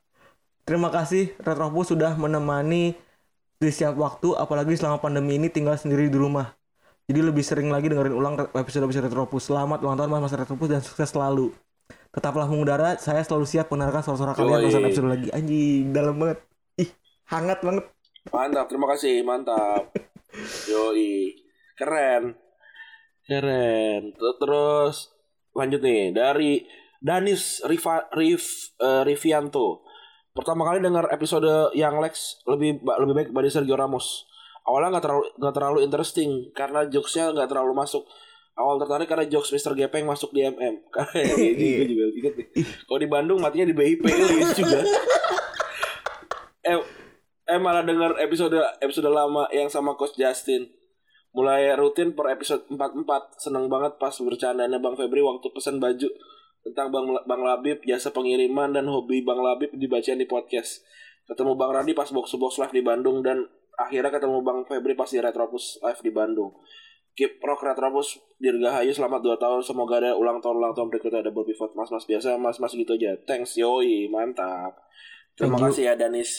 Terima 0.66 0.90
kasih 0.92 1.32
Retropus 1.40 1.94
sudah 1.94 2.16
menemani 2.16 2.96
di 3.56 3.68
setiap 3.72 3.96
waktu 3.96 4.36
apalagi 4.36 4.76
selama 4.76 5.00
pandemi 5.00 5.40
ini 5.40 5.48
tinggal 5.48 5.76
sendiri 5.80 6.12
di 6.12 6.18
rumah. 6.18 6.52
Jadi 7.06 7.20
lebih 7.22 7.44
sering 7.46 7.70
lagi 7.70 7.86
dengerin 7.86 8.12
ulang 8.12 8.34
episode-episode 8.50 9.06
Retropus 9.08 9.46
selamat 9.46 9.78
ulang 9.80 9.96
tahun 9.96 10.10
mas 10.18 10.34
Retropus 10.34 10.68
dan 10.68 10.82
sukses 10.82 11.08
selalu 11.08 11.54
Tetaplah 12.16 12.48
mengudara, 12.48 12.96
saya 12.96 13.20
selalu 13.20 13.44
siap 13.44 13.68
mendengarkan 13.68 14.00
suara-suara 14.00 14.32
kalian. 14.32 14.64
Urusan 14.66 14.88
episode 14.88 15.08
lagi. 15.12 15.28
Anjing, 15.36 15.92
dalam 15.92 16.16
banget. 16.16 16.38
Ih, 16.80 16.90
hangat 17.28 17.60
banget. 17.60 17.84
mantap 18.32 18.66
terima 18.66 18.86
kasih. 18.90 19.20
Mantap. 19.22 19.92
Yoi. 20.72 21.36
Keren. 21.76 22.34
Keren. 23.28 24.02
Ter- 24.16 24.38
terus 24.40 25.12
lanjut 25.52 25.80
nih. 25.84 26.16
Dari 26.16 26.64
Danis 26.96 27.60
Riva, 27.68 28.08
Rif, 28.16 28.74
eh, 28.80 29.02
Rivianto. 29.04 29.84
Pertama 30.32 30.68
kali 30.68 30.84
dengar 30.84 31.08
episode 31.12 31.72
yang 31.72 31.96
Lex 32.00 32.44
lebih 32.44 32.84
lebih 32.84 33.14
baik 33.16 33.28
dibanding 33.32 33.52
Sergio 33.52 33.76
Ramos. 33.76 34.28
Awalnya 34.68 34.98
nggak 34.98 35.04
terlalu 35.04 35.24
nggak 35.38 35.54
terlalu 35.54 35.78
interesting 35.80 36.30
karena 36.52 36.84
jokesnya 36.90 37.32
nggak 37.32 37.48
terlalu 37.48 37.72
masuk 37.72 38.04
awal 38.56 38.80
tertarik 38.80 39.06
karena 39.06 39.28
jokes 39.28 39.52
Mr. 39.52 39.76
Gepeng 39.76 40.08
masuk 40.08 40.32
di 40.32 40.40
MM 40.48 40.80
karena 40.94 41.20
ya, 41.20 41.34
ini 41.36 41.66
gue 41.76 41.86
juga 41.92 42.04
inget 42.16 42.34
nih. 42.40 42.48
Kalau 42.88 42.98
di 42.98 43.08
Bandung 43.08 43.38
matinya 43.38 43.68
di 43.68 43.76
BIP 43.76 44.02
juga. 44.56 44.80
Eh 46.66 46.74
eh 47.46 47.62
malah 47.62 47.86
denger 47.86 48.18
episode 48.18 48.58
episode 48.82 49.06
lama 49.06 49.46
yang 49.54 49.70
sama 49.70 49.94
Coach 49.94 50.18
Justin. 50.18 50.66
Mulai 51.30 51.78
rutin 51.78 52.10
per 52.10 52.34
episode 52.34 52.66
44 52.66 53.06
seneng 53.38 53.70
banget 53.70 53.94
pas 54.02 54.10
bercandanya 54.10 54.82
Bang 54.82 54.98
Febri 54.98 55.22
waktu 55.22 55.46
pesan 55.54 55.78
baju 55.78 56.10
tentang 56.66 56.90
Bang 56.90 57.06
Bang 57.22 57.46
Labib 57.46 57.86
jasa 57.86 58.10
pengiriman 58.10 58.74
dan 58.74 58.90
hobi 58.90 59.22
Bang 59.22 59.46
Labib 59.46 59.70
dibacain 59.78 60.18
di 60.18 60.26
podcast. 60.26 60.82
Ketemu 61.30 61.54
Bang 61.54 61.70
Radi 61.70 61.94
pas 61.94 62.10
box 62.10 62.34
box 62.34 62.58
live 62.58 62.74
di 62.74 62.82
Bandung 62.82 63.22
dan 63.22 63.46
akhirnya 63.78 64.10
ketemu 64.10 64.42
Bang 64.42 64.66
Febri 64.66 64.98
pas 64.98 65.06
di 65.06 65.22
Retropus 65.22 65.78
live 65.86 66.02
di 66.02 66.10
Bandung 66.10 66.50
Keep 67.16 67.40
Rock 67.40 67.64
Retropus 67.64 68.08
Dirgahayu 68.36 68.92
selamat 68.92 69.24
2 69.24 69.36
tahun 69.38 69.60
Semoga 69.62 69.98
ada 69.98 70.12
ulang 70.12 70.36
tahun 70.38 70.56
ulang 70.58 70.72
tahun 70.72 70.88
berikutnya 70.88 71.20
Ada 71.20 71.32
Bobby 71.32 71.52
Vote 71.52 71.72
Mas-mas 71.72 72.04
biasa 72.04 72.36
Mas-mas 72.36 72.70
gitu 72.70 72.92
aja 72.92 73.16
Thanks 73.24 73.56
yoi 73.56 74.04
Mantap 74.06 74.76
Terima 75.32 75.56
Thank 75.56 75.60
you. 75.62 75.68
kasih 75.70 75.82
ya 75.82 75.94
Danis 75.96 76.30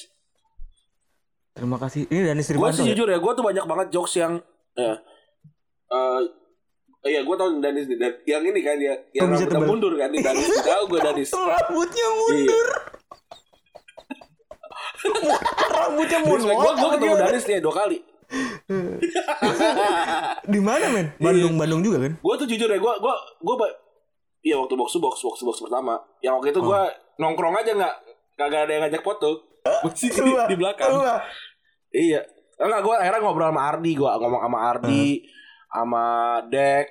Terima 1.51 1.73
kasih. 1.75 2.05
Ini 2.05 2.21
Dani 2.23 2.37
Gue 2.37 2.45
Sriwanto. 2.45 2.77
sih 2.77 2.85
ya? 2.85 2.93
jujur 2.93 3.09
ya 3.09 3.17
Gue 3.17 3.33
tuh 3.33 3.41
banyak 3.41 3.65
banget 3.65 3.87
jokes 3.89 4.13
yang 4.15 4.37
ya, 4.73 4.93
eh, 5.87 6.21
Oh 6.97 7.09
iya, 7.09 7.21
gue 7.21 7.33
tau 7.33 7.49
Danis 7.57 7.85
nih. 7.87 7.97
Yang 8.25 8.43
ini 8.47 8.59
kan 8.59 8.77
ya, 8.77 8.93
yang 9.15 9.29
bisa 9.29 9.45
rambutnya 9.45 9.53
tebal? 9.55 9.69
mundur 9.69 9.93
kan 9.95 10.09
di 10.09 10.19
Danis. 10.19 10.49
Tahu 10.51 10.83
gue 10.85 10.99
Danis. 11.07 11.29
Rambutnya 11.31 12.03
Iya. 12.03 12.09
mundur. 12.11 12.67
Rambutnya 15.77 16.17
Gue 16.19 16.27
mundur. 16.27 16.49
gue 16.51 16.89
ketemu 16.91 17.15
Danis 17.15 17.43
nih 17.43 17.57
dua 17.57 17.73
kali. 17.75 17.97
Di 20.51 20.59
mana 20.59 20.85
men? 20.89 21.07
Bandung, 21.17 21.55
Bandung 21.55 21.81
juga 21.81 22.03
kan? 22.03 22.13
Gue 22.17 22.33
tuh 22.35 22.47
jujur 22.47 22.67
ya, 22.67 22.77
gue 22.77 22.93
gue 22.99 23.15
gue 23.39 23.55
Iya 24.43 24.55
waktu 24.55 24.75
box 24.75 24.95
to 24.95 24.99
box, 24.99 25.19
box 25.19 25.35
to 25.39 25.45
box 25.45 25.57
pertama. 25.59 25.97
Yang 26.19 26.33
waktu 26.39 26.47
itu 26.51 26.61
gue 26.61 26.81
nongkrong 27.17 27.55
aja 27.57 27.71
nggak 27.73 27.95
kagak 28.35 28.61
ada 28.63 28.71
yang 28.71 28.83
ngajak 28.87 29.03
foto. 29.03 29.29
Masih 29.83 30.07
di, 30.07 30.21
di 30.23 30.55
belakang. 30.55 30.87
coba. 30.93 31.19
Iya. 31.91 32.21
Enggak, 32.57 32.81
gue 32.81 32.95
akhirnya 32.95 33.21
ngobrol 33.21 33.49
sama 33.51 33.61
Ardi, 33.67 33.91
gue 33.93 34.07
ngomong 34.07 34.41
sama 34.41 34.59
Ardi, 34.65 35.05
sama 35.67 36.05
Dex. 36.47 36.89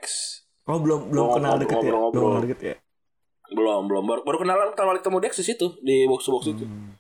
Oh 0.67 0.79
belum 0.79 1.09
belum 1.09 1.25
Ngobrol, 1.25 1.39
kenal 1.41 1.55
deket 1.57 1.77
ya? 1.77 1.79
ngobrol, 1.79 1.91
Belum 1.91 2.03
ngobrol. 2.03 2.29
kenal 2.29 2.45
deket 2.45 2.61
ya? 2.61 2.75
Belum, 3.47 3.83
belum. 3.87 4.05
Baru, 4.05 4.21
baru 4.27 4.37
kenalan 4.43 4.69
pertama 4.75 4.89
kali 4.93 5.01
ketemu 5.01 5.19
Dex 5.23 5.33
di 5.39 5.45
situ 5.47 5.67
di 5.81 5.97
box 6.05 6.21
to 6.27 6.31
box 6.35 6.43
itu. 6.51 6.65
Hmm. 6.67 6.93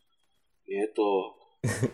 Gitu. 0.64 1.12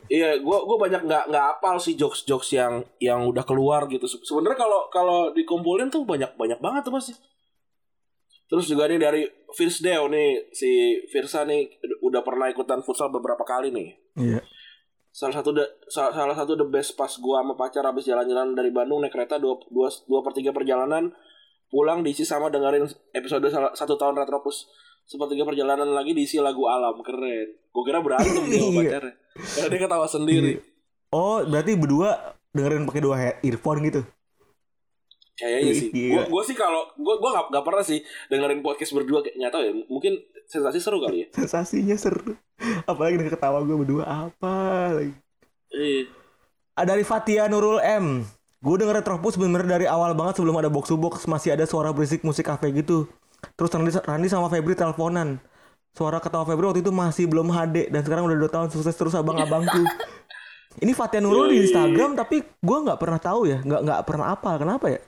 Iya, 0.09 0.37
gue 0.37 0.59
gue 0.63 0.77
banyak 0.79 1.03
nggak 1.03 1.25
nggak 1.29 1.45
apal 1.53 1.77
sih 1.77 1.95
jokes 1.95 2.23
jokes 2.23 2.51
yang 2.51 2.81
yang 2.99 3.25
udah 3.25 3.43
keluar 3.43 3.87
gitu. 3.87 4.05
Se- 4.05 4.23
Sebenarnya 4.23 4.59
kalau 4.59 4.81
kalau 4.89 5.19
dikumpulin 5.33 5.89
tuh 5.89 6.03
banyak 6.03 6.35
banyak 6.35 6.59
banget 6.59 6.83
tuh 6.85 6.93
masih. 6.93 7.15
Terus 8.47 8.69
juga 8.69 8.85
nih 8.85 9.01
dari 9.01 9.23
First 9.51 9.81
Deo 9.81 10.07
nih 10.07 10.53
si 10.53 10.69
Firsa 11.09 11.49
nih 11.49 11.73
udah 12.01 12.21
pernah 12.21 12.47
ikutan 12.47 12.85
futsal 12.85 13.09
beberapa 13.09 13.41
kali 13.43 13.73
nih. 13.73 13.89
Iya. 14.19 14.41
Salah 15.09 15.35
satu 15.35 15.53
the, 15.53 15.65
salah, 15.87 16.13
salah 16.13 16.33
satu 16.33 16.53
the 16.55 16.65
best 16.65 16.93
pas 16.93 17.13
gua 17.17 17.41
sama 17.41 17.53
pacar 17.53 17.85
habis 17.85 18.05
jalan-jalan 18.05 18.53
dari 18.53 18.69
Bandung 18.69 19.01
naik 19.01 19.13
kereta 19.13 19.37
dua, 19.37 19.61
dua, 19.69 19.89
dua 20.05 20.21
per 20.21 20.33
tiga 20.33 20.53
perjalanan 20.53 21.13
pulang 21.69 22.01
diisi 22.01 22.25
sama 22.25 22.49
dengerin 22.49 22.85
episode 23.13 23.45
salah- 23.49 23.73
satu 23.73 23.97
tahun 23.97 24.17
Retropus 24.19 24.69
sepertiga 25.03 25.45
perjalanan 25.45 25.89
lagi 25.89 26.13
diisi 26.13 26.37
lagu 26.37 26.65
alam 26.65 27.01
keren. 27.01 27.49
Gue 27.69 27.83
kira 27.83 28.01
berantem 28.01 28.45
dia 28.47 28.61
sama 28.61 28.69
Iya. 28.71 28.81
pacarnya. 28.85 29.15
Karena 29.37 29.69
dia 29.73 29.81
ketawa 29.81 30.07
sendiri. 30.09 30.53
Oh 31.13 31.45
berarti 31.45 31.77
berdua 31.77 32.37
dengerin 32.53 32.85
pakai 32.89 33.03
dua 33.03 33.17
earphone 33.41 33.81
gitu? 33.89 34.01
Kayaknya 35.37 35.73
sih. 35.73 35.89
Iya. 35.91 36.13
Gue 36.13 36.23
gue 36.29 36.43
sih 36.53 36.57
kalau 36.57 36.93
gue 36.95 37.15
gue 37.17 37.31
gak, 37.33 37.47
gak 37.51 37.65
pernah 37.65 37.85
sih 37.85 38.01
dengerin 38.29 38.61
podcast 38.61 38.93
berdua 38.93 39.25
kayak 39.25 39.37
nggak 39.41 39.53
tahu 39.53 39.63
ya. 39.65 39.73
Mungkin 39.89 40.13
sensasi 40.47 40.79
seru 40.79 41.01
kali 41.01 41.25
ya. 41.25 41.27
Sensasinya 41.41 41.97
seru. 41.97 42.37
Apalagi 42.85 43.19
dengan 43.19 43.33
ketawa 43.33 43.65
gue 43.65 43.77
berdua 43.77 44.05
apa 44.05 44.55
lagi? 44.93 45.15
Iya. 45.73 46.13
Ada 46.77 46.97
dari 46.97 47.05
Fatia 47.05 47.49
Nurul 47.49 47.81
M. 47.81 48.25
Gue 48.63 48.79
denger 48.79 49.03
Retropus 49.03 49.35
bener 49.35 49.67
dari 49.67 49.91
awal 49.91 50.15
banget 50.15 50.39
sebelum 50.39 50.55
ada 50.55 50.71
box 50.71 50.87
to 50.87 50.95
box 50.95 51.27
masih 51.27 51.59
ada 51.59 51.67
suara 51.67 51.91
berisik 51.91 52.23
musik 52.23 52.47
kafe 52.47 52.71
gitu. 52.71 53.11
Terus 53.59 53.75
Randy, 53.75 53.91
Randy 54.07 54.29
sama 54.31 54.47
Febri 54.47 54.79
teleponan. 54.79 55.43
Suara 55.93 56.19
ketawa 56.25 56.49
Febri 56.49 56.65
waktu 56.65 56.81
itu 56.81 56.89
masih 56.89 57.29
belum 57.29 57.53
HD 57.53 57.93
dan 57.93 58.01
sekarang 58.01 58.25
udah 58.25 58.39
2 58.41 58.49
tahun 58.49 58.69
sukses 58.73 58.97
terus 58.97 59.13
abang-abangku. 59.13 59.85
Ini 60.83 60.97
Fatia 60.97 61.21
Nurul 61.21 61.53
di. 61.53 61.69
Instagram 61.69 62.17
tapi 62.17 62.41
gue 62.41 62.79
nggak 62.89 62.97
pernah 62.97 63.21
tahu 63.21 63.45
ya, 63.45 63.61
nggak 63.61 63.81
nggak 63.85 64.01
pernah 64.09 64.27
apa. 64.33 64.57
Kenapa 64.57 64.87
ya? 64.89 65.01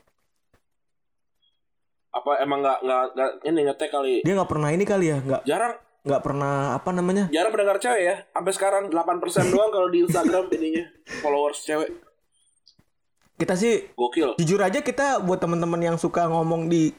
Apa 2.12 2.30
emang 2.44 2.60
nggak 2.60 2.78
nggak 2.84 3.30
ini 3.48 3.60
ngetek 3.64 3.90
kali. 3.90 4.14
Dia 4.28 4.32
nggak 4.36 4.50
pernah 4.52 4.68
ini 4.76 4.84
kali 4.84 5.06
ya, 5.08 5.18
nggak 5.24 5.42
Jarang 5.48 5.74
nggak 6.04 6.20
pernah 6.20 6.76
apa 6.76 6.92
namanya? 6.92 7.32
jarang 7.32 7.48
mendengar 7.56 7.80
cewek 7.80 8.02
ya. 8.04 8.16
Sampai 8.36 8.52
sekarang 8.52 8.82
8% 8.92 9.48
doang 9.48 9.72
kalau 9.72 9.88
di 9.88 10.04
Instagram 10.04 10.52
ininya 10.52 10.84
followers 11.24 11.64
cewek. 11.64 11.90
Kita 13.40 13.56
sih 13.56 13.88
Gokil. 13.96 14.36
jujur 14.36 14.60
aja 14.60 14.84
kita 14.84 15.24
buat 15.24 15.40
teman-teman 15.40 15.80
yang 15.80 15.96
suka 15.96 16.28
ngomong 16.28 16.68
di 16.68 16.92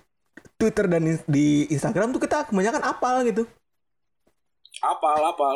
Twitter 0.58 0.90
dan 0.90 1.06
di 1.30 1.70
Instagram 1.70 2.12
tuh 2.12 2.20
kita 2.20 2.50
kebanyakan 2.50 2.82
apal 2.82 3.22
gitu. 3.30 3.46
Apal, 4.82 5.22
apal. 5.24 5.56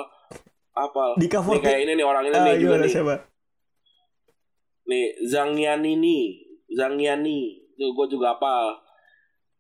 Apal. 0.72 1.09
Di 1.20 1.28
cover 1.28 1.59
Nih 1.59 1.61
kayak 1.63 1.80
ini 1.84 1.91
nih 1.99 2.05
orang 2.07 2.24
ini 2.28 2.36
Ah, 2.38 2.43
nih 2.47 2.55
juga 2.61 2.76
nih. 2.80 2.91
siapa? 2.91 3.15
Nih 4.88 5.05
Zangiani 5.28 5.93
nih. 5.99 6.26
Zangiani. 6.72 7.39
Tuh 7.76 7.91
gue 7.91 8.05
juga 8.11 8.36
apal. 8.36 8.80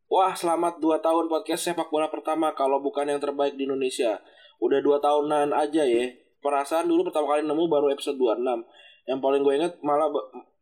Wah 0.09 0.33
selamat 0.33 0.81
2 0.81 0.99
tahun 0.99 1.29
podcast 1.29 1.69
sepak 1.69 1.93
bola 1.93 2.09
pertama 2.09 2.55
kalau 2.57 2.81
bukan 2.81 3.05
yang 3.05 3.21
terbaik 3.21 3.53
di 3.53 3.67
Indonesia. 3.67 4.17
Udah 4.57 4.79
2 4.81 4.97
tahunan 4.99 5.53
aja 5.53 5.83
ya. 5.85 6.05
Perasaan 6.39 6.87
dulu 6.87 7.11
pertama 7.11 7.35
kali 7.35 7.43
nemu 7.43 7.63
baru 7.67 7.91
episode 7.91 8.15
26. 8.15 8.63
Yang 9.05 9.19
paling 9.19 9.41
gue 9.43 9.53
inget 9.55 9.73
malah 9.81 10.07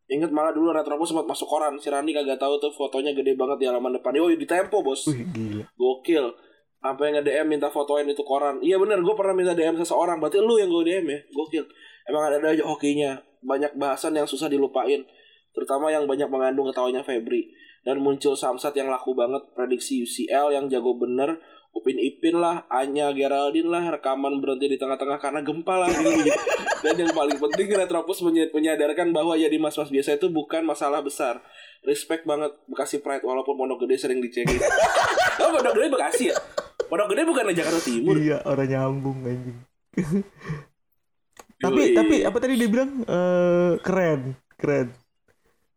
Ingat 0.08 0.32
malah 0.32 0.56
dulu 0.56 0.72
Retropus 0.72 1.12
sempat 1.12 1.28
masuk 1.28 1.52
koran. 1.52 1.76
Si 1.84 1.92
Randi 1.92 2.16
kagak 2.16 2.40
tahu 2.40 2.56
tuh 2.64 2.72
fotonya 2.72 3.12
gede 3.12 3.36
banget 3.36 3.60
di 3.60 3.66
halaman 3.68 4.00
depan. 4.00 4.16
Oh, 4.24 4.32
di 4.32 4.48
Tempo, 4.48 4.80
Bos. 4.80 5.04
Wih, 5.12 5.28
gila. 5.36 5.68
Gokil. 5.76 6.32
Sampai 6.78 7.10
nge-DM 7.12 7.48
minta 7.50 7.68
fotoin 7.74 8.06
itu 8.06 8.22
koran. 8.22 8.62
Iya 8.62 8.78
bener, 8.78 9.02
gue 9.02 9.16
pernah 9.18 9.34
minta 9.34 9.58
DM 9.58 9.76
seseorang. 9.82 10.22
Berarti 10.22 10.40
lu 10.40 10.62
yang 10.62 10.70
gue 10.70 10.84
DM 10.86 11.06
ya. 11.10 11.20
Gokil. 11.34 11.66
Emang 12.08 12.30
ada 12.30 12.38
aja 12.40 12.64
hokinya. 12.64 13.18
Banyak 13.42 13.76
bahasan 13.76 14.16
yang 14.16 14.30
susah 14.30 14.48
dilupain. 14.48 15.04
Terutama 15.52 15.90
yang 15.90 16.06
banyak 16.06 16.30
mengandung 16.30 16.70
ketawanya 16.70 17.02
Febri. 17.02 17.50
Dan 17.82 18.00
muncul 18.00 18.38
Samsat 18.38 18.78
yang 18.78 18.94
laku 18.94 19.18
banget. 19.18 19.42
Prediksi 19.58 20.06
UCL 20.06 20.54
yang 20.54 20.70
jago 20.70 20.96
bener. 20.96 21.42
Upin 21.76 22.02
Ipin 22.02 22.42
lah, 22.42 22.66
Anya 22.74 23.14
Geraldine 23.14 23.70
lah, 23.70 23.86
rekaman 23.94 24.42
berhenti 24.42 24.66
di 24.66 24.78
tengah-tengah 24.82 25.22
karena 25.22 25.46
gempa 25.46 25.78
lah. 25.78 25.92
Dan 26.84 26.96
yang 26.98 27.14
paling 27.14 27.38
penting 27.38 27.70
Retropus 27.70 28.26
menyadarkan 28.26 29.14
bahwa 29.14 29.38
ya 29.38 29.46
di 29.46 29.62
mas-mas 29.62 29.94
biasa 29.94 30.18
itu 30.18 30.30
bukan 30.34 30.66
masalah 30.66 31.06
besar. 31.06 31.38
Respect 31.86 32.26
banget 32.26 32.50
Bekasi 32.66 33.06
Pride 33.06 33.22
walaupun 33.22 33.54
Pondok 33.54 33.86
Gede 33.86 34.10
sering 34.10 34.20
dicengin. 34.26 34.58
oh 35.46 35.50
Pondok 35.54 35.78
Gede 35.78 35.88
Bekasi 35.94 36.24
ya? 36.34 36.36
Pondok 36.86 37.08
Gede 37.10 37.22
bukan 37.26 37.50
Jakarta 37.58 37.82
Timur. 37.82 38.16
Iya, 38.22 38.38
orang 38.46 38.70
nyambung 38.70 39.18
anjing. 39.26 39.58
tapi 41.64 41.98
tapi 41.98 42.16
apa 42.22 42.38
tadi 42.38 42.54
dia 42.54 42.70
bilang 42.70 43.02
eh 43.02 43.82
keren, 43.82 44.38
keren. 44.62 44.94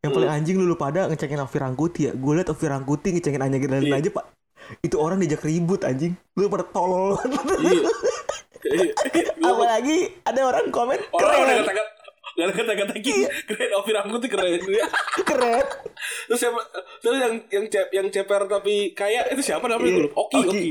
Yang 0.00 0.12
paling 0.16 0.30
anjing 0.32 0.56
lu, 0.60 0.64
lu 0.68 0.76
pada 0.76 1.08
ngecengin 1.08 1.40
Ovi 1.40 1.56
Rangkuti 1.60 2.00
ya. 2.08 2.12
Gue 2.16 2.32
liat 2.36 2.48
Ovi 2.48 2.64
Rangkuti 2.68 3.08
ngecengin 3.16 3.40
Anya 3.40 3.60
Geraldine 3.60 3.96
Iya. 3.96 4.00
aja, 4.00 4.10
Pak. 4.12 4.24
Itu 4.80 4.96
orang 4.96 5.20
diajak 5.20 5.44
ribut 5.44 5.84
anjing. 5.84 6.16
Lu 6.36 6.48
pada 6.48 6.64
tolol. 6.68 7.16
Iya. 7.60 7.80
Iya. 8.60 8.92
Apalagi 9.48 10.20
ada 10.24 10.40
orang 10.44 10.68
komen 10.68 11.00
Orang 11.16 11.36
udah 11.48 11.64
keren. 11.64 11.88
Kata 12.32 12.38
Gak 12.38 12.44
ada 12.44 12.52
kata-kata 12.52 12.92
keren 13.44 13.70
Ovi 13.74 13.90
Rangkuti 13.90 14.26
keren 14.26 14.60
Keren. 15.28 15.64
Terus 16.26 16.38
siapa 16.38 16.60
Terus 16.98 17.18
yang 17.18 17.34
yang 17.48 17.64
cep, 17.66 17.86
yang 17.90 18.06
ceper 18.08 18.46
tapi 18.46 18.92
kaya 18.92 19.26
itu 19.28 19.40
siapa 19.40 19.64
namanya 19.64 19.90
Iya. 19.90 20.02
lupa. 20.06 20.16
Oki 20.20 20.36
Oki. 20.40 20.68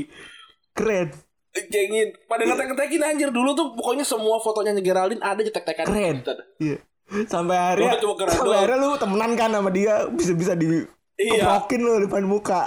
Keren. 0.72 1.08
Cengin 1.50 2.08
Pada 2.24 2.42
ngetek-ngetekin 2.44 3.02
anjir 3.02 3.28
Dulu 3.28 3.50
tuh 3.52 3.74
pokoknya 3.74 4.02
semua 4.02 4.38
fotonya 4.38 4.72
Geraldine 4.76 5.20
ada 5.20 5.38
cetek-tekan 5.38 5.86
Keren. 5.86 6.16
Iya. 6.56 6.78
Sampai 7.26 7.58
akhirnya 7.58 7.98
Lu 7.98 8.00
cuma 8.00 8.14
keren 8.16 8.30
sampai 8.32 8.56
akhirnya 8.56 8.78
lu 8.78 8.88
temenan 8.94 9.32
kan 9.34 9.50
sama 9.50 9.70
dia 9.70 10.06
bisa-bisa 10.08 10.54
di 10.54 10.86
Iya. 11.18 11.58
lu 11.76 12.00
depan 12.00 12.24
muka. 12.24 12.64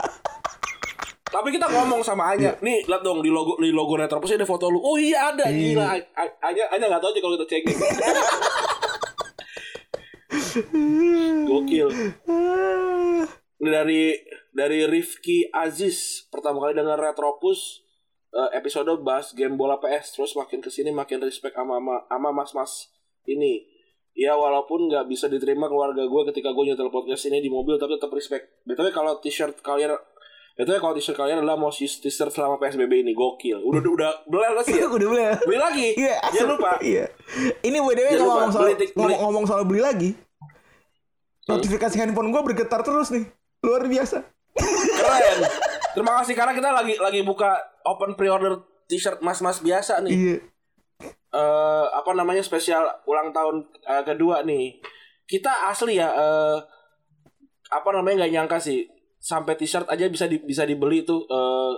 Tapi 1.26 1.50
kita 1.50 1.66
ngomong 1.66 2.06
sama 2.06 2.30
Anya, 2.30 2.54
nih 2.62 2.86
lihat 2.86 3.02
dong 3.02 3.26
di 3.26 3.34
logo 3.34 3.58
di 3.58 3.74
logo 3.74 3.98
Retropus 3.98 4.38
ada 4.38 4.46
foto 4.46 4.70
lu. 4.70 4.78
Oh 4.78 5.02
iya 5.02 5.34
ada, 5.34 5.50
Iya. 5.50 5.74
gila. 5.74 5.86
Anya 6.46 6.64
Anya 6.70 6.86
nggak 6.86 7.02
tahu 7.02 7.10
aja 7.10 7.20
kalau 7.26 7.34
kita 7.34 7.46
cengin. 7.50 7.74
Gokil. 11.50 11.88
Ini 13.64 13.70
dari 13.72 14.14
dari 14.52 14.80
Rifki 14.86 15.48
Aziz 15.50 16.28
pertama 16.30 16.62
kali 16.62 16.78
dengan 16.78 17.00
Retropus 17.00 17.82
eh, 18.36 18.50
episode 18.60 18.92
bahas 19.02 19.32
game 19.32 19.56
bola 19.56 19.80
PS 19.80 20.20
terus 20.20 20.32
makin 20.36 20.60
ke 20.60 20.70
sini 20.70 20.92
makin 20.92 21.24
respect 21.24 21.56
sama 21.56 21.80
sama, 21.80 21.96
sama 22.10 22.30
mas-mas 22.36 22.92
ini. 23.26 23.66
Ya 24.14 24.38
walaupun 24.38 24.94
nggak 24.94 25.10
bisa 25.10 25.26
diterima 25.26 25.66
keluarga 25.66 26.06
gue 26.06 26.22
ketika 26.30 26.54
gue 26.54 26.70
nyetel 26.70 26.94
podcast 26.94 27.26
ini 27.34 27.42
di 27.42 27.50
mobil 27.50 27.82
tapi 27.82 27.98
tetap 27.98 28.14
respect. 28.14 28.62
Tapi 28.62 28.94
kalau 28.94 29.18
t-shirt 29.18 29.58
kalian 29.66 29.98
itu 30.54 30.70
kalau 30.78 30.94
t-shirt 30.94 31.18
kalian 31.18 31.42
adalah 31.42 31.58
used 31.82 32.06
t-shirt 32.06 32.30
selama 32.30 32.62
PSBB 32.62 33.02
ini 33.02 33.18
gokil. 33.18 33.58
Udah 33.66 33.82
udah 33.82 34.12
beli 34.30 34.46
sih 34.62 34.78
ya? 34.78 34.86
Udah 35.02 35.08
beli? 35.10 35.24
Beli 35.50 35.58
lagi. 35.58 35.88
Iya, 35.98 36.16
Jangan 36.30 36.38
asli. 36.38 36.54
lupa. 36.54 36.72
Iya. 36.78 37.06
Ini 37.66 37.78
Jangan 37.82 37.90
kalau 37.98 38.22
lupa, 38.22 38.34
ngomong 38.38 38.52
soal 38.54 38.68
beli 38.94 39.16
ngomong 39.18 39.46
soal 39.50 39.64
beli 39.66 39.82
lagi. 39.82 40.10
Notifikasi 41.50 41.96
handphone 42.00 42.32
gua 42.32 42.44
bergetar 42.44 42.82
terus 42.84 43.12
nih. 43.12 43.28
Luar 43.64 43.88
biasa. 43.88 44.24
Keren. 44.56 45.40
Terima 45.94 46.14
kasih 46.22 46.34
karena 46.34 46.54
kita 46.58 46.70
lagi 46.74 46.96
lagi 46.98 47.22
buka 47.22 47.54
open 47.86 48.18
pre-order 48.18 48.64
t-shirt 48.90 49.22
mas-mas 49.22 49.62
biasa 49.62 50.02
nih. 50.06 50.14
Iya. 50.14 50.38
eh 51.34 51.86
apa 51.90 52.14
namanya 52.14 52.46
spesial 52.46 52.86
ulang 53.10 53.34
tahun 53.34 53.68
eh, 53.84 54.04
kedua 54.06 54.46
nih. 54.46 54.80
Kita 55.26 55.70
asli 55.70 55.98
ya 56.00 56.10
eh 56.14 56.58
apa 57.74 57.90
namanya 57.90 58.24
nggak 58.24 58.34
nyangka 58.38 58.58
sih 58.62 58.86
sampai 59.18 59.58
t-shirt 59.58 59.90
aja 59.90 60.06
bisa 60.12 60.30
di, 60.30 60.38
bisa 60.44 60.68
dibeli 60.68 61.02
tuh 61.02 61.26
eh 61.26 61.74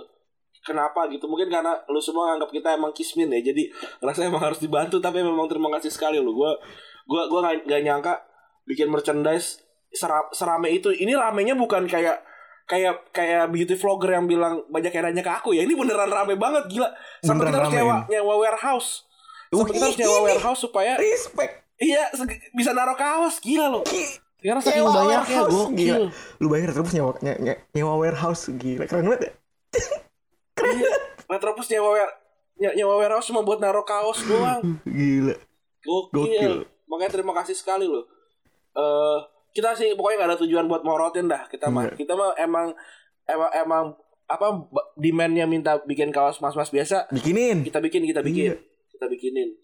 kenapa 0.66 1.06
gitu 1.14 1.30
mungkin 1.30 1.46
karena 1.46 1.78
lu 1.86 2.02
semua 2.02 2.34
anggap 2.34 2.50
kita 2.50 2.74
emang 2.74 2.90
kismin 2.90 3.30
ya 3.30 3.40
jadi 3.54 3.70
rasa 4.06 4.26
emang 4.26 4.42
harus 4.42 4.58
dibantu 4.58 4.98
tapi 4.98 5.22
memang 5.22 5.46
terima 5.46 5.70
kasih 5.78 5.94
sekali 5.94 6.18
lu 6.18 6.34
gua 6.34 6.58
gua 7.06 7.30
gua 7.30 7.40
nggak 7.46 7.70
nggak 7.70 7.82
nyangka 7.86 8.14
bikin 8.66 8.90
merchandise 8.90 9.62
sera- 9.88 10.28
serame 10.30 10.68
itu. 10.70 10.90
Ini 10.90 11.14
ramenya 11.14 11.54
bukan 11.54 11.86
kayak 11.86 12.20
kayak 12.66 13.14
kayak 13.14 13.46
beauty 13.48 13.74
vlogger 13.74 14.10
yang 14.12 14.26
bilang 14.26 14.66
banyak 14.66 14.90
yang 14.90 15.06
nanya 15.06 15.22
ke 15.22 15.32
aku 15.32 15.54
ya. 15.54 15.62
Ini 15.62 15.72
beneran 15.72 16.10
rame 16.10 16.34
banget 16.34 16.66
gila. 16.66 16.90
Sampai 17.20 17.48
Beneran 17.48 17.48
kita 17.48 17.58
harus 17.62 17.74
nyewa, 17.74 17.96
nyewa 18.08 18.34
warehouse. 18.36 18.90
Sampai 19.48 19.72
kita 19.72 19.84
harus 19.86 19.98
nyewa 19.98 20.18
warehouse 20.20 20.60
supaya 20.60 20.92
Respect. 20.98 21.52
iya 21.78 22.10
bisa 22.52 22.70
naruh 22.70 22.94
kaos 22.94 23.38
gila 23.38 23.70
loh. 23.70 23.86
Karena 24.36 24.60
saking 24.60 24.84
Nyewa 24.84 25.02
warehouse, 25.06 25.50
gokil. 25.50 25.74
gila. 25.76 25.98
Lu 26.38 26.46
bayar 26.46 26.70
terus 26.70 26.92
nyewa, 26.92 27.12
nye- 27.18 27.40
nye- 27.40 27.60
nyewa 27.72 27.94
warehouse 27.96 28.50
gila. 28.52 28.84
Keren 28.84 29.06
banget 29.06 29.22
ya. 29.22 29.32
Iya. 30.56 30.90
Metropus 31.28 31.68
nyewa 31.68 31.88
ware- 31.92 32.16
nye- 32.56 32.74
nyewa 32.74 32.94
warehouse 32.96 33.28
cuma 33.28 33.42
buat 33.42 33.58
naruh 33.58 33.84
kaos 33.84 34.24
doang. 34.24 34.80
Gila. 34.82 35.34
Gokil. 35.80 36.10
Gokil. 36.10 36.54
Makanya 36.86 37.12
terima 37.12 37.32
kasih 37.34 37.54
sekali 37.54 37.86
loh. 37.86 38.06
Eh 38.76 39.18
kita 39.56 39.72
sih 39.72 39.96
pokoknya 39.96 40.16
gak 40.20 40.30
ada 40.36 40.38
tujuan 40.44 40.68
buat 40.68 40.84
morotin 40.84 41.26
dah 41.26 41.48
kita 41.48 41.72
mah. 41.72 41.88
Enggak. 41.88 41.96
Kita 42.04 42.12
mah 42.12 42.36
emang 42.36 42.66
emang 43.24 43.50
emang 43.56 43.84
apa 44.26 44.46
demandnya 44.98 45.46
minta 45.46 45.78
bikin 45.82 46.10
kaos 46.10 46.42
mas-mas 46.42 46.68
biasa 46.68 47.06
Bikinin. 47.14 47.62
kita 47.62 47.78
bikin 47.78 48.02
kita 48.04 48.26
bikin 48.26 48.50
Iya. 48.50 48.56
kita 48.90 49.06
bikinin 49.06 49.54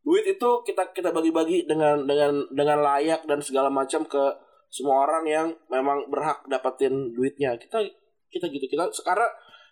duit 0.00 0.24
itu 0.24 0.50
kita 0.64 0.88
kita 0.96 1.12
bagi-bagi 1.12 1.68
dengan 1.68 2.08
dengan 2.08 2.48
dengan 2.48 2.80
layak 2.80 3.28
dan 3.28 3.44
segala 3.44 3.68
macam 3.68 4.08
ke 4.08 4.24
semua 4.72 5.04
orang 5.04 5.24
yang 5.28 5.46
memang 5.68 6.08
berhak 6.08 6.40
dapetin 6.48 7.12
duitnya 7.12 7.60
kita 7.60 7.84
kita 8.32 8.48
gitu 8.48 8.64
kita 8.72 8.88
sekarang 8.88 9.28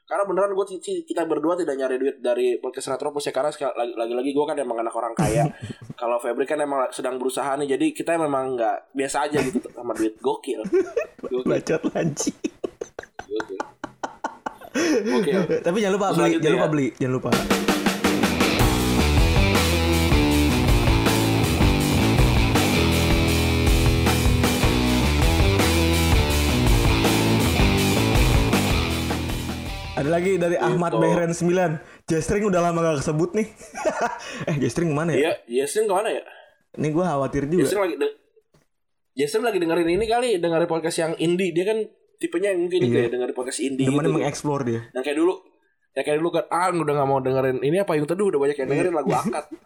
karena 0.06 0.22
beneran 0.22 0.54
gue 0.54 0.66
kita 1.02 1.26
berdua 1.26 1.58
tidak 1.58 1.74
nyari 1.74 1.98
duit 1.98 2.16
dari 2.22 2.62
podcast 2.62 2.94
Retropus 2.94 3.26
ya 3.26 3.34
karena 3.34 3.50
lagi-lagi 3.74 4.30
gue 4.30 4.44
kan 4.46 4.54
emang 4.54 4.78
anak 4.78 4.94
orang 4.94 5.12
kaya 5.18 5.50
kalau 6.00 6.22
Febri 6.22 6.46
kan 6.46 6.62
emang 6.62 6.86
sedang 6.94 7.18
berusaha 7.18 7.58
nih 7.58 7.74
jadi 7.74 7.86
kita 7.90 8.14
memang 8.14 8.54
nggak 8.54 8.94
biasa 8.94 9.26
aja 9.26 9.42
gitu 9.42 9.66
sama 9.74 9.92
duit 9.98 10.14
gokil 10.22 10.62
gokil, 11.18 11.42
Bacot 11.42 11.82
lanci. 11.90 12.30
gokil. 13.26 13.60
gokil. 15.10 15.40
Tapi 15.64 15.76
jangan 15.82 15.94
lupa 15.98 16.06
beli, 16.14 16.32
jangan 16.38 16.54
lupa 16.54 16.66
ya. 16.66 16.72
beli, 16.72 16.86
jangan 16.94 17.14
lupa. 17.18 17.30
Ada 30.06 30.12
lagi 30.12 30.32
dari 30.36 30.54
Ahmad 30.56 30.92
Gitu. 30.92 31.02
Behren 31.02 31.30
9 31.30 31.82
Jestring 32.06 32.44
udah 32.46 32.60
lama 32.62 32.78
gak 32.80 33.02
kesebut 33.02 33.34
nih 33.34 33.46
Eh 34.48 34.56
Jestring 34.56 34.88
ke 34.88 34.96
mana 34.96 35.10
ya? 35.10 35.34
Iya, 35.42 35.66
Jason 35.66 35.84
ke 35.84 35.92
mana 35.92 36.08
ya? 36.08 36.22
Ini 36.72 36.88
gue 36.88 37.02
khawatir 37.02 37.42
juga 37.44 37.66
Jason 37.66 37.80
lagi 37.80 37.96
de- 37.96 38.16
Jason 39.12 39.42
lagi 39.42 39.56
dengerin 39.56 39.88
ini 39.90 40.04
kali, 40.04 40.28
dengerin 40.36 40.64
podcast 40.64 40.98
yang 41.00 41.12
indie. 41.16 41.50
Dia 41.50 41.64
kan 41.64 41.82
tipenya 42.16 42.52
yang 42.52 42.62
mungkin 42.62 42.80
Iya. 42.80 42.92
kayak 42.94 43.10
dengerin 43.10 43.34
podcast 43.34 43.58
indie 43.58 43.82
Demennya 43.82 44.06
gitu. 44.06 44.14
mengeksplor 44.14 44.60
dia 44.62 44.80
Yang 44.90 45.02
kayak 45.02 45.18
dulu, 45.18 45.34
yang 45.90 46.04
kayak 46.04 46.18
dulu 46.20 46.30
kan, 46.30 46.44
ah 46.46 46.68
udah 46.70 46.94
gak 46.94 47.08
mau 47.08 47.18
dengerin 47.18 47.58
ini 47.60 47.76
apa 47.76 47.92
yang 47.92 48.04
teduh 48.04 48.28
udah 48.28 48.38
banyak 48.38 48.56
yang 48.56 48.68
dengerin 48.68 48.94
lagu 48.94 49.10
akad. 49.10 49.44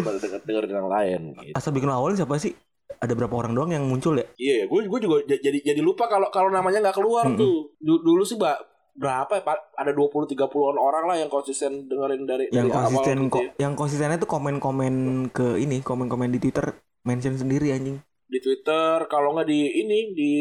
Pada 0.00 0.16
denger, 0.16 0.40
dengerin 0.40 0.72
yang 0.72 0.88
lain. 0.88 1.20
Gitu. 1.36 1.52
Asal 1.52 1.70
bikin 1.70 1.90
awalnya 1.90 2.22
siapa 2.22 2.38
sih? 2.38 2.54
Ada 2.96 3.12
berapa 3.12 3.32
orang 3.32 3.52
doang 3.52 3.70
yang 3.70 3.82
muncul 3.82 4.14
ya? 4.14 4.26
Iya, 4.36 4.66
gue 4.66 4.80
gue 4.84 5.00
juga 5.00 5.16
jadi 5.26 5.58
jadi 5.64 5.80
lupa 5.80 6.06
kalau 6.06 6.28
kalau 6.28 6.48
namanya 6.48 6.78
nggak 6.80 6.96
keluar 6.96 7.26
Mm-mm. 7.26 7.34
tuh. 7.34 7.74
Du- 7.76 7.98
dulu 8.00 8.22
sih 8.22 8.34
mbak 8.34 8.54
berapa 9.00 9.32
ya 9.32 9.42
Pak? 9.42 9.58
Ada 9.80 9.96
20 9.96 10.36
30-an 10.36 10.76
orang 10.76 11.04
lah 11.08 11.16
yang 11.16 11.32
konsisten 11.32 11.88
dengerin 11.88 12.28
dari 12.28 12.52
Yang 12.52 12.68
dari 12.68 12.76
awal 12.76 12.84
konsisten 12.84 13.16
gitu 13.16 13.32
kok 13.32 13.40
ya. 13.40 13.50
Yang 13.64 13.72
konsistennya 13.80 14.18
tuh 14.20 14.28
komen-komen 14.28 14.94
ke 15.32 15.56
ini 15.56 15.80
Komen-komen 15.80 16.28
di 16.28 16.38
Twitter 16.38 16.76
Mention 17.08 17.40
sendiri 17.40 17.72
anjing. 17.72 17.96
Di 18.28 18.38
Twitter 18.44 19.08
kalau 19.08 19.32
nggak 19.32 19.48
di 19.48 19.80
ini 19.80 20.12
di 20.12 20.32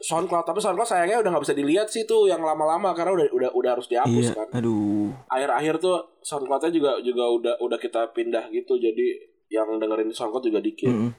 SoundCloud. 0.00 0.48
Tapi 0.48 0.64
SoundCloud 0.64 0.88
sayangnya 0.88 1.20
udah 1.20 1.30
nggak 1.36 1.44
bisa 1.44 1.52
dilihat 1.54 1.92
sih 1.92 2.08
tuh 2.08 2.24
yang 2.24 2.40
lama-lama 2.40 2.96
karena 2.96 3.12
udah 3.12 3.26
udah 3.36 3.50
udah 3.52 3.70
harus 3.76 3.86
dihapus 3.92 4.32
Iya 4.32 4.32
kan. 4.32 4.48
Aduh. 4.56 5.12
Akhir-akhir 5.28 5.84
tuh 5.84 6.00
SoundCloudnya 6.24 6.72
juga 6.72 6.90
juga 7.04 7.24
udah 7.28 7.54
udah 7.60 7.78
kita 7.78 8.16
pindah 8.16 8.48
gitu. 8.48 8.80
Jadi 8.80 9.28
yang 9.52 9.76
dengerin 9.76 10.08
di 10.08 10.16
SoundCloud 10.16 10.48
juga 10.48 10.64
dikit. 10.64 10.88
Mm-mm. 10.88 11.12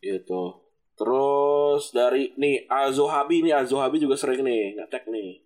gitu. 0.00 0.56
Terus 0.96 1.92
dari 1.92 2.32
nih 2.40 2.64
Azohabi. 2.64 3.44
Nih 3.44 3.52
Azohabi 3.52 4.00
juga 4.00 4.16
sering 4.16 4.40
nih 4.40 4.80
ngetek 4.80 5.04
nih 5.12 5.44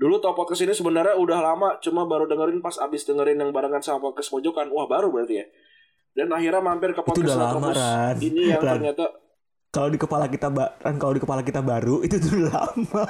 dulu 0.00 0.16
tau 0.16 0.32
podcast 0.32 0.64
ini 0.64 0.72
sebenarnya 0.72 1.12
udah 1.14 1.38
lama 1.38 1.76
cuma 1.78 2.08
baru 2.08 2.24
dengerin 2.24 2.58
pas 2.58 2.80
abis 2.80 3.04
dengerin 3.04 3.36
yang 3.36 3.52
barengan 3.52 3.84
sama 3.84 4.00
podcast 4.02 4.32
pojokan 4.32 4.72
wah 4.72 4.88
baru 4.88 5.12
berarti 5.12 5.34
ya 5.34 5.46
dan 6.10 6.32
akhirnya 6.32 6.58
mampir 6.58 6.90
ke 6.90 7.04
podcast 7.04 7.20
udah 7.22 7.36
lama, 7.36 7.68
Ran. 7.70 8.16
ini 8.18 8.48
yang 8.48 8.58
Ran. 8.58 8.80
ternyata 8.80 9.04
Kalau 9.70 9.86
di 9.86 10.00
kepala 10.00 10.26
kita 10.26 10.48
kan 10.50 10.94
kalau 10.96 11.12
di 11.12 11.20
kepala 11.20 11.44
kita 11.44 11.60
baru 11.60 12.00
itu 12.06 12.16
tuh 12.16 12.32
udah 12.34 12.48
lama. 12.50 13.04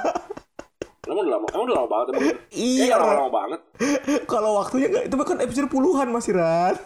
emang 1.01 1.17
udah 1.17 1.33
lama 1.33 1.47
emang 1.49 1.63
udah 1.65 1.75
lama 1.75 1.87
banget 1.89 2.05
emang 2.11 2.23
iya. 2.51 2.93
Ran. 2.93 3.07
lama 3.15 3.31
banget 3.31 3.59
Kalau 4.31 4.51
waktunya 4.53 4.87
nggak 4.89 5.05
itu 5.07 5.15
kan 5.17 5.37
episode 5.39 5.67
puluhan 5.67 6.07
masih 6.07 6.35
Ran. 6.35 6.75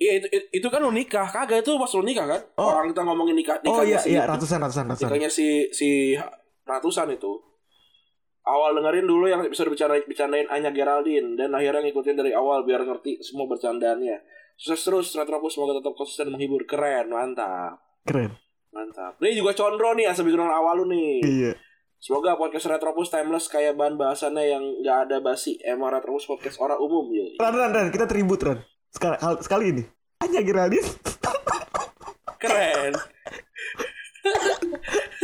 Iya 0.00 0.16
itu, 0.16 0.26
itu, 0.32 0.46
itu 0.56 0.68
kan 0.72 0.80
lu 0.80 0.88
nikah 0.88 1.28
kagak 1.28 1.60
itu 1.60 1.76
pas 1.76 1.92
lu 1.92 2.00
nikah 2.00 2.24
kan 2.24 2.40
Oh. 2.56 2.72
orang 2.72 2.88
kita 2.88 3.04
ngomongin 3.04 3.36
nikah 3.36 3.60
Oh 3.60 3.84
nikahnya 3.84 3.84
iya 3.84 3.98
si 4.00 4.08
iya 4.08 4.24
ratusan 4.24 4.56
ratusan 4.56 4.84
ratusan. 4.88 5.04
nikahnya 5.04 5.28
si 5.28 5.46
si 5.76 6.16
ratusan 6.64 7.12
itu 7.12 7.36
awal 8.42 8.72
dengerin 8.72 9.04
dulu 9.04 9.24
yang 9.24 9.40
episode 9.40 9.68
bercanda 9.68 9.96
bercandain 10.00 10.46
Anya 10.48 10.70
Geraldine 10.70 11.34
dan 11.34 11.50
akhirnya 11.50 11.82
ngikutin 11.82 12.14
dari 12.14 12.30
awal 12.32 12.62
biar 12.62 12.82
ngerti 12.82 13.20
semua 13.20 13.44
bercandaannya 13.46 14.16
sukses 14.54 14.80
terus 14.82 15.06
Retropus 15.12 15.54
semoga 15.54 15.76
tetap 15.76 15.92
konsisten 15.92 16.28
menghibur 16.28 16.62
keren 16.64 17.08
mantap 17.08 17.78
Keren. 18.02 18.30
mantap 18.70 19.16
ini 19.20 19.34
juga 19.34 19.50
Condro 19.52 19.92
nih 19.92 20.06
asal 20.06 20.24
bikin 20.24 20.38
awal 20.40 20.78
lu 20.78 20.84
nih 20.86 21.20
Iya. 21.20 21.52
semoga 21.96 22.34
podcast 22.34 22.66
Retropus 22.66 23.08
timeless 23.08 23.46
kayak 23.46 23.74
bahan 23.74 23.94
bahasannya 23.94 24.42
yang 24.46 24.62
nggak 24.80 24.96
ada 25.06 25.16
basi 25.20 25.56
emang 25.60 25.90
Retropus 25.90 26.24
podcast 26.24 26.56
orang 26.58 26.76
umum 26.76 27.04
ya 27.10 27.24
Ran 27.36 27.52
Ran 27.52 27.70
Ran 27.70 27.86
kita 27.88 28.04
tribut 28.04 28.38
Ran. 28.40 28.58
Sekali 28.90 29.14
sekali 29.38 29.64
ini. 29.70 29.82
Anya 30.18 30.42
Geraldine. 30.42 30.82
keren 32.36 32.92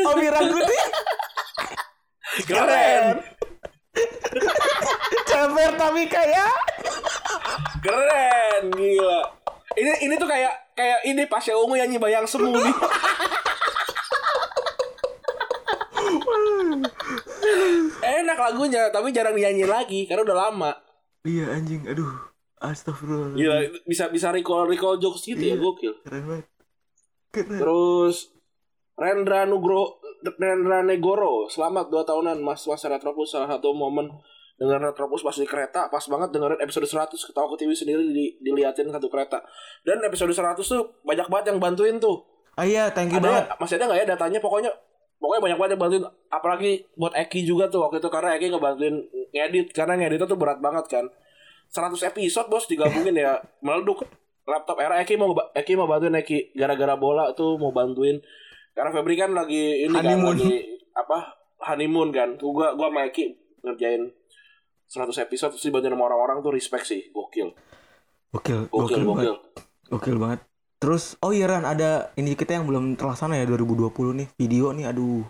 Omi 0.07 0.27
Rangkuti. 0.27 0.77
keren 2.45 3.25
Ceper 5.25 5.73
tapi 5.81 6.05
kayak. 6.05 6.53
Keren, 7.81 8.69
gila. 8.77 9.21
Ini 9.73 9.93
ini 10.05 10.15
tuh 10.21 10.29
kayak 10.29 10.53
kayak 10.77 11.01
ini 11.09 11.23
Pasha 11.25 11.57
Ungu 11.57 11.81
yang 11.81 11.89
bayang 11.97 12.29
semu 12.29 12.53
nih. 12.53 12.77
Enak 18.03 18.39
lagunya, 18.39 18.89
tapi 18.93 19.11
jarang 19.13 19.35
dinyanyi 19.35 19.65
lagi 19.65 20.05
karena 20.05 20.25
udah 20.25 20.37
lama. 20.49 20.71
Iya 21.25 21.57
anjing. 21.57 21.89
Aduh. 21.89 22.11
Astagfirullah. 22.57 23.37
Gila, 23.37 23.57
bisa 23.85 24.09
bisa 24.09 24.33
recall 24.33 24.65
recall 24.65 24.97
jokes 24.97 25.29
gitu 25.29 25.41
ya, 25.41 25.57
Iya. 25.57 25.61
gokil. 25.61 25.93
Keren 26.09 26.25
banget. 26.25 26.47
Keren. 27.33 27.59
Terus 27.61 28.17
Rendra 28.97 29.45
Nugro 29.45 30.01
Rendra 30.25 30.81
Negoro, 30.81 31.51
selamat 31.51 31.93
2 31.93 32.09
tahunan 32.09 32.39
Mas. 32.41 32.65
Mas 32.65 32.83
Retropus 32.85 33.37
salah 33.37 33.51
satu 33.51 33.77
momen 33.77 34.09
dengan 34.57 34.81
Retropus 34.89 35.21
pas 35.21 35.37
di 35.37 35.45
kereta 35.45 35.93
pas 35.93 36.01
banget 36.09 36.33
dengerin 36.33 36.61
episode 36.65 36.89
100 36.89 37.13
ketawa 37.13 37.47
ke 37.53 37.57
TV 37.61 37.71
sendiri 37.77 38.03
di, 38.09 38.41
diliatin 38.41 38.89
satu 38.89 39.13
kereta. 39.13 39.45
Dan 39.85 40.01
episode 40.05 40.33
100 40.33 40.57
tuh 40.65 40.97
banyak 41.05 41.29
banget 41.29 41.53
yang 41.53 41.59
bantuin 41.61 42.01
tuh. 42.01 42.25
Ah 42.57 42.65
iya, 42.65 42.89
thank 42.89 43.13
you 43.13 43.21
ada 43.21 43.29
banget. 43.29 43.45
masih 43.61 43.75
ada 43.77 43.85
nggak 43.93 43.99
ya 44.01 44.07
datanya? 44.17 44.39
Pokoknya 44.41 44.71
pokoknya 45.21 45.41
banyak 45.45 45.59
banget 45.61 45.73
yang 45.77 45.83
bantuin. 45.85 46.05
Apalagi 46.33 46.73
buat 46.97 47.13
Eki 47.13 47.45
juga 47.45 47.69
tuh 47.69 47.85
waktu 47.85 48.01
itu 48.01 48.09
karena 48.09 48.41
Eki 48.41 48.47
ngebantuin 48.57 48.97
ngedit 49.37 49.67
karena 49.77 50.01
ngedit 50.01 50.25
tuh 50.25 50.41
berat 50.41 50.59
banget 50.65 50.89
kan. 50.89 51.05
100 51.69 51.93
episode 52.09 52.49
bos 52.49 52.65
digabungin 52.65 53.13
ya. 53.13 53.37
Meleduk 53.61 54.09
laptop 54.49 54.81
era. 54.81 54.97
Eki 55.05 55.21
mau 55.21 55.37
Eki 55.53 55.77
mau 55.77 55.85
bantuin 55.85 56.17
Eki 56.17 56.57
gara-gara 56.57 56.97
bola 56.97 57.37
tuh 57.37 57.61
mau 57.61 57.77
bantuin 57.77 58.25
karena 58.77 58.91
Febri 58.93 59.17
kan 59.17 59.33
lagi 59.33 59.89
ini 59.89 59.97
Honeymoon. 59.97 60.37
kan 60.37 60.45
lagi 60.45 60.57
apa 60.93 61.19
honeymoon 61.65 62.09
kan 62.13 62.29
tuh 62.37 62.53
gua 62.53 62.77
gua 62.77 62.93
sama 62.93 63.09
Eki 63.09 63.25
ngerjain 63.65 64.03
100 64.87 65.25
episode 65.25 65.51
terus 65.57 65.65
dibantuin 65.65 65.91
sama 65.91 66.05
orang-orang 66.07 66.39
tuh 66.39 66.53
respect 66.53 66.85
sih 66.87 67.09
gokil 67.11 67.57
Gokil, 68.31 68.69
gokil 68.69 69.01
gokil, 69.01 69.03
banget. 69.03 69.25
gokil 69.25 69.37
Gokil 69.87 70.17
banget. 70.19 70.41
Terus 70.77 71.17
oh 71.25 71.33
iya 71.33 71.49
Ran 71.49 71.65
ada 71.65 72.13
ini 72.15 72.37
kita 72.37 72.53
yang 72.53 72.69
belum 72.69 73.01
terlaksana 73.01 73.41
ya 73.41 73.49
2020 73.49 73.89
nih 74.13 74.29
video 74.37 74.77
nih 74.77 74.93
aduh 74.93 75.25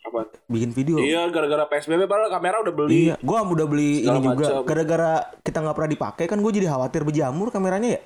apa 0.00 0.32
bikin 0.48 0.72
video. 0.72 0.96
iya 0.96 1.28
gara-gara 1.28 1.68
PSBB 1.68 2.08
padahal 2.08 2.32
kamera 2.32 2.64
udah 2.64 2.72
beli 2.72 3.12
Iya, 3.12 3.14
gua 3.20 3.44
udah 3.44 3.66
beli 3.68 4.00
Segala 4.00 4.16
ini 4.16 4.24
juga. 4.24 4.46
Gara-gara 4.64 5.12
kita 5.44 5.58
nggak 5.60 5.76
pernah 5.76 5.90
dipakai 5.92 6.24
kan 6.24 6.38
gue 6.40 6.52
jadi 6.54 6.66
khawatir 6.72 7.04
berjamur 7.04 7.52
kameranya 7.52 8.00
ya. 8.00 8.02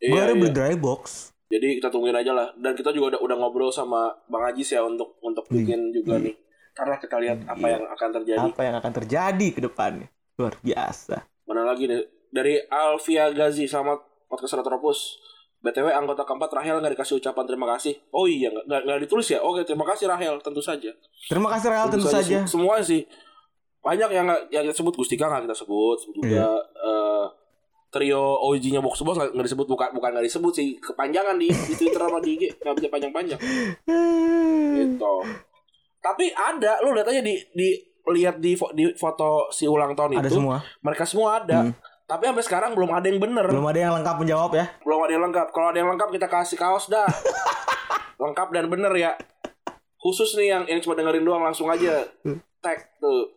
Gue 0.00 0.08
Iya, 0.08 0.14
akhirnya 0.24 0.32
iya. 0.32 0.40
beli 0.40 0.52
dry 0.56 0.74
box. 0.80 1.02
Jadi 1.48 1.76
kita 1.76 1.88
tungguin 1.88 2.12
aja 2.12 2.30
lah. 2.30 2.52
Dan 2.54 2.72
kita 2.72 2.90
juga 2.90 3.16
udah, 3.16 3.20
udah 3.20 3.36
ngobrol 3.36 3.68
sama 3.68 4.08
Bang 4.26 4.44
Ajis 4.44 4.68
ya 4.68 4.80
untuk 4.80 5.16
untuk 5.20 5.44
Hmm. 5.44 5.54
bikin 5.56 5.80
juga 5.90 6.16
nih. 6.16 6.36
Karena 6.72 6.94
kita 6.96 7.16
lihat 7.16 7.38
apa 7.42 7.58
Iya. 7.58 7.74
yang 7.74 7.84
akan 7.88 8.08
terjadi. 8.14 8.48
Apa 8.48 8.62
yang 8.62 8.76
akan 8.76 8.92
terjadi 8.94 9.46
ke 9.50 9.60
depannya? 9.60 10.08
Luar 10.36 10.54
biasa. 10.58 11.24
Mana 11.44 11.64
lagi 11.64 11.84
nih? 11.84 12.00
Dari 12.28 12.60
Alvia 12.64 13.32
Gazi 13.32 13.64
sama 13.64 13.96
podcast 14.24 14.54
Retropus. 14.54 15.16
BTW 15.58 15.90
anggota 15.90 16.22
keempat 16.22 16.54
Rahel 16.54 16.78
nggak 16.78 16.94
dikasih 16.94 17.18
ucapan 17.18 17.44
terima 17.44 17.66
kasih. 17.72 17.98
Oh 18.10 18.24
iya 18.24 18.46
nggak 18.46 18.84
nggak- 18.84 19.00
ditulis 19.02 19.26
ya. 19.26 19.40
Oke 19.40 19.64
terima 19.64 19.82
kasih 19.84 20.06
Rahel 20.06 20.38
tentu 20.38 20.60
saja. 20.60 20.92
Terima 21.24 21.50
kasih 21.50 21.66
Real 21.66 21.88
tentu 21.88 22.06
saja. 22.06 22.22
Sem- 22.38 22.46
Semua 22.46 22.78
sih 22.78 23.02
banyak 23.80 24.06
yang 24.08 24.24
nggak 24.24 24.42
yang 24.50 24.62
kita 24.62 24.76
sebut 24.76 24.94
Gustika 24.94 25.26
nggak 25.26 25.50
kita 25.50 25.56
sebut 25.56 25.96
sebut 25.98 26.14
juga 26.20 26.30
Iya. 26.30 26.46
eh, 26.78 27.26
trio 27.88 28.20
OG-nya 28.44 28.80
Box 28.80 29.00
Box 29.00 29.16
nggak 29.18 29.46
disebut 29.46 29.64
bukan 29.64 29.88
bukan 29.92 30.10
nggak 30.12 30.26
disebut 30.26 30.52
sih 30.52 30.76
kepanjangan 30.76 31.36
di, 31.36 31.48
di 31.48 31.74
Twitter 31.74 31.96
sama 31.98 32.20
di 32.20 32.36
IG 32.36 32.42
nggak 32.56 32.74
bisa 32.76 32.88
panjang-panjang 32.88 33.40
gitu. 34.76 35.14
Tapi 35.98 36.30
ada 36.30 36.78
lu 36.80 36.94
lihat 36.94 37.08
aja 37.08 37.20
di 37.20 37.34
di 37.50 37.68
lihat 38.08 38.40
di 38.40 38.56
fo- 38.56 38.72
di 38.72 38.88
foto 38.94 39.48
si 39.50 39.68
ulang 39.68 39.92
tahun 39.92 40.16
Ada 40.16 40.28
itu 40.28 40.40
semua. 40.40 40.56
mereka 40.80 41.04
semua 41.04 41.40
ada. 41.40 41.68
Hmm. 41.68 41.72
Tapi 42.08 42.24
sampai 42.24 42.44
sekarang 42.44 42.70
belum 42.72 42.88
ada 42.88 43.04
yang 43.04 43.20
bener. 43.20 43.44
Belum 43.44 43.68
ada 43.68 43.76
yang 43.78 43.92
lengkap 44.00 44.16
menjawab 44.16 44.50
ya. 44.56 44.64
Belum 44.80 45.00
ada 45.04 45.12
yang 45.12 45.24
lengkap. 45.28 45.46
Kalau 45.52 45.68
ada 45.68 45.78
yang 45.78 45.90
lengkap 45.92 46.08
kita 46.08 46.26
kasih 46.26 46.56
kaos 46.56 46.88
dah. 46.88 47.04
lengkap 48.22 48.48
dan 48.48 48.64
bener 48.72 48.92
ya. 48.96 49.12
Khusus 50.00 50.32
nih 50.40 50.48
yang 50.48 50.62
yang 50.64 50.80
cuma 50.80 50.96
dengerin 50.96 51.20
doang 51.20 51.44
langsung 51.44 51.68
aja 51.68 52.08
tag 52.64 52.78
tuh. 52.96 53.28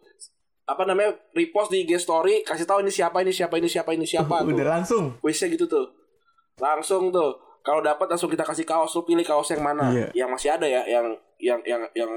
Apa 0.71 0.87
namanya? 0.87 1.11
Repost 1.31 1.69
di 1.69 1.83
IG 1.83 1.99
story, 1.99 2.41
kasih 2.41 2.63
tahu 2.63 2.79
ini 2.79 2.89
siapa 2.89 3.19
ini 3.19 3.29
siapa 3.29 3.55
ini 3.55 3.67
siapa 3.67 3.91
ini 3.91 4.05
siapa 4.05 4.39
tuh. 4.39 4.51
Udah 4.51 4.67
langsung. 4.71 5.05
Quiznya 5.19 5.51
gitu 5.51 5.67
tuh. 5.67 5.85
Langsung 6.57 7.11
tuh. 7.11 7.35
Kalau 7.61 7.77
dapat 7.79 8.07
langsung 8.07 8.25
kita 8.25 8.41
kasih 8.41 8.63
kaos, 8.63 8.89
lu 8.91 9.03
pilih 9.03 9.21
kaos 9.21 9.51
yang 9.51 9.61
mana? 9.61 9.91
Iya. 9.91 10.07
Yang 10.25 10.29
masih 10.31 10.49
ada 10.49 10.65
ya, 10.65 10.81
yang 10.87 11.05
yang 11.37 11.59
yang 11.61 11.81
yang 11.93 12.11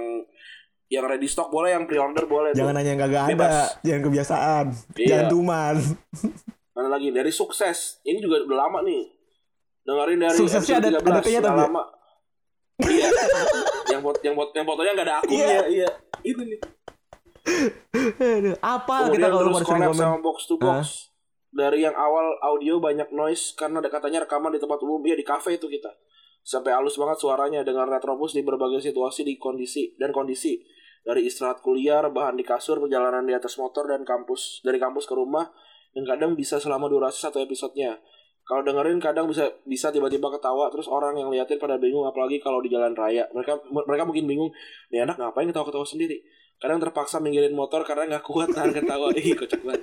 yang 0.87 1.05
ready 1.05 1.27
stock 1.27 1.49
boleh, 1.49 1.75
yang 1.75 1.85
pre-order 1.85 2.25
boleh. 2.25 2.55
tuh. 2.55 2.65
Jangan 2.65 2.79
nanya 2.79 2.91
yang 2.95 3.03
kagak 3.03 3.23
ada. 3.29 3.69
Jangan 3.83 4.03
kebiasaan. 4.05 4.65
Iya. 4.95 5.09
Jangan 5.11 5.27
tuman. 5.29 5.75
Mana 6.73 6.89
lagi 6.89 7.09
dari 7.11 7.29
sukses. 7.29 8.01
Ini 8.03 8.19
juga 8.19 8.41
udah 8.41 8.59
lama 8.67 8.81
nih. 8.83 9.03
Dengerin 9.85 10.17
dari 10.19 10.39
Suksesnya 10.39 10.81
ada- 10.81 10.97
ada 10.97 11.21
13, 11.21 11.25
T-nya 11.29 11.41
udah 11.45 11.51
tapi 11.53 11.61
ya? 11.61 11.67
lama. 11.69 11.83
Iya. 12.75 13.09
yang 13.93 14.01
bot 14.01 14.17
yang 14.25 14.35
bot 14.35 14.51
yang 14.51 14.65
fotonya 14.65 14.91
nggak 14.97 15.07
ada 15.07 15.17
akunnya, 15.21 15.61
iya. 15.69 15.89
Ini 16.25 16.43
nih. 16.43 16.59
Apa 18.61 19.09
kita 19.11 19.29
Kemudian 19.29 19.31
kalau 19.31 19.45
terus 19.51 19.65
collab 19.67 19.93
sama 19.95 20.19
box 20.21 20.39
to 20.49 20.57
box. 20.57 21.11
Dari 21.55 21.87
yang 21.87 21.95
awal 21.95 22.35
audio 22.43 22.83
banyak 22.83 23.15
noise 23.15 23.55
karena 23.55 23.79
ada 23.79 23.87
katanya 23.87 24.27
rekaman 24.27 24.51
di 24.51 24.59
tempat 24.59 24.83
umum, 24.83 24.99
iya 25.07 25.15
di 25.15 25.23
cafe 25.23 25.55
itu 25.55 25.71
kita. 25.71 25.87
Sampai 26.43 26.75
halus 26.75 26.99
banget 26.99 27.23
suaranya 27.23 27.63
dengan 27.63 27.87
retrobus 27.87 28.35
di 28.35 28.43
berbagai 28.43 28.83
situasi 28.83 29.23
di 29.23 29.39
kondisi 29.39 29.95
dan 29.97 30.11
kondisi 30.11 30.59
dari 31.05 31.29
istirahat 31.29 31.63
kuliah, 31.63 32.03
rebahan 32.03 32.35
di 32.35 32.43
kasur, 32.43 32.81
perjalanan 32.81 33.29
di 33.29 33.37
atas 33.37 33.55
motor 33.61 33.87
dan 33.87 34.03
kampus 34.03 34.65
dari 34.67 34.83
kampus 34.83 35.05
ke 35.07 35.15
rumah 35.15 35.47
dan 35.95 36.03
kadang 36.09 36.33
bisa 36.35 36.59
selama 36.59 36.91
durasi 36.91 37.23
satu 37.23 37.39
episodenya. 37.39 38.01
Kalau 38.45 38.61
dengerin 38.61 39.01
kadang 39.01 39.25
bisa 39.25 39.49
bisa 39.65 39.89
tiba-tiba 39.89 40.29
ketawa 40.29 40.69
terus 40.69 40.85
orang 40.85 41.17
yang 41.17 41.33
liatin 41.33 41.57
pada 41.57 41.81
bingung 41.81 42.05
apalagi 42.05 42.41
kalau 42.45 42.61
di 42.61 42.69
jalan 42.69 42.93
raya. 42.93 43.25
Mereka 43.33 43.73
mereka 43.73 44.05
mungkin 44.05 44.25
bingung, 44.29 44.51
nih 44.93 45.07
anak 45.07 45.17
ngapain 45.17 45.49
ketawa-ketawa 45.49 45.87
sendiri? 45.87 46.21
Kadang 46.57 46.79
terpaksa 46.79 47.19
minggirin 47.19 47.53
motor 47.53 47.83
karena 47.83 48.09
nggak 48.11 48.25
kuat 48.25 48.49
nahan 48.55 48.73
ketawa. 48.73 49.11
Ih, 49.13 49.35
kocak 49.35 49.61
banget. 49.61 49.83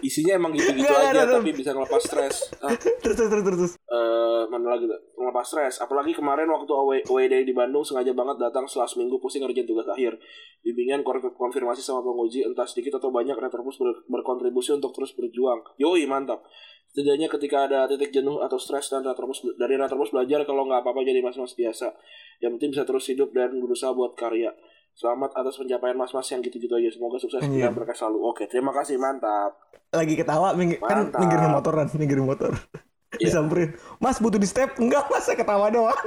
Isinya 0.00 0.32
emang 0.34 0.52
gitu-gitu 0.52 0.88
aja 0.88 1.12
nggak. 1.12 1.36
tapi 1.36 1.52
bisa 1.52 1.70
ngelepas 1.70 2.00
stres. 2.00 2.48
Ah, 2.58 2.72
Terus 2.72 3.14
terus 3.14 3.28
terus 3.30 3.44
terus. 3.44 3.72
eh 3.76 4.20
mana 4.48 4.72
lagi 4.72 4.88
tuh 4.88 4.96
ngelepas 5.14 5.44
stres 5.44 5.78
apalagi 5.78 6.10
kemarin 6.10 6.48
waktu 6.48 6.72
away, 6.72 6.98
away 7.04 7.28
day 7.28 7.44
di 7.44 7.52
Bandung 7.52 7.84
sengaja 7.84 8.10
banget 8.10 8.40
datang 8.40 8.64
setelah 8.64 8.88
seminggu 8.88 9.20
pusing 9.20 9.44
ngerjain 9.44 9.62
tugas 9.62 9.84
akhir 9.84 10.16
bimbingan 10.60 11.04
kon- 11.04 11.20
konfirmasi 11.30 11.78
sama 11.80 12.00
penguji 12.00 12.40
entah 12.40 12.64
sedikit 12.64 12.96
atau 12.96 13.10
banyak 13.10 13.36
Retropus 13.36 13.76
ber- 13.76 14.02
berkontribusi 14.08 14.72
untuk 14.72 14.90
terus 14.90 15.12
berjuang 15.12 15.60
yoi 15.76 16.02
mantap 16.04 16.40
setidaknya 16.88 17.28
ketika 17.28 17.68
ada 17.68 17.84
titik 17.86 18.10
jenuh 18.10 18.40
atau 18.40 18.56
stres 18.56 18.88
dan 18.88 19.04
Retropus 19.04 19.44
dari 19.54 19.76
Retropus 19.76 20.10
belajar 20.10 20.42
kalau 20.42 20.64
nggak 20.64 20.80
apa-apa 20.80 21.04
jadi 21.04 21.20
mas-mas 21.20 21.52
biasa 21.52 21.92
yang 22.40 22.56
penting 22.56 22.72
bisa 22.72 22.82
terus 22.82 23.04
hidup 23.06 23.30
dan 23.30 23.54
berusaha 23.54 23.92
buat 23.92 24.16
karya 24.16 24.50
Selamat 24.94 25.30
atas 25.32 25.56
pencapaian 25.56 25.96
mas-mas 25.96 26.28
yang 26.28 26.40
gitu-gitu 26.40 26.70
aja. 26.70 26.90
Semoga 26.92 27.16
sukses 27.16 27.40
Iya. 27.40 27.70
dan 27.70 27.72
berkah 27.72 27.96
selalu. 27.96 28.18
Oke, 28.26 28.44
terima 28.46 28.70
kasih, 28.70 29.00
mantap. 29.00 29.56
Lagi 29.90 30.14
ketawa 30.14 30.54
ming 30.54 30.78
kan 30.78 31.10
minggirin 31.10 31.50
motoran, 31.50 31.86
minggirin 31.92 32.26
motor. 32.26 32.52
Iya. 33.10 33.26
Disamperin. 33.26 33.74
Mas 33.98 34.22
butuh 34.22 34.38
di 34.38 34.46
step? 34.46 34.78
Enggak, 34.78 35.02
Mas 35.10 35.26
saya 35.26 35.34
ketawa 35.34 35.66
doang. 35.66 35.98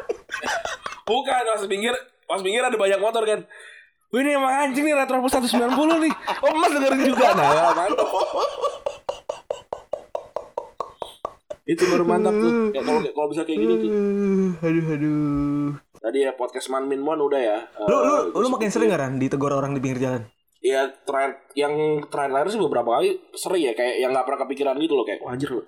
Bukan, 1.09 1.43
pas 1.51 1.59
pinggir, 1.67 1.91
pas 2.23 2.39
pinggir 2.39 2.63
ada 2.63 2.79
banyak 2.79 2.95
motor 2.95 3.27
kan. 3.27 3.43
Wih 4.07 4.23
ini 4.23 4.39
emang 4.39 4.71
anjing 4.71 4.87
nih 4.87 4.95
Retrobus 4.95 5.35
190 5.35 5.67
nih. 5.99 6.13
Oh 6.39 6.53
mas 6.55 6.71
dengerin 6.71 7.01
juga. 7.03 7.33
Nah 7.35 7.49
ya, 7.49 7.65
mantap. 7.75 8.07
Itu 11.65 11.83
baru 11.91 12.03
mantap 12.07 12.33
tuh. 12.39 12.51
Ya, 12.71 12.81
kalau 12.87 12.99
kalau 13.03 13.27
bisa 13.35 13.41
kayak 13.43 13.59
gini 13.59 13.73
tuh. 13.83 13.89
aduh 14.69 14.85
aduh. 14.95 15.69
Tadi 16.03 16.19
ya 16.19 16.35
podcast 16.35 16.67
Man 16.67 16.91
Min 16.91 16.99
Mon 16.99 17.15
udah 17.15 17.39
ya. 17.39 17.63
Lu 17.87 17.95
lu 18.03 18.15
Eh, 18.35 18.39
lu 18.43 18.47
makin 18.51 18.67
sering 18.67 18.91
gak 18.91 18.99
Ran 18.99 19.15
ditegur 19.15 19.55
orang 19.55 19.71
di 19.71 19.79
pinggir 19.79 20.03
jalan? 20.03 20.27
Ya 20.59 20.91
terakhir 21.07 21.47
yang 21.55 22.03
terakhir 22.11 22.51
sih 22.51 22.59
beberapa 22.59 22.99
kali 22.99 23.15
sering 23.31 23.71
ya 23.71 23.73
kayak 23.75 24.03
yang 24.03 24.11
nggak 24.11 24.27
pernah 24.27 24.39
kepikiran 24.43 24.75
gitu 24.83 24.99
loh 24.99 25.07
kayak 25.07 25.23
wajar 25.23 25.63
loh. 25.63 25.65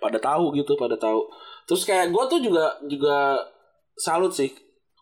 Pada 0.00 0.16
tahu 0.16 0.56
gitu, 0.56 0.72
pada 0.80 0.96
tahu. 0.96 1.28
Terus 1.68 1.84
kayak 1.84 2.08
gue 2.16 2.24
tuh 2.32 2.40
juga 2.40 2.80
juga 2.88 3.44
salut 3.92 4.32
sih 4.32 4.48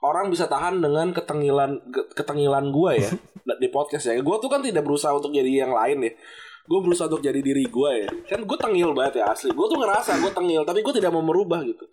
orang 0.02 0.34
bisa 0.34 0.50
tahan 0.50 0.82
dengan 0.82 1.14
ketengilan 1.14 1.78
ketengilan 2.14 2.70
gue 2.74 2.92
ya 3.06 3.10
di 3.62 3.68
podcast 3.70 4.10
ya. 4.10 4.18
Gue 4.18 4.36
tuh 4.42 4.50
kan 4.50 4.66
tidak 4.66 4.82
berusaha 4.82 5.14
untuk 5.14 5.30
jadi 5.30 5.62
yang 5.62 5.70
lain 5.70 6.10
ya. 6.10 6.12
Gue 6.66 6.82
berusaha 6.82 7.06
untuk 7.06 7.22
jadi 7.22 7.38
diri 7.38 7.70
gue 7.70 7.90
ya. 8.02 8.10
Kan 8.26 8.42
gue 8.42 8.58
tengil 8.58 8.90
banget 8.98 9.22
ya 9.22 9.30
asli. 9.30 9.54
Gue 9.54 9.66
tuh 9.70 9.78
ngerasa 9.78 10.18
gue 10.18 10.32
tengil, 10.34 10.66
tapi 10.66 10.82
gue 10.82 10.94
tidak 10.98 11.14
mau 11.14 11.22
merubah 11.22 11.62
gitu. 11.62 11.86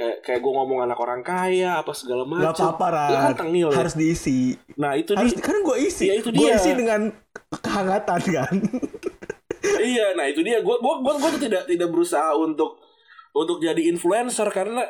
Kayak 0.00 0.16
kayak 0.24 0.40
gue 0.40 0.52
ngomong 0.56 0.80
anak 0.80 0.96
orang 0.96 1.20
kaya 1.20 1.76
apa 1.76 1.92
segala 1.92 2.24
macam. 2.24 2.48
Gak 2.48 2.56
apa-apa. 2.56 2.88
Lu 3.04 3.16
kan 3.20 3.34
tengil 3.36 3.68
ya. 3.68 3.76
Harus 3.76 3.94
diisi. 4.00 4.56
Nah 4.80 4.96
itu 4.96 5.12
Harus 5.12 5.36
dia. 5.36 5.44
kan 5.44 5.60
gue 5.60 5.76
isi. 5.76 6.08
Iya, 6.08 6.14
itu 6.24 6.32
Gue 6.32 6.48
dia. 6.48 6.56
isi 6.56 6.70
dengan 6.72 7.12
kehangatan 7.52 8.20
kan. 8.32 8.54
iya 9.80 10.16
nah 10.16 10.24
itu 10.24 10.40
dia 10.40 10.60
gue 10.60 10.76
gue 10.76 10.94
gue 11.04 11.14
gue 11.20 11.30
tuh 11.36 11.42
tidak 11.42 11.62
tidak 11.68 11.88
berusaha 11.92 12.32
untuk 12.32 12.80
untuk 13.36 13.60
jadi 13.60 13.92
influencer 13.92 14.48
karena 14.48 14.88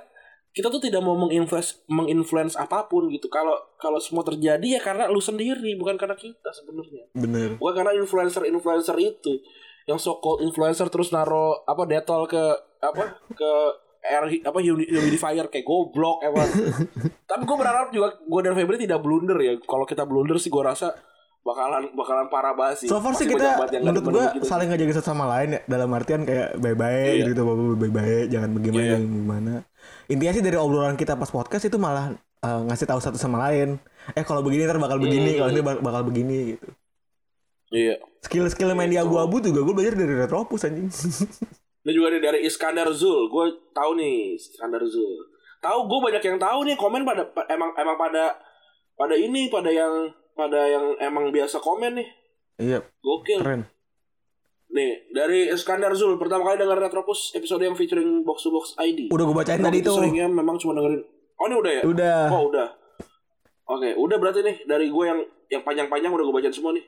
kita 0.50 0.66
tuh 0.66 0.82
tidak 0.82 1.02
mau 1.02 1.14
menginfluence 1.14 1.82
menginfluence 1.86 2.54
apa 2.54 2.86
pun 2.86 3.06
gitu 3.10 3.30
kalau 3.30 3.54
kalau 3.78 3.98
semua 4.02 4.22
terjadi 4.22 4.78
ya 4.78 4.80
karena 4.82 5.06
lu 5.06 5.18
sendiri 5.18 5.74
bukan 5.74 5.94
karena 5.94 6.14
kita 6.14 6.50
sebenarnya 6.50 7.06
Bener. 7.14 7.48
bukan 7.58 7.74
karena 7.76 7.92
influencer 7.94 8.42
influencer 8.46 8.94
itu 8.98 9.38
yang 9.86 9.98
so 9.98 10.18
called 10.18 10.42
influencer 10.42 10.86
terus 10.86 11.10
naro 11.10 11.62
apa 11.66 11.82
detol 11.86 12.26
ke 12.26 12.42
apa 12.82 13.18
ke 13.30 13.52
air 14.02 14.22
apa 14.40 14.58
humi- 14.58 14.88
humidifier 14.88 15.46
kayak 15.46 15.62
goblok 15.62 16.22
emang 16.22 16.48
tapi 17.30 17.42
gue 17.42 17.56
berharap 17.56 17.88
juga 17.90 18.16
gue 18.18 18.40
dan 18.40 18.54
Febri 18.54 18.76
tidak 18.76 18.98
blunder 18.98 19.36
ya 19.36 19.52
kalau 19.60 19.84
kita 19.84 20.02
blunder 20.02 20.36
sih 20.36 20.48
gue 20.48 20.58
rasa 20.58 20.96
bakalan 21.40 21.88
bakalan 21.90 22.28
parah 22.28 22.52
banget 22.52 22.84
sih 22.84 22.88
So 22.88 22.96
far 22.98 23.12
sih 23.12 23.24
kita 23.24 23.56
menurut 23.78 24.04
gue 24.06 24.24
gitu. 24.34 24.44
saling 24.44 24.68
ngejaga 24.68 24.92
satu 24.94 25.08
sama 25.10 25.24
lain 25.26 25.56
ya 25.56 25.60
dalam 25.66 25.88
artian 25.90 26.22
kayak 26.22 26.52
bye-bye 26.54 27.12
Iya. 27.14 27.24
gitu 27.28 27.40
bye-bye 27.74 28.28
jangan 28.28 28.50
bagaimana 28.52 28.76
Iya. 28.78 28.90
jangan 28.94 29.04
gimana. 29.10 29.52
Intinya 30.06 30.32
sih 30.32 30.42
dari 30.42 30.56
obrolan 30.56 30.94
kita 30.94 31.14
pas 31.14 31.28
podcast 31.28 31.64
itu 31.64 31.76
malah 31.76 32.12
eh, 32.40 32.60
ngasih 32.62 32.84
tahu 32.86 32.98
satu 32.98 33.16
sama 33.16 33.40
lain. 33.42 33.80
Eh 34.10 34.20
kalau 34.20 34.40
begini 34.40 34.64
ntar 34.64 34.76
bakal 34.76 34.96
begini, 34.96 35.32
Hmm. 35.32 35.38
kalau 35.38 35.50
ini 35.50 35.62
bak- 35.62 35.80
bakal 35.80 36.02
begini 36.04 36.36
gitu. 36.50 36.68
iya 37.70 37.96
Skill-skill 38.20 38.72
main 38.74 38.88
di 38.88 38.96
Gitu. 38.96 39.04
abu-abu 39.06 39.40
juga 39.40 39.60
gue 39.60 39.72
belajar 39.72 39.94
dari 39.94 40.12
Retropus 40.14 40.64
anjing. 40.66 40.88
Ini 41.80 41.90
juga 41.90 42.06
ada 42.10 42.20
dari 42.22 42.44
Iskandar 42.44 42.88
Zul. 42.90 43.26
Gue 43.26 43.46
tahu 43.72 43.96
nih 43.96 44.36
Iskandar 44.36 44.84
Zul. 44.84 45.16
Tahu 45.58 45.78
gue 45.84 45.98
banyak 46.02 46.22
yang 46.22 46.38
tahu 46.38 46.58
nih 46.64 46.76
komen 46.76 47.02
pada 47.02 47.24
pa- 47.26 47.44
emang 47.46 47.72
emang 47.74 47.96
pada 47.96 48.36
pada 48.94 49.14
ini 49.14 49.48
pada 49.48 49.68
yang 49.68 50.08
pada 50.32 50.60
yang 50.62 50.96
emang 50.98 51.28
biasa 51.28 51.56
komen 51.58 51.96
nih. 51.96 52.08
iya, 52.58 52.78
Gokil. 52.98 53.40
keren. 53.40 53.64
Nih, 54.70 55.08
dari 55.10 55.48
Iskandar 55.48 55.90
Zul 55.92 56.14
pertama 56.14 56.46
kali 56.46 56.60
denger 56.60 56.78
Retropus 56.78 57.32
episode 57.34 57.58
yang 57.60 57.74
featuring 57.74 58.22
box 58.22 58.44
to 58.44 58.50
box 58.50 58.76
ID. 58.76 59.08
Udah 59.08 59.24
gue 59.24 59.34
bacain 59.34 59.58
tadi 59.58 59.80
itu 59.80 59.90
seringnya 59.90 60.28
memang 60.28 60.54
cuma 60.56 60.76
dengerin. 60.76 61.00
Oh, 61.34 61.44
ini 61.44 61.56
udah 61.56 61.72
ya? 61.72 61.82
Udah. 61.82 62.20
Oh, 62.30 62.42
udah. 62.46 62.68
Oke, 63.66 63.94
udah 63.94 64.16
berarti 64.16 64.40
nih 64.40 64.56
dari 64.64 64.86
gue 64.86 65.04
yang 65.04 65.20
yang 65.48 65.62
panjang-panjang 65.62 66.10
udah 66.10 66.22
gue 66.22 66.34
bacain 66.34 66.52
semua 66.52 66.70
nih. 66.70 66.84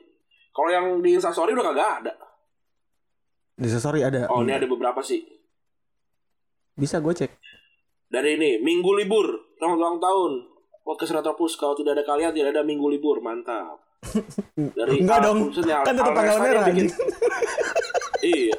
Kalau 0.49 0.69
yang 0.69 0.85
di 1.01 1.09
Instastory 1.11 1.51
udah 1.51 1.65
kagak 1.65 1.89
ada. 2.01 2.13
Di 3.53 3.69
sorry 3.69 4.01
ada. 4.01 4.25
Oh, 4.27 4.41
ini 4.41 4.53
ada 4.53 4.65
beberapa 4.65 4.99
sih. 4.99 5.21
Bisa 6.73 6.97
gue 6.97 7.13
cek. 7.13 7.31
Dari 8.09 8.37
ini, 8.37 8.57
minggu 8.57 8.89
libur, 8.93 9.57
selamat 9.57 9.77
ulang 9.77 9.97
tahun. 9.97 10.31
Podcast 10.83 11.13
Retropus, 11.15 11.55
kalau 11.55 11.73
tidak 11.73 11.97
ada 11.97 12.03
kalian, 12.03 12.33
tidak 12.33 12.53
ada 12.53 12.61
minggu 12.61 12.85
libur, 12.89 13.21
mantap. 13.21 13.77
Dari 14.77 14.99
Enggak 14.99 15.21
Al- 15.21 15.25
dong. 15.25 15.37
maksudnya 15.47 15.75
Al- 15.79 15.85
Kan 15.85 15.95
tetap 15.95 16.13
tanggal 16.13 16.37
merah 16.39 16.63
bikin-. 16.67 16.91
Iya. 18.23 18.55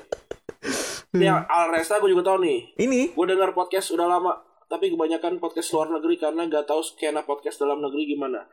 Ini 1.16 1.24
Al- 1.26 1.48
Alresta 1.48 1.96
gue 1.96 2.12
juga 2.12 2.20
tahu 2.22 2.44
nih. 2.44 2.58
Ini 2.76 3.00
Gue 3.12 3.26
dengar 3.26 3.50
podcast 3.50 3.90
udah 3.90 4.04
lama, 4.04 4.32
tapi 4.66 4.92
kebanyakan 4.92 5.40
podcast 5.40 5.72
luar 5.72 5.88
negeri 5.90 6.16
karena 6.16 6.44
gak 6.46 6.68
tahu 6.68 6.80
skena 6.80 7.24
podcast 7.24 7.58
dalam 7.58 7.80
negeri 7.80 8.12
gimana. 8.12 8.44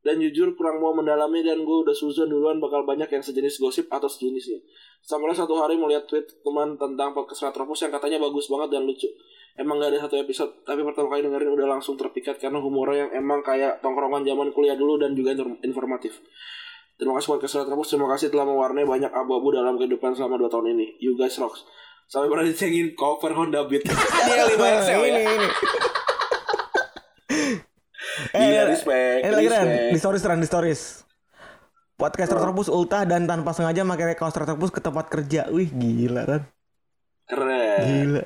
Dan 0.00 0.16
jujur 0.16 0.56
kurang 0.56 0.80
mau 0.80 0.96
mendalami 0.96 1.44
dan 1.44 1.60
gue 1.60 1.76
udah 1.84 1.92
suzon 1.92 2.32
duluan 2.32 2.56
bakal 2.56 2.88
banyak 2.88 3.04
yang 3.12 3.20
sejenis 3.20 3.60
gosip 3.60 3.84
atau 3.92 4.08
sejenisnya. 4.08 4.56
Sampai 5.04 5.32
satu 5.36 5.60
hari 5.60 5.76
melihat 5.76 6.08
tweet 6.08 6.24
teman 6.40 6.76
tentang 6.80 7.12
podcast 7.12 7.52
Retropus 7.52 7.84
yang 7.84 7.92
katanya 7.92 8.16
bagus 8.16 8.48
banget 8.48 8.68
dan 8.80 8.88
lucu. 8.88 9.08
emang 9.58 9.76
gak 9.82 9.92
ada 9.92 10.06
satu 10.06 10.16
episode 10.16 10.62
tapi 10.62 10.80
pertama 10.86 11.10
kali 11.10 11.26
dengerin 11.26 11.52
udah 11.52 11.68
langsung 11.76 11.98
terpikat 11.98 12.38
karena 12.38 12.62
humornya 12.62 13.10
yang 13.10 13.26
emang 13.26 13.42
kayak 13.44 13.82
tongkrongan 13.82 14.22
zaman 14.24 14.54
kuliah 14.54 14.78
dulu 14.78 14.96
dan 14.96 15.12
juga 15.12 15.36
infor- 15.36 15.60
informatif. 15.60 16.22
Terima 16.96 17.18
kasih 17.18 17.28
podcast 17.36 17.52
Surat 17.58 17.68
Rebus. 17.68 17.88
Terima 17.92 18.08
kasih 18.08 18.32
telah 18.32 18.46
mewarnai 18.46 18.86
banyak 18.88 19.10
abu-abu 19.10 19.52
dalam 19.52 19.76
kehidupan 19.76 20.16
selama 20.16 20.40
2 20.40 20.48
tahun 20.48 20.66
ini. 20.78 20.96
You 21.02 21.12
guys 21.18 21.36
rocks. 21.36 21.66
Sampai 22.06 22.30
pernah 22.30 22.46
dicengin 22.46 22.94
cover 22.94 23.32
Honda 23.36 23.66
Beat. 23.68 23.84
Ini 24.26 24.54
5 24.54 24.58
XL 24.58 25.00
ya. 25.02 25.08
ini 25.08 25.20
ini. 25.28 25.48
Iya, 28.34 28.66
respect, 28.66 29.20
Eh, 29.22 29.30
lagi 29.30 29.46
Ren. 29.46 29.64
respect. 29.64 29.92
Di 29.92 29.98
stories 29.98 30.24
Ren, 30.24 30.38
di 30.38 30.48
stories. 30.48 30.80
Podcast 31.94 32.32
Retropus 32.32 32.68
ultah 32.68 33.04
dan 33.04 33.28
tanpa 33.28 33.52
sengaja 33.52 33.84
pakai 33.84 34.16
kaos 34.16 34.32
Retropus 34.32 34.72
ke 34.72 34.80
tempat 34.80 35.06
kerja. 35.06 35.46
Wih, 35.48 35.68
gila 35.68 36.24
Ren. 36.24 36.42
Keren. 37.24 37.80
Gila. 37.84 38.22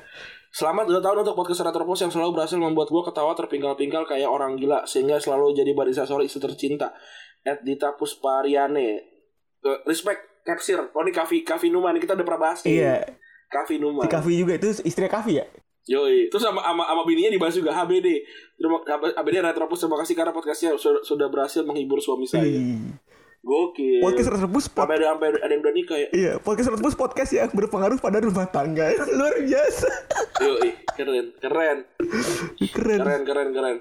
Selamat 0.49 0.87
2 0.87 1.03
tahun 1.03 1.17
untuk 1.21 1.35
podcast 1.35 1.61
Retropus 1.61 1.99
yang 1.99 2.09
selalu 2.09 2.31
berhasil 2.33 2.55
membuat 2.55 2.87
gue 2.87 3.03
ketawa 3.03 3.35
terpingkal-pingkal 3.35 4.07
kayak 4.07 4.25
orang 4.25 4.55
gila 4.55 4.87
sehingga 4.87 5.19
selalu 5.19 5.51
jadi 5.51 5.75
barisatori 5.75 6.25
istri 6.25 6.39
tercinta. 6.39 6.95
At 7.43 7.61
Dita 7.61 7.91
Puspariane. 7.93 8.87
Eh, 9.59 9.79
Respect 9.83 10.41
Kapsir. 10.41 10.79
Oh 10.79 11.03
ini 11.03 11.11
Kavi 11.11 11.43
Kavi 11.43 11.67
Numa 11.67 11.91
nih 11.91 11.99
kita 11.99 12.15
udah 12.15 12.23
pernah 12.23 12.41
bahas. 12.41 12.63
Iya. 12.63 13.03
Kavi 13.45 13.75
Numa. 13.77 14.07
Si 14.07 14.09
Kavi 14.09 14.33
juga 14.39 14.53
itu 14.55 14.71
istri 14.81 15.05
Kavi 15.05 15.33
ya? 15.35 15.45
Yoi. 15.85 16.33
Terus 16.33 16.41
sama 16.41 16.65
sama, 16.65 16.83
sama 16.85 17.01
bininya 17.05 17.29
dibahas 17.29 17.53
juga 17.53 17.71
HBD. 17.73 18.25
Terima 18.57 18.81
HBD 19.21 19.35
Retropus 19.45 19.85
terima 19.85 19.97
kasih 20.01 20.13
karena 20.17 20.31
podcastnya 20.33 20.73
sudah, 20.81 21.01
sudah 21.05 21.27
berhasil 21.29 21.61
menghibur 21.61 22.01
suami 22.01 22.25
saya. 22.25 22.45
Ih. 22.45 22.97
Gokil. 23.45 24.01
Podcast 24.01 24.33
Retropus 24.33 24.65
pod- 24.73 24.89
sampai 24.89 24.97
ada 24.97 25.13
sampai 25.13 25.27
ada 25.37 25.51
yang 25.53 25.61
udah 25.61 25.75
nikah 25.77 25.97
ya. 26.01 26.09
Iya, 26.09 26.31
podcast 26.41 26.73
Retropus 26.73 26.97
podcast 26.97 27.31
yang 27.37 27.53
berpengaruh 27.53 28.01
pada 28.01 28.17
rumah 28.17 28.49
tangga. 28.49 28.89
Luar 29.17 29.37
biasa. 29.37 29.89
Yoi, 30.41 30.69
keren, 30.97 31.25
keren. 31.37 31.77
Keren. 32.73 32.99
keren 33.05 33.21
keren 33.21 33.49
keren 33.53 33.77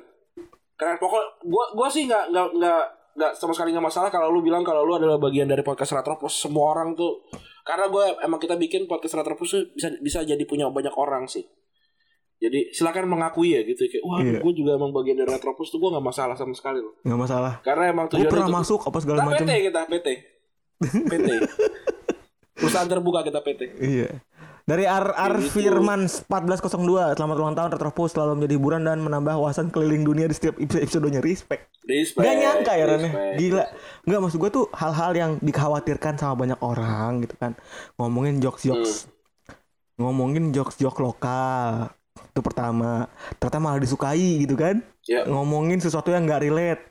keren 0.74 0.96
pokok 0.98 1.46
gua 1.46 1.70
gua 1.74 1.86
sih 1.86 2.07
nggak 2.11 2.34
nggak 2.34 2.46
nggak 2.59 2.82
nggak 3.14 3.32
sama 3.38 3.55
sekali 3.55 3.70
nggak 3.70 3.86
masalah 3.86 4.11
kalau 4.11 4.34
lu 4.34 4.42
bilang 4.42 4.66
kalau 4.66 4.82
lu 4.82 4.98
adalah 4.98 5.22
bagian 5.22 5.46
dari 5.46 5.62
podcast 5.62 5.94
Retropus 5.94 6.34
semua 6.34 6.74
orang 6.74 6.98
tuh 6.98 7.22
karena 7.62 7.86
gue 7.86 8.05
emang 8.26 8.42
kita 8.42 8.59
bikin 8.59 8.90
podcast 8.90 9.14
Retropus 9.14 9.48
tuh 9.55 9.62
bisa 9.70 9.88
bisa 10.02 10.18
jadi 10.26 10.42
punya 10.42 10.66
banyak 10.66 10.90
orang 10.98 11.30
sih 11.30 11.46
jadi 12.45 12.61
silakan 12.70 13.09
mengakui 13.09 13.51
ya 13.51 13.62
gitu 13.62 13.84
kayak 13.84 14.03
wah 14.03 14.18
Iya. 14.18 14.38
gue 14.38 14.53
juga 14.55 14.70
emang 14.74 14.90
bagian 14.90 15.16
dari 15.16 15.28
Retropus 15.28 15.68
tuh 15.68 15.78
gue 15.78 15.90
nggak 15.90 16.05
masalah 16.05 16.34
sama 16.34 16.53
sekali 16.53 16.78
loh 16.78 16.95
Nggak 17.01 17.20
masalah. 17.20 17.53
karena 17.61 17.84
emang 17.88 18.07
Gue 18.07 18.20
tujuannya 18.20 18.30
pernah 18.30 18.49
itu- 18.49 18.59
masuk 18.59 18.80
apa 18.82 18.99
segala 18.99 19.18
macam. 19.22 19.40
PT 19.40 19.53
kita 19.64 19.80
PT 19.86 20.09
PT 21.11 21.28
perusahaan 22.55 22.86
terbuka 22.86 23.20
kita 23.22 23.40
PT 23.40 23.61
Iya. 23.76 24.11
Dari 24.64 24.80
RR 24.82 25.32
Gitu. 25.38 25.61
Firman 25.61 26.09
1402 26.09 27.12
Selamat 27.12 27.36
ulang 27.36 27.53
tahun 27.53 27.70
Retropus 27.70 28.11
Selalu 28.11 28.32
menjadi 28.34 28.55
hiburan 28.55 28.82
dan 28.82 28.97
menambah 28.99 29.36
wawasan 29.36 29.68
keliling 29.68 30.01
dunia 30.03 30.24
Di 30.24 30.32
setiap 30.32 30.57
episode-episodenya 30.57 31.20
Respect 31.20 31.68
Respect, 31.84 32.24
Gak 32.24 32.32
nyangka 32.34 32.72
ya 32.72 32.84
Ren 32.86 32.97
ya? 32.97 33.05
respect. 33.05 33.36
Gila 33.36 33.64
Nggak 34.03 34.20
maksud 34.22 34.38
gue 34.38 34.51
tuh 34.51 34.64
hal-hal 34.72 35.12
yang 35.12 35.30
dikhawatirkan 35.38 36.16
sama 36.16 36.34
banyak 36.38 36.57
orang 36.59 37.20
gitu 37.20 37.36
kan 37.36 37.53
Ngomongin 37.95 38.34
Hmm. 38.34 38.42
jokes-jokes 38.42 39.12
Ngomongin 39.95 40.51
jokes-jokes 40.51 40.97
lokal 40.99 41.92
Itu 42.15 42.41
pertama 42.41 43.11
Ternyata 43.37 43.59
malah 43.59 43.81
disukai 43.81 44.43
gitu 44.43 44.55
kan 44.55 44.83
Ya. 45.05 45.27
Ngomongin 45.27 45.79
sesuatu 45.79 46.09
yang 46.09 46.25
gak 46.25 46.43
relate 46.43 46.83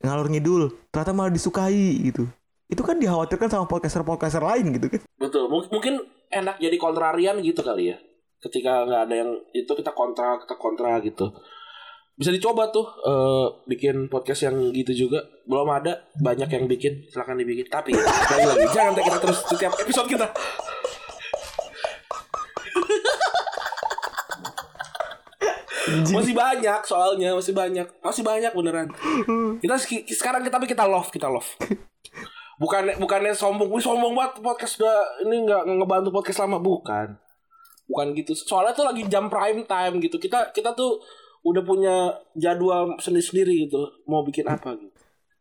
Ngalur 0.00 0.28
ngidul 0.28 0.62
Ternyata 0.88 1.12
malah 1.12 1.30
disukai 1.30 2.00
gitu 2.02 2.24
Itu 2.66 2.80
kan 2.80 2.96
dikhawatirkan 2.96 3.46
sama 3.46 3.66
podcaster-podcaster 3.66 4.40
lain 4.40 4.72
gitu 4.72 4.86
kan 4.88 5.02
Betul. 5.16 5.46
Mung- 5.46 5.68
Mungkin 5.68 5.98
enak 6.26 6.58
jadi 6.58 6.74
kontrarian 6.74 7.38
gitu 7.38 7.62
kali 7.62 7.94
ya. 7.94 7.96
Ketika 8.36 8.82
nggak 8.82 9.02
ada 9.06 9.14
yang 9.14 9.30
itu 9.52 9.70
kita 9.70 9.94
kontra, 9.94 10.42
kita 10.42 10.58
kontra 10.58 10.98
gitu. 10.98 11.30
Bisa 12.12 12.34
dicoba 12.34 12.68
tuh 12.68 12.82
eh, 12.82 13.46
bikin 13.64 14.10
podcast 14.10 14.44
yang 14.44 14.74
gitu 14.74 15.06
juga. 15.06 15.22
Belum 15.46 15.70
ada, 15.70 16.10
banyak 16.16 16.50
yang 16.50 16.66
bikin, 16.66 17.06
silahkan 17.06 17.38
dibikin. 17.38 17.70
Tapi 17.70 17.94
lagi 17.94 18.44
lagi 18.44 18.66
jangan 18.68 18.92
kita 18.92 19.18
terus 19.20 19.38
setiap 19.46 19.72
episode 19.78 20.10
kita. 20.10 20.26
Masih 26.04 26.34
banyak 26.34 26.80
soalnya 26.82 27.30
masih 27.32 27.52
banyak. 27.52 27.86
Masih 28.00 28.22
banyak 28.22 28.52
beneran. 28.52 28.88
Kita 29.58 29.74
sekarang 30.10 30.42
kita 30.42 30.56
tapi 30.56 30.66
kita 30.66 30.84
love 30.84 31.08
kita 31.08 31.26
love. 31.26 31.46
Bukannya 32.56 32.96
bukannya 32.96 33.32
sombong. 33.32 33.68
Wih 33.68 33.80
sombong 33.80 34.12
banget 34.12 34.40
podcast 34.40 34.80
udah 34.80 34.96
ini 35.22 35.44
nggak 35.44 35.62
ngebantu 35.68 36.08
podcast 36.10 36.40
lama. 36.42 36.56
Bukan. 36.56 37.20
Bukan 37.86 38.06
gitu. 38.14 38.32
Soalnya 38.32 38.72
tuh 38.72 38.82
lagi 38.82 39.04
jam 39.06 39.28
prime 39.28 39.62
time 39.62 40.00
gitu. 40.00 40.16
Kita 40.16 40.50
kita 40.50 40.72
tuh 40.72 40.98
udah 41.44 41.62
punya 41.62 41.94
jadwal 42.32 42.96
sendiri 42.96 43.22
sendiri 43.22 43.54
gitu. 43.68 43.78
Mau 44.04 44.24
bikin 44.24 44.42
apa 44.44 44.72
gitu. 44.74 44.90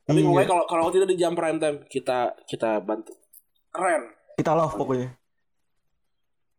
Tapi 0.05 0.21
Iya. 0.21 0.27
pokoknya 0.27 0.47
kalau 0.47 0.63
kalau 0.67 0.85
tidak 0.91 1.07
di 1.07 1.17
jam 1.17 1.33
prime 1.33 1.57
time 1.57 1.77
kita 1.87 2.35
kita 2.45 2.77
bantu. 2.79 3.15
Keren. 3.71 4.11
Kita 4.35 4.51
love 4.53 4.75
pokoknya. 4.75 5.09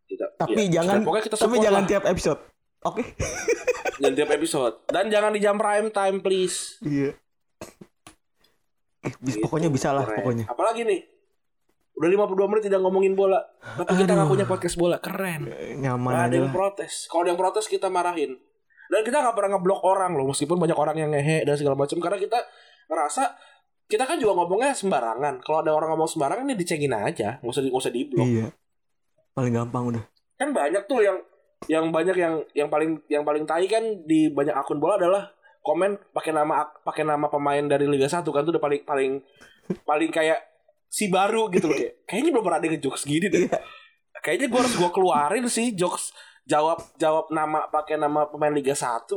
Kita 0.07 0.25
Tapi 0.35 0.67
ya, 0.67 0.81
jangan 0.81 0.99
kita- 0.99 1.05
pokoknya 1.05 1.25
kita 1.25 1.37
Tapi 1.37 1.57
jangan 1.61 1.83
lah. 1.83 1.89
tiap 1.89 2.05
episode 2.07 2.41
Oke. 2.87 3.03
Dan 4.03 4.13
tiap 4.13 4.31
episode. 4.31 4.87
Dan 4.87 5.09
jangan 5.09 5.33
di 5.33 5.41
jam 5.41 5.57
prime 5.57 5.91
time 5.91 6.21
please. 6.21 6.79
Iya. 6.81 7.17
Eh, 9.03 9.13
bis- 9.19 9.37
Gitu, 9.37 9.43
Pokoknya 9.43 9.69
bisa 9.69 9.91
lah 9.91 10.05
keren. 10.05 10.19
pokoknya. 10.21 10.45
Apalagi 10.47 10.83
nih 10.83 11.01
udah 11.97 12.09
52 12.29 12.51
menit 12.51 12.63
tidak 12.67 12.81
ngomongin 12.81 13.13
bola. 13.13 13.41
Tapi 13.57 13.93
kita 13.97 14.13
nggak 14.13 14.29
punya 14.29 14.45
podcast 14.45 14.77
bola. 14.77 14.97
Keren. 14.99 15.49
Nyaman 15.81 16.11
Nggak 16.13 16.27
ada 16.27 16.37
yang 16.37 16.53
protes. 16.53 17.09
Kalau 17.09 17.25
ada 17.25 17.31
yang 17.33 17.41
protes 17.41 17.65
kita 17.67 17.89
marahin. 17.89 18.37
Dan 18.87 19.01
kita 19.03 19.19
nggak 19.19 19.35
pernah 19.35 19.57
ngeblok 19.57 19.81
orang 19.83 20.15
loh, 20.15 20.31
meskipun 20.31 20.57
banyak 20.57 20.77
orang 20.77 20.95
yang 20.95 21.11
ngehe 21.11 21.43
dan 21.43 21.57
segala 21.57 21.75
macam. 21.75 21.99
Karena 21.99 22.19
kita 22.21 22.39
ngerasa 22.87 23.23
kita 23.87 24.03
kan 24.03 24.19
juga 24.19 24.35
ngomongnya 24.37 24.75
sembarangan. 24.75 25.43
Kalau 25.43 25.59
ada 25.59 25.73
orang 25.73 25.95
ngomong 25.95 26.07
sembarangan, 26.07 26.45
ini 26.45 26.55
dicengin 26.55 26.93
aja, 26.93 27.39
nggak 27.41 27.51
usah 27.51 27.63
di, 27.63 27.69
nggak 27.71 27.83
usah 27.83 27.95
diblok. 27.95 28.27
Iya. 28.27 28.47
Paling 29.33 29.55
gampang 29.55 29.83
udah. 29.91 30.03
Kan 30.37 30.51
banyak 30.53 30.83
tuh 30.85 31.01
yang 31.03 31.19
yang 31.65 31.89
banyak 31.89 32.17
yang 32.21 32.35
yang 32.53 32.69
paling 32.69 33.01
yang 33.09 33.25
paling 33.25 33.49
tai 33.49 33.65
kan 33.65 33.83
di 34.05 34.29
banyak 34.29 34.53
akun 34.53 34.77
bola 34.77 35.01
adalah 35.01 35.33
komen 35.65 35.99
pakai 36.13 36.31
nama 36.37 36.69
pakai 36.85 37.03
nama 37.03 37.27
pemain 37.27 37.65
dari 37.65 37.89
Liga 37.89 38.07
1 38.07 38.23
kan 38.23 38.43
tuh 38.45 38.53
udah 38.55 38.63
paling 38.63 38.85
paling 38.87 39.13
paling 39.83 40.11
kayak 40.13 40.39
si 40.87 41.11
baru 41.11 41.51
gitu 41.51 41.67
loh. 41.67 41.75
Kayak 41.81 42.07
kayaknya 42.07 42.31
belum 42.31 42.45
pernah 42.47 42.59
ada 42.63 42.67
yang 42.71 42.79
jokes 42.79 43.03
gini 43.03 43.27
deh. 43.27 43.51
Iya. 43.51 43.59
Kayaknya 44.23 44.47
gue 44.47 44.61
harus 44.63 44.75
gue 44.79 44.91
keluarin 44.95 45.45
sih 45.51 45.75
jokes 45.75 46.15
jawab 46.47 46.79
jawab 46.95 47.27
nama 47.35 47.67
pakai 47.67 47.99
nama 47.99 48.31
pemain 48.31 48.55
Liga 48.55 48.77
1 48.77 49.11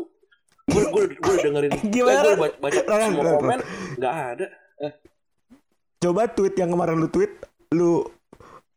gue 0.69 0.83
gue 0.89 1.03
gue 1.17 1.33
dengerin. 1.43 1.71
Gimana? 1.93 2.33
gue 2.33 2.49
baca, 2.57 2.79
semua 2.81 3.23
komen 3.37 3.59
nggak 4.01 4.13
ada. 4.13 4.47
Eh, 4.79 4.93
Coba 5.99 6.31
tweet 6.31 6.55
yang 6.55 6.71
kemarin 6.71 6.95
lu 6.95 7.11
tweet 7.11 7.35
Lu 7.75 8.07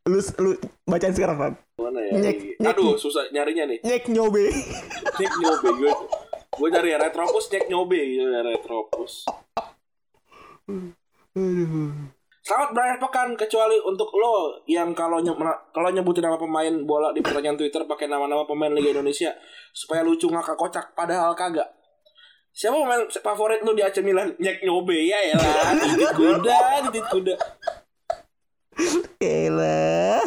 Lu, 0.03 0.19
lu 0.19 0.51
bacain 0.83 1.15
sekarang 1.15 1.39
kan 1.39 1.53
mana 1.73 1.99
ya 2.05 2.13
Nyek- 2.21 2.61
nyek- 2.61 2.69
aduh 2.69 2.93
susah 2.95 3.25
nyarinya 3.33 3.65
nih 3.65 3.79
Nyek 3.81 4.05
nyobe 4.13 4.45
Nyek 5.19 5.33
nyobe 5.41 5.69
gue 5.73 5.93
gue 6.53 6.67
cari 6.69 6.93
ya 6.93 7.01
retropus 7.01 7.49
nyek 7.49 7.65
nyobe 7.65 7.97
gitu 7.97 8.29
ya 8.29 8.41
retropus 8.45 9.25
Aduh 11.33 11.89
Selamat 12.43 12.69
berakhir 12.75 12.97
pekan 12.99 13.29
kecuali 13.33 13.79
untuk 13.81 14.11
lo 14.13 14.59
yang 14.67 14.91
kalau 14.91 15.17
nye- 15.17 15.33
kalau 15.71 15.89
nyebutin 15.89 16.27
nama 16.27 16.35
pemain 16.35 16.75
bola 16.83 17.09
di 17.09 17.23
pertanyaan 17.23 17.55
Twitter 17.55 17.87
pakai 17.87 18.05
nama-nama 18.05 18.43
pemain 18.43 18.67
Liga 18.69 18.91
Indonesia 18.91 19.31
supaya 19.71 20.03
lucu 20.03 20.27
ngakak 20.27 20.59
kocak 20.59 20.91
padahal 20.91 21.31
kagak. 21.33 21.71
Siapa 22.51 22.75
pemain 22.75 23.07
favorit 23.07 23.63
lu 23.63 23.71
di 23.71 23.79
AC 23.79 24.03
Milan? 24.03 24.35
Nyek 24.37 24.59
Nyobe 24.59 25.07
ya 25.07 25.23
ya 25.23 25.39
lah. 25.39 25.71
Titit 25.87 26.11
kuda, 26.11 26.57
titit 26.83 27.05
kuda. 27.07 27.35
Elah 29.17 30.19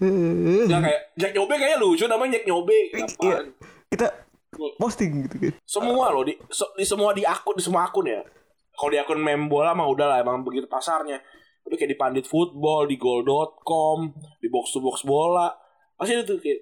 Enggak 0.00 0.80
kayak 0.82 1.00
Jack 1.14 1.32
Nyobe 1.34 1.54
kayaknya 1.56 1.78
lucu 1.78 2.04
namanya 2.06 2.30
Nyek 2.38 2.44
Nyobe. 2.46 2.78
Iya? 2.92 3.38
Kita 3.86 4.06
posting 4.80 5.28
gitu 5.28 5.36
kan 5.36 5.52
Semua 5.68 6.08
loh 6.08 6.24
di, 6.24 6.32
so- 6.48 6.72
di 6.72 6.82
semua 6.82 7.12
di 7.12 7.22
akun 7.22 7.54
di 7.54 7.64
semua 7.64 7.84
akun 7.86 8.08
ya. 8.08 8.24
Kalau 8.72 8.90
di 8.92 8.98
akun 8.98 9.20
meme 9.20 9.48
bola 9.48 9.72
mah 9.72 9.88
udah 9.88 10.06
lah 10.06 10.18
emang 10.20 10.40
begitu 10.42 10.64
pasarnya. 10.64 11.20
Udah 11.66 11.76
kayak 11.76 11.92
di 11.92 11.98
Pandit 11.98 12.26
Football, 12.26 12.86
di 12.86 12.96
Goal.com, 12.96 13.98
di 14.38 14.48
Box 14.48 14.70
to 14.70 14.80
Box 14.80 15.02
Bola. 15.02 15.50
Pasti 15.96 16.14
itu 16.14 16.36
kayak 16.38 16.60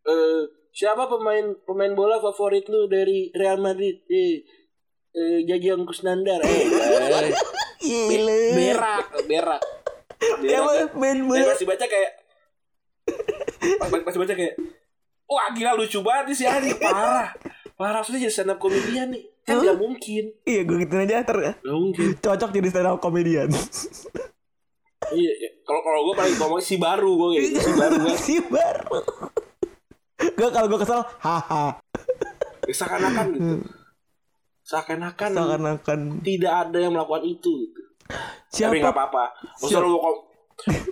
eh 0.00 0.42
siapa 0.70 1.06
pemain 1.06 1.54
pemain 1.62 1.92
bola 1.92 2.18
favorit 2.18 2.66
lu 2.66 2.86
dari 2.86 3.30
Real 3.32 3.56
Madrid? 3.56 4.02
Eh, 4.08 4.42
eh 5.12 5.38
Jajang 5.46 5.84
Kusnandar. 5.84 6.42
Eh, 6.42 6.64
eh 6.66 7.32
Gila 7.80 8.36
berak, 8.52 9.06
berak. 9.24 9.62
Ya 10.44 10.60
Berak. 10.60 10.92
main 10.96 11.16
Eh, 11.16 11.24
bola 11.24 11.44
masih 11.56 11.64
baca 11.64 11.86
kayak 11.88 12.19
Pas- 13.60 14.16
baca 14.16 14.34
kayak 14.34 14.54
Wah 15.24 15.46
gila 15.54 15.78
lucu 15.78 16.02
banget 16.02 16.24
nih 16.26 16.36
si 16.36 16.44
Adi. 16.44 16.70
Parah. 16.82 17.30
Parah 17.78 18.02
Sudah 18.02 18.18
jadi 18.18 18.34
stand 18.34 18.50
up 18.50 18.58
comedian 18.58 19.14
nih. 19.14 19.22
Kan 19.46 19.62
gak 19.62 19.78
mungkin. 19.78 20.34
Iya 20.42 20.60
gue 20.66 20.76
gituin 20.82 21.06
aja 21.06 21.22
ter. 21.22 21.36
Gak 21.54 21.76
mungkin. 21.76 22.06
Cocok 22.18 22.50
jadi 22.50 22.68
stand 22.68 22.88
up 22.88 22.98
comedian. 22.98 23.46
Iya 25.10 25.32
iya. 25.32 25.50
Kalau 25.62 25.80
kalau 25.80 26.00
gue 26.10 26.14
paling 26.14 26.34
ngomong 26.34 26.60
si 26.60 26.76
baru 26.76 27.10
gue 27.14 27.28
kayak 27.30 27.44
gitu, 27.46 27.58
Si 27.62 27.72
baru 27.72 27.94
kan 27.96 28.16
Si 28.26 28.36
baru. 28.42 28.98
Gue 30.20 30.48
kalau 30.50 30.66
gue 30.68 30.78
kesel, 30.78 31.00
haha. 31.22 31.64
Ya, 32.66 32.74
seakan-akan 32.76 33.26
gitu. 33.32 33.54
Seakan-akan 34.60 35.30
Seakan-akan. 35.32 36.00
tidak 36.20 36.52
ada 36.52 36.78
yang 36.78 36.92
melakukan 36.92 37.24
itu 37.24 37.50
gitu. 37.64 37.80
siapa? 38.50 38.74
tapi 38.74 38.82
nggak 38.82 38.94
apa-apa. 38.94 39.24
Maksudnya 39.56 39.86
lu 39.86 39.96
mau 39.96 40.14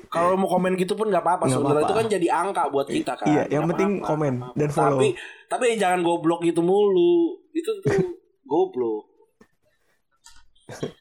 kalau 0.09 0.35
mau 0.35 0.49
komen 0.49 0.73
gitu 0.75 0.93
pun 0.93 1.07
nggak 1.07 1.21
apa-apa 1.21 1.45
sebenarnya 1.47 1.83
itu 1.83 1.95
kan 1.95 2.07
jadi 2.09 2.27
angka 2.31 2.63
buat 2.69 2.87
kita 2.87 3.13
kan 3.15 3.27
Iya, 3.27 3.43
yang 3.49 3.63
Nggak 3.63 3.71
penting 3.73 3.91
apa-apa, 3.95 4.09
komen 4.09 4.33
nggak 4.33 4.45
apa-apa. 4.45 4.59
dan 4.59 4.69
follow. 4.71 4.91
tapi 4.95 5.09
tapi 5.47 5.65
jangan 5.75 6.01
goblok 6.01 6.41
gitu 6.43 6.61
mulu 6.61 7.15
itu 7.51 7.71
tuh 7.79 7.93
goblok 8.51 9.05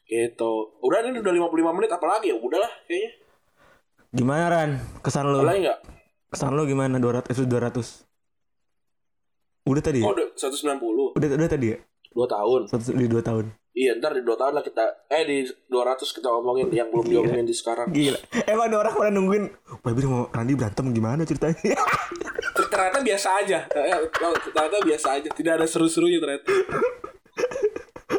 gitu 0.04 0.52
udah 0.80 0.98
ini 1.04 1.18
udah 1.18 1.32
55 1.50 1.76
menit 1.76 1.90
apalagi 1.90 2.26
ya 2.28 2.36
udahlah 2.36 2.72
kayaknya 2.84 3.10
Gimana 4.08 4.48
Ran? 4.48 4.70
Kesan 4.98 5.26
lu? 5.26 5.36
apalagi 5.38 5.60
nggak 5.62 5.78
Kesan 6.28 6.52
lu 6.52 6.64
gimana? 6.64 6.96
200 6.96 7.20
episode 7.22 7.44
200. 7.46 8.08
Udah 9.66 9.82
tadi 9.82 10.00
ya? 10.00 10.04
oh 10.04 10.12
udah 10.12 10.26
190 10.32 11.12
Udah 11.12 11.28
udah 11.30 11.44
tadi 11.46 11.66
ya? 11.68 11.78
dua 12.08 12.24
tahun 12.24 12.60
Satu 12.66 12.96
di 12.96 13.04
2 13.04 13.20
tahun. 13.20 13.52
Iya 13.78 13.94
ntar 14.02 14.10
di 14.18 14.26
dua 14.26 14.34
tahun 14.34 14.58
lah 14.58 14.64
kita 14.66 15.06
eh 15.06 15.22
di 15.22 15.38
200 15.70 16.02
kita 16.02 16.26
ngomongin 16.34 16.66
yang 16.74 16.90
belum 16.90 17.06
diomongin 17.06 17.46
di 17.46 17.54
sekarang 17.54 17.94
Gila. 17.94 18.18
Emang 18.50 18.66
ada 18.66 18.76
orang 18.82 18.94
pada 18.98 19.10
nungguin 19.14 19.44
Baby 19.86 20.02
sama 20.02 20.26
Randy 20.34 20.58
berantem 20.58 20.90
gimana 20.90 21.22
ceritanya? 21.22 21.78
ternyata 22.58 22.98
biasa 23.00 23.28
aja 23.38 23.58
Eh, 23.70 23.98
ternyata 24.50 24.78
biasa 24.82 25.06
aja 25.22 25.28
tidak 25.30 25.52
ada 25.62 25.66
seru-serunya 25.70 26.18
ternyata 26.18 26.50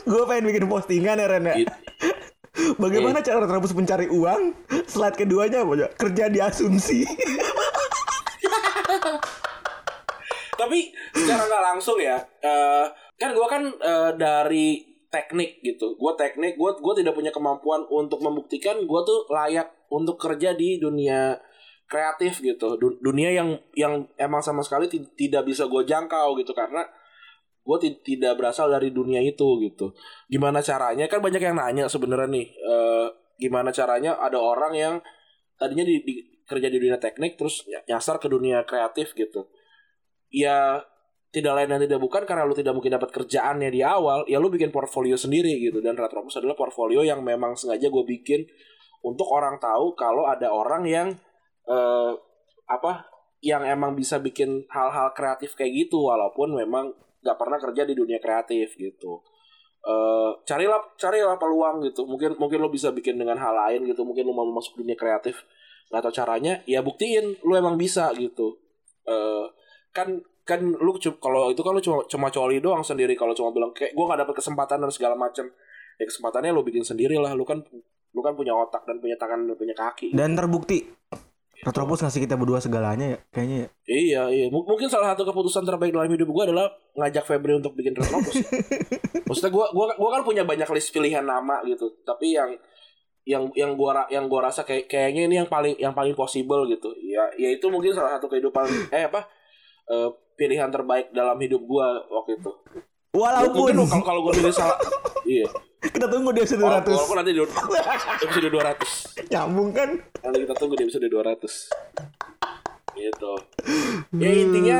gue 0.09 0.23
pengen 0.25 0.45
bikin 0.49 0.65
postingan 0.65 1.21
ya 1.21 1.27
Ren 1.27 1.43
ya. 1.45 1.55
Gitu. 1.61 1.75
Bagaimana 2.81 3.21
cara 3.21 3.45
Retrobus 3.45 3.77
mencari 3.77 4.09
uang? 4.09 4.57
Slide 4.89 5.15
keduanya 5.15 5.61
apa 5.61 5.73
ya? 5.77 5.87
Kerja 5.93 6.25
di 6.33 6.39
asumsi. 6.41 7.05
tapi 10.59 10.91
secara 11.15 11.47
nggak 11.47 11.65
langsung 11.71 11.95
ya 12.03 12.19
eh, 12.43 12.85
kan 13.15 13.31
gue 13.31 13.47
kan 13.47 13.63
eh, 13.79 14.11
dari 14.19 14.88
teknik 15.09 15.59
gitu. 15.65 15.97
Gue 15.97 16.13
teknik 16.15 16.55
gue 16.55 16.71
gue 16.77 16.93
tidak 17.01 17.13
punya 17.17 17.33
kemampuan 17.33 17.85
untuk 17.89 18.21
membuktikan 18.21 18.77
gue 18.85 19.01
tuh 19.05 19.25
layak 19.33 19.89
untuk 19.89 20.21
kerja 20.21 20.53
di 20.53 20.77
dunia 20.77 21.37
kreatif 21.89 22.39
gitu. 22.45 22.77
Du- 22.77 23.01
dunia 23.01 23.33
yang 23.33 23.57
yang 23.73 24.05
emang 24.15 24.39
sama 24.45 24.61
sekali 24.61 24.85
ti- 24.85 25.09
tidak 25.17 25.49
bisa 25.49 25.65
gue 25.65 25.81
jangkau 25.81 26.37
gitu 26.37 26.53
karena 26.53 26.85
gue 27.65 27.77
ti- 27.81 27.99
tidak 28.05 28.37
berasal 28.37 28.69
dari 28.69 28.93
dunia 28.93 29.19
itu 29.21 29.57
gitu. 29.65 29.91
Gimana 30.29 30.61
caranya? 30.61 31.09
Kan 31.09 31.25
banyak 31.25 31.41
yang 31.41 31.57
nanya 31.57 31.89
sebenarnya 31.89 32.29
nih 32.29 32.47
eh, 32.53 33.07
gimana 33.41 33.73
caranya 33.73 34.17
ada 34.21 34.37
orang 34.37 34.73
yang 34.77 34.95
tadinya 35.57 35.83
di, 35.83 36.05
di- 36.05 36.25
kerja 36.45 36.65
di 36.69 36.77
dunia 36.81 36.97
teknik 36.97 37.37
terus 37.37 37.65
nyasar 37.89 38.21
ke 38.21 38.29
dunia 38.29 38.61
kreatif 38.65 39.17
gitu. 39.17 39.49
Ya 40.29 40.85
tidak 41.29 41.53
lain 41.61 41.69
dan 41.69 41.79
tidak 41.85 42.01
bukan 42.01 42.25
karena 42.25 42.41
lu 42.41 42.57
tidak 42.57 42.73
mungkin 42.73 42.97
dapat 42.97 43.13
kerjaannya 43.13 43.69
di 43.69 43.85
awal 43.85 44.25
ya 44.25 44.41
lu 44.41 44.49
bikin 44.49 44.73
portfolio 44.73 45.13
sendiri 45.13 45.61
gitu. 45.61 45.77
Dan 45.77 45.93
Retropus 45.93 46.41
adalah 46.41 46.57
portfolio 46.57 47.05
yang 47.05 47.21
memang 47.21 47.53
sengaja 47.53 47.85
gue 47.85 48.03
bikin 48.05 48.49
untuk 49.05 49.29
orang 49.29 49.61
tahu 49.61 49.93
kalau 49.93 50.25
ada 50.25 50.49
orang 50.49 50.83
yang 50.89 51.07
eh, 51.69 52.11
apa 52.65 53.05
yang 53.39 53.63
emang 53.63 53.95
bisa 53.95 54.19
bikin 54.19 54.67
hal-hal 54.67 55.15
kreatif 55.15 55.55
kayak 55.55 55.87
gitu 55.87 56.03
walaupun 56.09 56.57
memang 56.57 56.91
nggak 57.23 57.37
pernah 57.39 57.57
kerja 57.61 57.85
di 57.85 57.93
dunia 57.93 58.17
kreatif 58.17 58.73
gitu. 58.75 59.21
Eh 59.85 60.31
carilah 60.49 60.81
carilah 60.97 61.37
peluang 61.37 61.85
gitu. 61.85 62.09
Mungkin 62.09 62.41
mungkin 62.41 62.57
lo 62.59 62.73
bisa 62.73 62.89
bikin 62.89 63.21
dengan 63.21 63.37
hal 63.37 63.53
lain 63.53 63.85
gitu. 63.85 64.01
Mungkin 64.01 64.25
lo 64.25 64.33
mau 64.33 64.49
masuk 64.49 64.81
dunia 64.81 64.97
kreatif 64.97 65.45
nggak 65.89 66.05
tahu 66.05 66.13
caranya 66.13 66.61
ya 66.69 66.81
buktiin 66.81 67.37
lu 67.45 67.53
emang 67.53 67.77
bisa 67.77 68.09
gitu. 68.17 68.59
Eh 69.05 69.45
kan 69.93 70.21
kan 70.49 70.57
lu 70.65 70.97
kalau 71.21 71.53
itu 71.53 71.61
kan 71.61 71.77
lu 71.77 71.81
cuma 71.85 72.01
cuma 72.09 72.27
coli 72.33 72.57
doang 72.57 72.81
sendiri 72.81 73.13
kalau 73.13 73.37
cuma 73.37 73.53
bilang 73.53 73.69
kayak 73.69 73.93
gue 73.93 74.05
gak 74.09 74.19
dapet 74.25 74.35
kesempatan 74.41 74.81
dan 74.81 74.89
segala 74.89 75.13
macam 75.13 75.45
ya 76.01 76.05
kesempatannya 76.09 76.49
lu 76.49 76.65
bikin 76.65 76.81
sendiri 76.81 77.21
lah 77.21 77.37
lu 77.37 77.45
kan 77.45 77.61
lu 78.09 78.21
kan 78.25 78.33
punya 78.33 78.57
otak 78.57 78.89
dan 78.89 78.97
punya 78.97 79.13
tangan 79.21 79.45
dan 79.45 79.53
punya 79.53 79.77
kaki. 79.77 80.09
Dan 80.17 80.33
terbukti 80.33 80.81
Retropus 81.59 81.99
ngasih 81.99 82.23
kita 82.23 82.39
berdua 82.39 82.63
segalanya 82.63 83.03
ya 83.03 83.19
kayaknya 83.35 83.57
ya. 83.59 83.69
iya 83.83 84.21
iya. 84.31 84.45
M- 84.47 84.63
mungkin 84.63 84.87
salah 84.87 85.11
satu 85.11 85.27
keputusan 85.27 85.67
terbaik 85.67 85.91
dalam 85.91 86.07
hidup 86.07 86.31
gue 86.31 86.43
adalah 86.47 86.71
ngajak 86.95 87.27
Febri 87.27 87.51
untuk 87.51 87.75
bikin 87.75 87.99
Retropus 87.99 88.39
maksudnya 89.27 89.51
gue 89.51 89.65
gua 89.75 89.91
gua 89.99 90.09
kan 90.15 90.23
punya 90.23 90.47
banyak 90.47 90.71
list 90.71 90.95
pilihan 90.95 91.19
nama 91.19 91.59
gitu 91.67 91.99
tapi 92.07 92.31
yang 92.31 92.55
yang 93.27 93.51
yang 93.59 93.75
gua 93.75 94.07
yang 94.07 94.31
gua 94.31 94.47
rasa 94.47 94.63
kayak 94.63 94.87
kayaknya 94.87 95.27
ini 95.27 95.35
yang 95.43 95.49
paling 95.51 95.75
yang 95.77 95.93
paling 95.93 96.15
possible 96.15 96.65
gitu. 96.65 96.89
Ya 96.97 97.29
ya 97.37 97.51
itu 97.53 97.67
mungkin 97.69 97.93
salah 97.93 98.17
satu 98.17 98.25
kehidupan 98.25 98.65
eh 98.89 99.05
apa 99.05 99.27
eh, 99.89 100.09
pilihan 100.37 100.69
terbaik 100.71 101.11
dalam 101.11 101.35
hidup 101.41 101.61
gua 101.65 101.99
waktu 102.07 102.39
itu. 102.39 102.51
Walaupun 103.17 103.73
kalau 103.89 104.05
kalau 104.05 104.19
gua 104.23 104.33
pilih 104.37 104.53
salah. 104.53 104.77
Iya. 105.25 105.49
Kita 105.79 106.11
tunggu 106.11 106.35
di 106.35 106.43
episode 106.43 106.59
Walaupun 106.59 106.91
200 106.91 106.99
walaupun 106.99 107.17
nanti 107.23 107.31
di 107.31 107.41
episode 108.27 108.49
200 108.51 109.31
Nyambung 109.31 109.69
kan? 109.71 109.89
Nanti 109.95 110.37
kita 110.43 110.55
tunggu 110.59 110.75
di 110.75 110.83
episode 110.83 111.07
200 111.07 112.99
Gitu. 112.99 113.33
Ya 114.19 114.31
intinya 114.35 114.77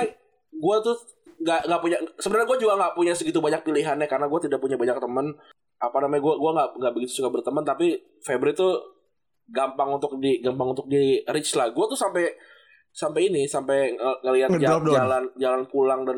Gue 0.59 0.75
tuh 0.83 0.95
nggak 1.39 1.71
nggak 1.71 1.79
punya 1.79 1.97
sebenarnya 2.19 2.47
gue 2.51 2.57
juga 2.67 2.73
nggak 2.75 2.93
punya 2.99 3.13
segitu 3.15 3.39
banyak 3.39 3.63
pilihannya 3.63 4.07
karena 4.11 4.27
gue 4.27 4.39
tidak 4.43 4.59
punya 4.59 4.75
banyak 4.75 4.99
teman. 4.99 5.31
Apa 5.79 5.97
namanya 6.03 6.21
gue 6.27 6.33
gua 6.35 6.51
nggak 6.51 6.69
nggak 6.83 6.93
begitu 6.99 7.11
suka 7.23 7.31
berteman 7.31 7.63
tapi 7.63 7.95
Febri 8.19 8.51
tuh 8.51 8.99
gampang 9.47 9.95
untuk 9.95 10.19
di 10.19 10.43
gampang 10.43 10.75
untuk 10.75 10.91
di 10.91 11.23
reach 11.31 11.55
lah. 11.55 11.71
Gue 11.71 11.87
tuh 11.87 11.95
sampai 11.95 12.27
sampai 12.91 13.31
ini 13.31 13.45
sampai 13.45 13.95
ng- 13.95 14.19
ngelihat 14.25 14.49
jalan, 14.59 14.83
jalan 14.85 15.23
jalan 15.37 15.61
pulang 15.69 16.01
dan 16.03 16.17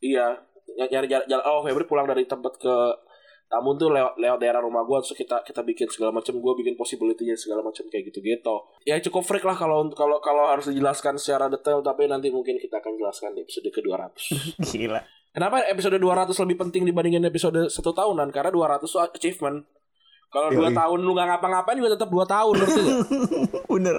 iya 0.00 0.34
ny- 0.78 0.90
nyari 0.90 1.06
jalan, 1.10 1.26
jalan 1.26 1.44
oh 1.44 1.60
Febri 1.66 1.84
pulang 1.84 2.06
dari 2.08 2.24
tempat 2.24 2.56
ke 2.58 2.74
Tambun 3.44 3.76
tuh 3.76 3.92
lewat 3.92 4.18
lewat 4.18 4.38
daerah 4.40 4.58
rumah 4.58 4.82
gue 4.82 4.98
terus 5.04 5.14
kita 5.14 5.44
kita 5.44 5.60
bikin 5.62 5.86
segala 5.86 6.10
macam 6.10 6.32
gue 6.32 6.52
bikin 6.64 6.74
possibility-nya 6.74 7.36
segala 7.36 7.60
macam 7.62 7.86
kayak 7.86 8.10
gitu 8.10 8.18
gitu 8.24 8.56
ya 8.82 8.98
cukup 8.98 9.22
freak 9.22 9.44
lah 9.44 9.54
kalau 9.54 9.84
kalau 9.92 10.18
kalau 10.18 10.48
harus 10.48 10.66
dijelaskan 10.72 11.20
secara 11.20 11.46
detail 11.46 11.84
tapi 11.84 12.08
nanti 12.08 12.32
mungkin 12.32 12.56
kita 12.58 12.80
akan 12.80 12.98
jelaskan 12.98 13.36
di 13.36 13.44
episode 13.44 13.68
ke 13.68 13.78
200 13.78 14.10
Gila. 14.74 15.00
kenapa 15.30 15.60
episode 15.70 16.00
200 16.00 16.34
lebih 16.34 16.56
penting 16.66 16.82
dibandingin 16.88 17.22
episode 17.28 17.68
satu 17.68 17.92
tahunan 17.94 18.32
karena 18.32 18.50
200 18.50 18.90
tuh 18.90 19.00
achievement 19.06 19.62
kalau 20.34 20.50
dua 20.50 20.74
tahun 20.74 20.98
lu 21.06 21.14
nggak 21.14 21.28
ngapa-ngapain 21.30 21.78
juga 21.78 21.94
tetap 21.94 22.10
dua 22.10 22.26
tahun 22.26 22.58
ngerti 22.58 22.80
nggak? 22.82 22.98
Bener. 23.70 23.96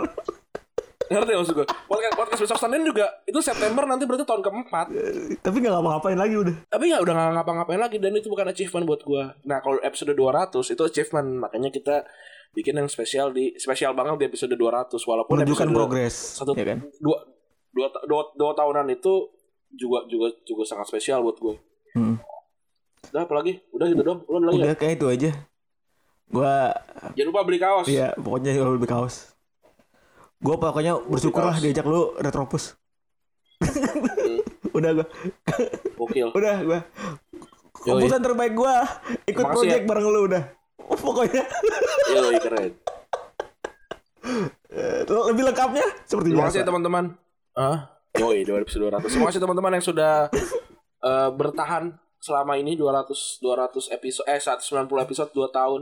Ngerti 1.07 1.31
maksud 1.33 1.53
gue 1.53 1.67
podcast 1.85 2.13
podcast 2.13 2.41
besok 2.41 2.57
Senin 2.57 2.81
juga 2.81 3.05
itu 3.23 3.37
September 3.37 3.83
nanti 3.83 4.03
berarti 4.03 4.23
tahun 4.23 4.41
keempat 4.41 4.85
Tapi 5.39 5.55
gak 5.59 5.71
ngapa-ngapain 5.71 6.15
lagi 6.15 6.35
udah. 6.35 6.55
tapi 6.65 6.85
ya 6.87 6.97
udah 6.97 7.13
nggak 7.13 7.33
ngapa-ngapain 7.35 7.77
lagi 7.77 7.97
dan 7.97 8.11
itu 8.11 8.25
bukan 8.25 8.47
achievement 8.47 8.85
buat 8.85 9.01
gua 9.01 9.23
nah 9.41 9.59
kalau 9.59 9.77
episode 9.79 10.11
200 10.11 10.49
itu 10.55 10.81
achievement 10.81 11.27
makanya 11.39 11.69
kita 11.69 12.01
bikin 12.51 12.73
yang 12.73 12.87
spesial 12.87 13.29
di 13.29 13.53
spesial 13.55 13.91
banget 13.91 14.15
di 14.17 14.25
episode 14.25 14.51
200 14.51 14.95
walaupun 14.95 15.35
Menunjukkan 15.35 15.69
progres. 15.69 16.15
satu 16.35 16.53
ya 16.53 16.63
kan? 16.65 16.79
dua, 16.97 17.17
dua, 17.69 17.87
dua, 18.03 18.21
dua 18.31 18.51
tahunan 18.53 18.87
itu 18.89 19.27
juga 19.69 20.07
juga 20.07 20.31
juga 20.41 20.63
sangat 20.63 20.87
spesial 20.87 21.19
buat 21.21 21.35
gue 21.35 21.55
Hmm. 21.91 22.15
udah 23.05 23.23
apalagi 23.23 23.59
udah 23.69 23.85
gitu 23.85 24.01
dong 24.01 24.23
lu 24.25 24.35
ada 24.37 24.45
lagi 24.47 24.57
Udah 24.57 24.73
kayak 24.73 24.93
itu 24.95 25.07
aja. 25.07 25.29
Gua 26.25 26.73
jangan 27.13 27.27
lupa 27.29 27.41
beli 27.43 27.55
kaos 27.55 27.85
Iya, 27.85 28.15
pokoknya 28.15 28.51
lebih 28.57 28.89
kaos. 28.89 29.34
Gue 30.45 30.55
pokoknya 30.61 30.93
bersyukur 31.09 31.41
lah 31.41 31.57
diajak 31.57 31.85
lu 31.89 32.13
retropus. 32.21 32.77
udah 34.77 34.91
gokil 35.97 36.29
udah. 36.29 36.55
Yoi. 36.61 36.81
Keputusan 37.85 38.21
terbaik 38.21 38.53
gua 38.53 38.81
ikut 39.25 39.45
Makasih 39.45 39.55
project 39.57 39.81
ya. 39.81 39.87
bareng 39.89 40.05
lu 40.05 40.21
udah. 40.29 40.43
Pokoknya 41.05 41.43
Yoi, 42.13 42.37
keren 42.37 42.71
eh, 44.75 45.01
lebih 45.05 45.43
lengkapnya 45.45 45.85
seperti 46.05 46.33
terima 46.33 46.45
biasa. 46.45 46.49
kasih 46.51 46.59
ya 46.61 46.67
teman-teman 46.67 47.05
ah 47.55 47.77
Yoi, 48.15 48.47
2000 48.47 49.03
200 49.03 49.11
terima 49.11 49.27
kasih 49.31 49.41
teman-teman 49.43 49.71
yang 49.79 49.85
sudah 49.85 50.13
eh, 51.03 51.29
bertahan 51.31 51.95
selama 52.19 52.57
ini 52.57 52.73
200 52.73 53.41
200 53.43 53.95
episode 53.95 54.25
eh 54.27 54.41
190 54.41 55.05
episode 55.05 55.31
2 55.31 55.49
tahun 55.51 55.81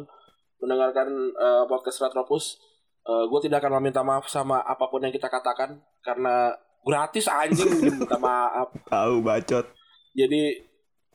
mendengarkan 0.60 1.08
eh, 1.34 1.64
podcast 1.68 2.04
Retropus 2.04 2.60
Eh, 3.04 3.26
gue 3.28 3.40
tidak 3.44 3.60
akan 3.60 3.84
meminta 3.84 4.00
maaf 4.00 4.32
sama 4.32 4.64
apa 4.64 4.88
pun 4.88 5.04
yang 5.04 5.12
kita 5.12 5.28
katakan 5.28 5.76
karena 6.00 6.56
gratis 6.88 7.28
anjing 7.28 7.68
minta 8.00 8.16
maaf. 8.16 8.72
Tahu 8.88 9.20
bacot. 9.20 9.68
Jadi 10.16 10.56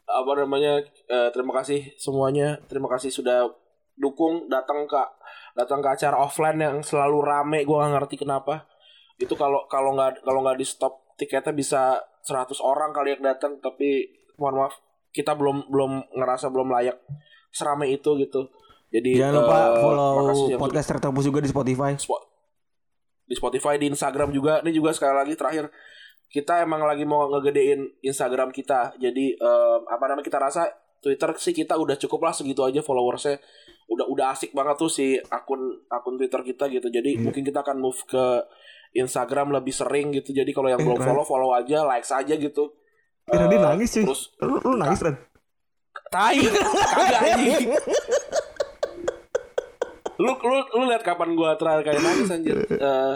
apa 0.05 0.33
namanya 0.37 0.85
eh, 0.85 1.29
terima 1.33 1.57
kasih 1.57 1.97
semuanya. 1.97 2.61
Terima 2.69 2.93
kasih 2.93 3.09
sudah 3.09 3.49
dukung 3.97 4.53
datang 4.53 4.85
ke 4.85 5.01
datang 5.57 5.81
ke 5.81 5.89
acara 5.89 6.21
offline 6.21 6.61
yang 6.61 6.77
selalu 6.85 7.25
rame 7.25 7.65
gue 7.65 7.73
nggak 7.73 7.93
ngerti 7.97 8.21
kenapa. 8.21 8.69
Itu 9.17 9.33
kalau 9.41 9.65
kalau 9.73 9.97
nggak 9.97 10.21
kalau 10.29 10.45
nggak 10.45 10.61
di 10.61 10.67
stop 10.69 11.17
tiketnya 11.17 11.57
bisa 11.57 12.05
100 12.29 12.53
orang 12.61 12.93
kali 12.93 13.17
yang 13.17 13.25
datang 13.25 13.57
tapi 13.65 14.07
mohon 14.37 14.61
maaf 14.61 14.77
kita 15.11 15.33
belum 15.35 15.73
belum 15.73 16.15
ngerasa 16.15 16.53
belum 16.53 16.69
layak 16.69 17.01
serame 17.49 17.89
itu 17.91 18.13
gitu 18.21 18.53
jadi 18.89 19.11
Jangan 19.21 19.35
lupa 19.37 19.59
eh, 19.59 19.69
follow 19.79 20.15
podcast 20.57 20.89
retropus 20.91 21.25
juga 21.25 21.41
di 21.41 21.49
Spotify. 21.49 21.93
Spo- 21.95 22.25
di 23.23 23.35
Spotify 23.35 23.77
di 23.77 23.87
Instagram 23.87 24.33
juga 24.33 24.61
ini 24.61 24.73
juga 24.73 24.91
sekali 24.91 25.13
lagi 25.15 25.37
terakhir 25.37 25.69
kita 26.27 26.61
emang 26.61 26.81
lagi 26.81 27.05
mau 27.05 27.29
ngegedein 27.29 28.01
Instagram 28.01 28.49
kita. 28.51 28.97
Jadi 28.97 29.33
em, 29.33 29.81
apa 29.85 30.05
namanya 30.05 30.25
kita 30.25 30.37
rasa 30.37 30.69
Twitter 30.99 31.33
sih 31.37 31.53
kita 31.53 31.77
udah 31.77 31.97
cukup 31.97 32.21
lah 32.25 32.33
segitu 32.33 32.65
aja 32.65 32.81
followersnya. 32.81 33.37
Udah 33.89 34.05
udah 34.05 34.27
asik 34.33 34.53
banget 34.53 34.77
tuh 34.77 34.89
si 34.89 35.17
akun 35.29 35.61
akun 35.89 36.17
Twitter 36.17 36.41
kita 36.43 36.69
gitu. 36.69 36.89
Jadi 36.89 37.17
mungkin 37.19 37.41
kita 37.41 37.61
akan 37.61 37.77
move 37.77 38.01
ke 38.05 38.25
Instagram 38.95 39.53
lebih 39.53 39.73
sering 39.73 40.13
gitu. 40.13 40.33
Jadi 40.33 40.53
kalau 40.53 40.69
yang 40.69 40.81
Eh, 40.81 40.85
belum 40.85 40.97
follow 40.99 41.25
follow 41.25 41.51
aja, 41.53 41.85
likes 41.85 42.09
aja 42.09 42.33
gitu. 42.33 42.73
Eh, 43.25 43.37
Eh, 43.37 43.61
nangis 43.61 43.93
cuy. 43.93 44.05
Terus 44.05 44.23
Lu, 44.41 44.57
lu 44.61 44.77
nangis 44.77 45.01
Ran? 45.01 45.17
tai 46.09 46.41
kagak 46.97 47.21
anjing. 47.37 47.69
lu 50.19 50.35
lu 50.35 50.57
lu 50.75 50.85
lihat 50.87 51.03
kapan 51.03 51.33
gua 51.33 51.55
terakhir 51.55 51.83
kali 51.87 51.99
nangis 51.99 52.29
anjir. 52.29 52.59
Eh, 52.69 53.15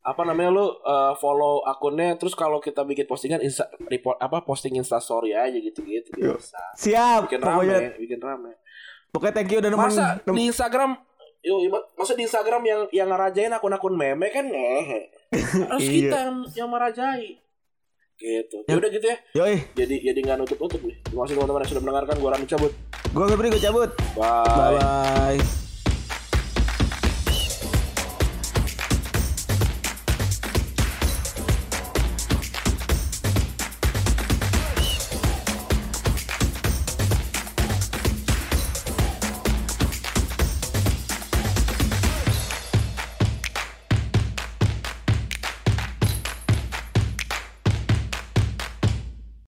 apa 0.00 0.22
namanya 0.22 0.50
lu 0.50 0.66
eh, 0.70 1.12
follow 1.18 1.62
akunnya 1.62 2.14
terus 2.14 2.32
kalau 2.32 2.58
kita 2.58 2.82
bikin 2.82 3.04
postingan 3.04 3.42
insta 3.42 3.66
report 3.84 4.16
apa 4.16 4.40
posting 4.40 4.74
insta 4.74 4.96
story 4.96 5.34
aja 5.34 5.54
gitu-gitu 5.54 6.14
biasa. 6.14 6.78
Siap. 6.78 7.26
Bikin 7.26 7.42
Pokoknya 7.42 7.78
rame, 7.82 7.98
bikin 7.98 8.20
rame. 8.20 8.52
pokoknya 9.10 9.34
thank 9.34 9.50
you 9.50 9.58
udah 9.58 9.68
nemenin. 9.68 9.90
Masa 9.90 10.06
di 10.22 10.42
Instagram 10.46 10.90
Yo, 11.42 11.62
masa 11.94 12.18
di 12.18 12.26
Instagram 12.26 12.62
yang 12.62 12.80
yang 12.90 13.06
ngerajain 13.06 13.54
akun-akun 13.54 13.94
meme 13.94 14.26
kan 14.30 14.42
ngehe. 14.42 15.14
Harus 15.70 15.78
Iya. 15.78 15.94
kita 16.10 16.18
yang, 16.26 16.36
yang 16.58 16.68
merajai. 16.68 17.38
Gitu. 18.16 18.56
Ya 18.66 18.74
udah 18.74 18.90
gitu 18.90 19.06
ya. 19.06 19.16
Yoi, 19.36 19.62
Jadi 19.74 19.94
jadi 20.02 20.18
nggak 20.26 20.38
nutup-nutup 20.42 20.82
nih. 20.82 20.98
Terima 21.02 21.22
kasih 21.22 21.34
teman-teman 21.38 21.62
yang 21.62 21.70
sudah 21.70 21.82
mendengarkan. 21.82 22.14
Gua 22.18 22.30
Rani 22.34 22.46
cabut. 22.46 22.72
gua 23.14 23.24
Febri 23.30 23.48
gua 23.54 23.62
cabut. 23.62 23.90
Bye. 24.18 24.42
Bye 24.42 24.74
bye. 24.74 25.65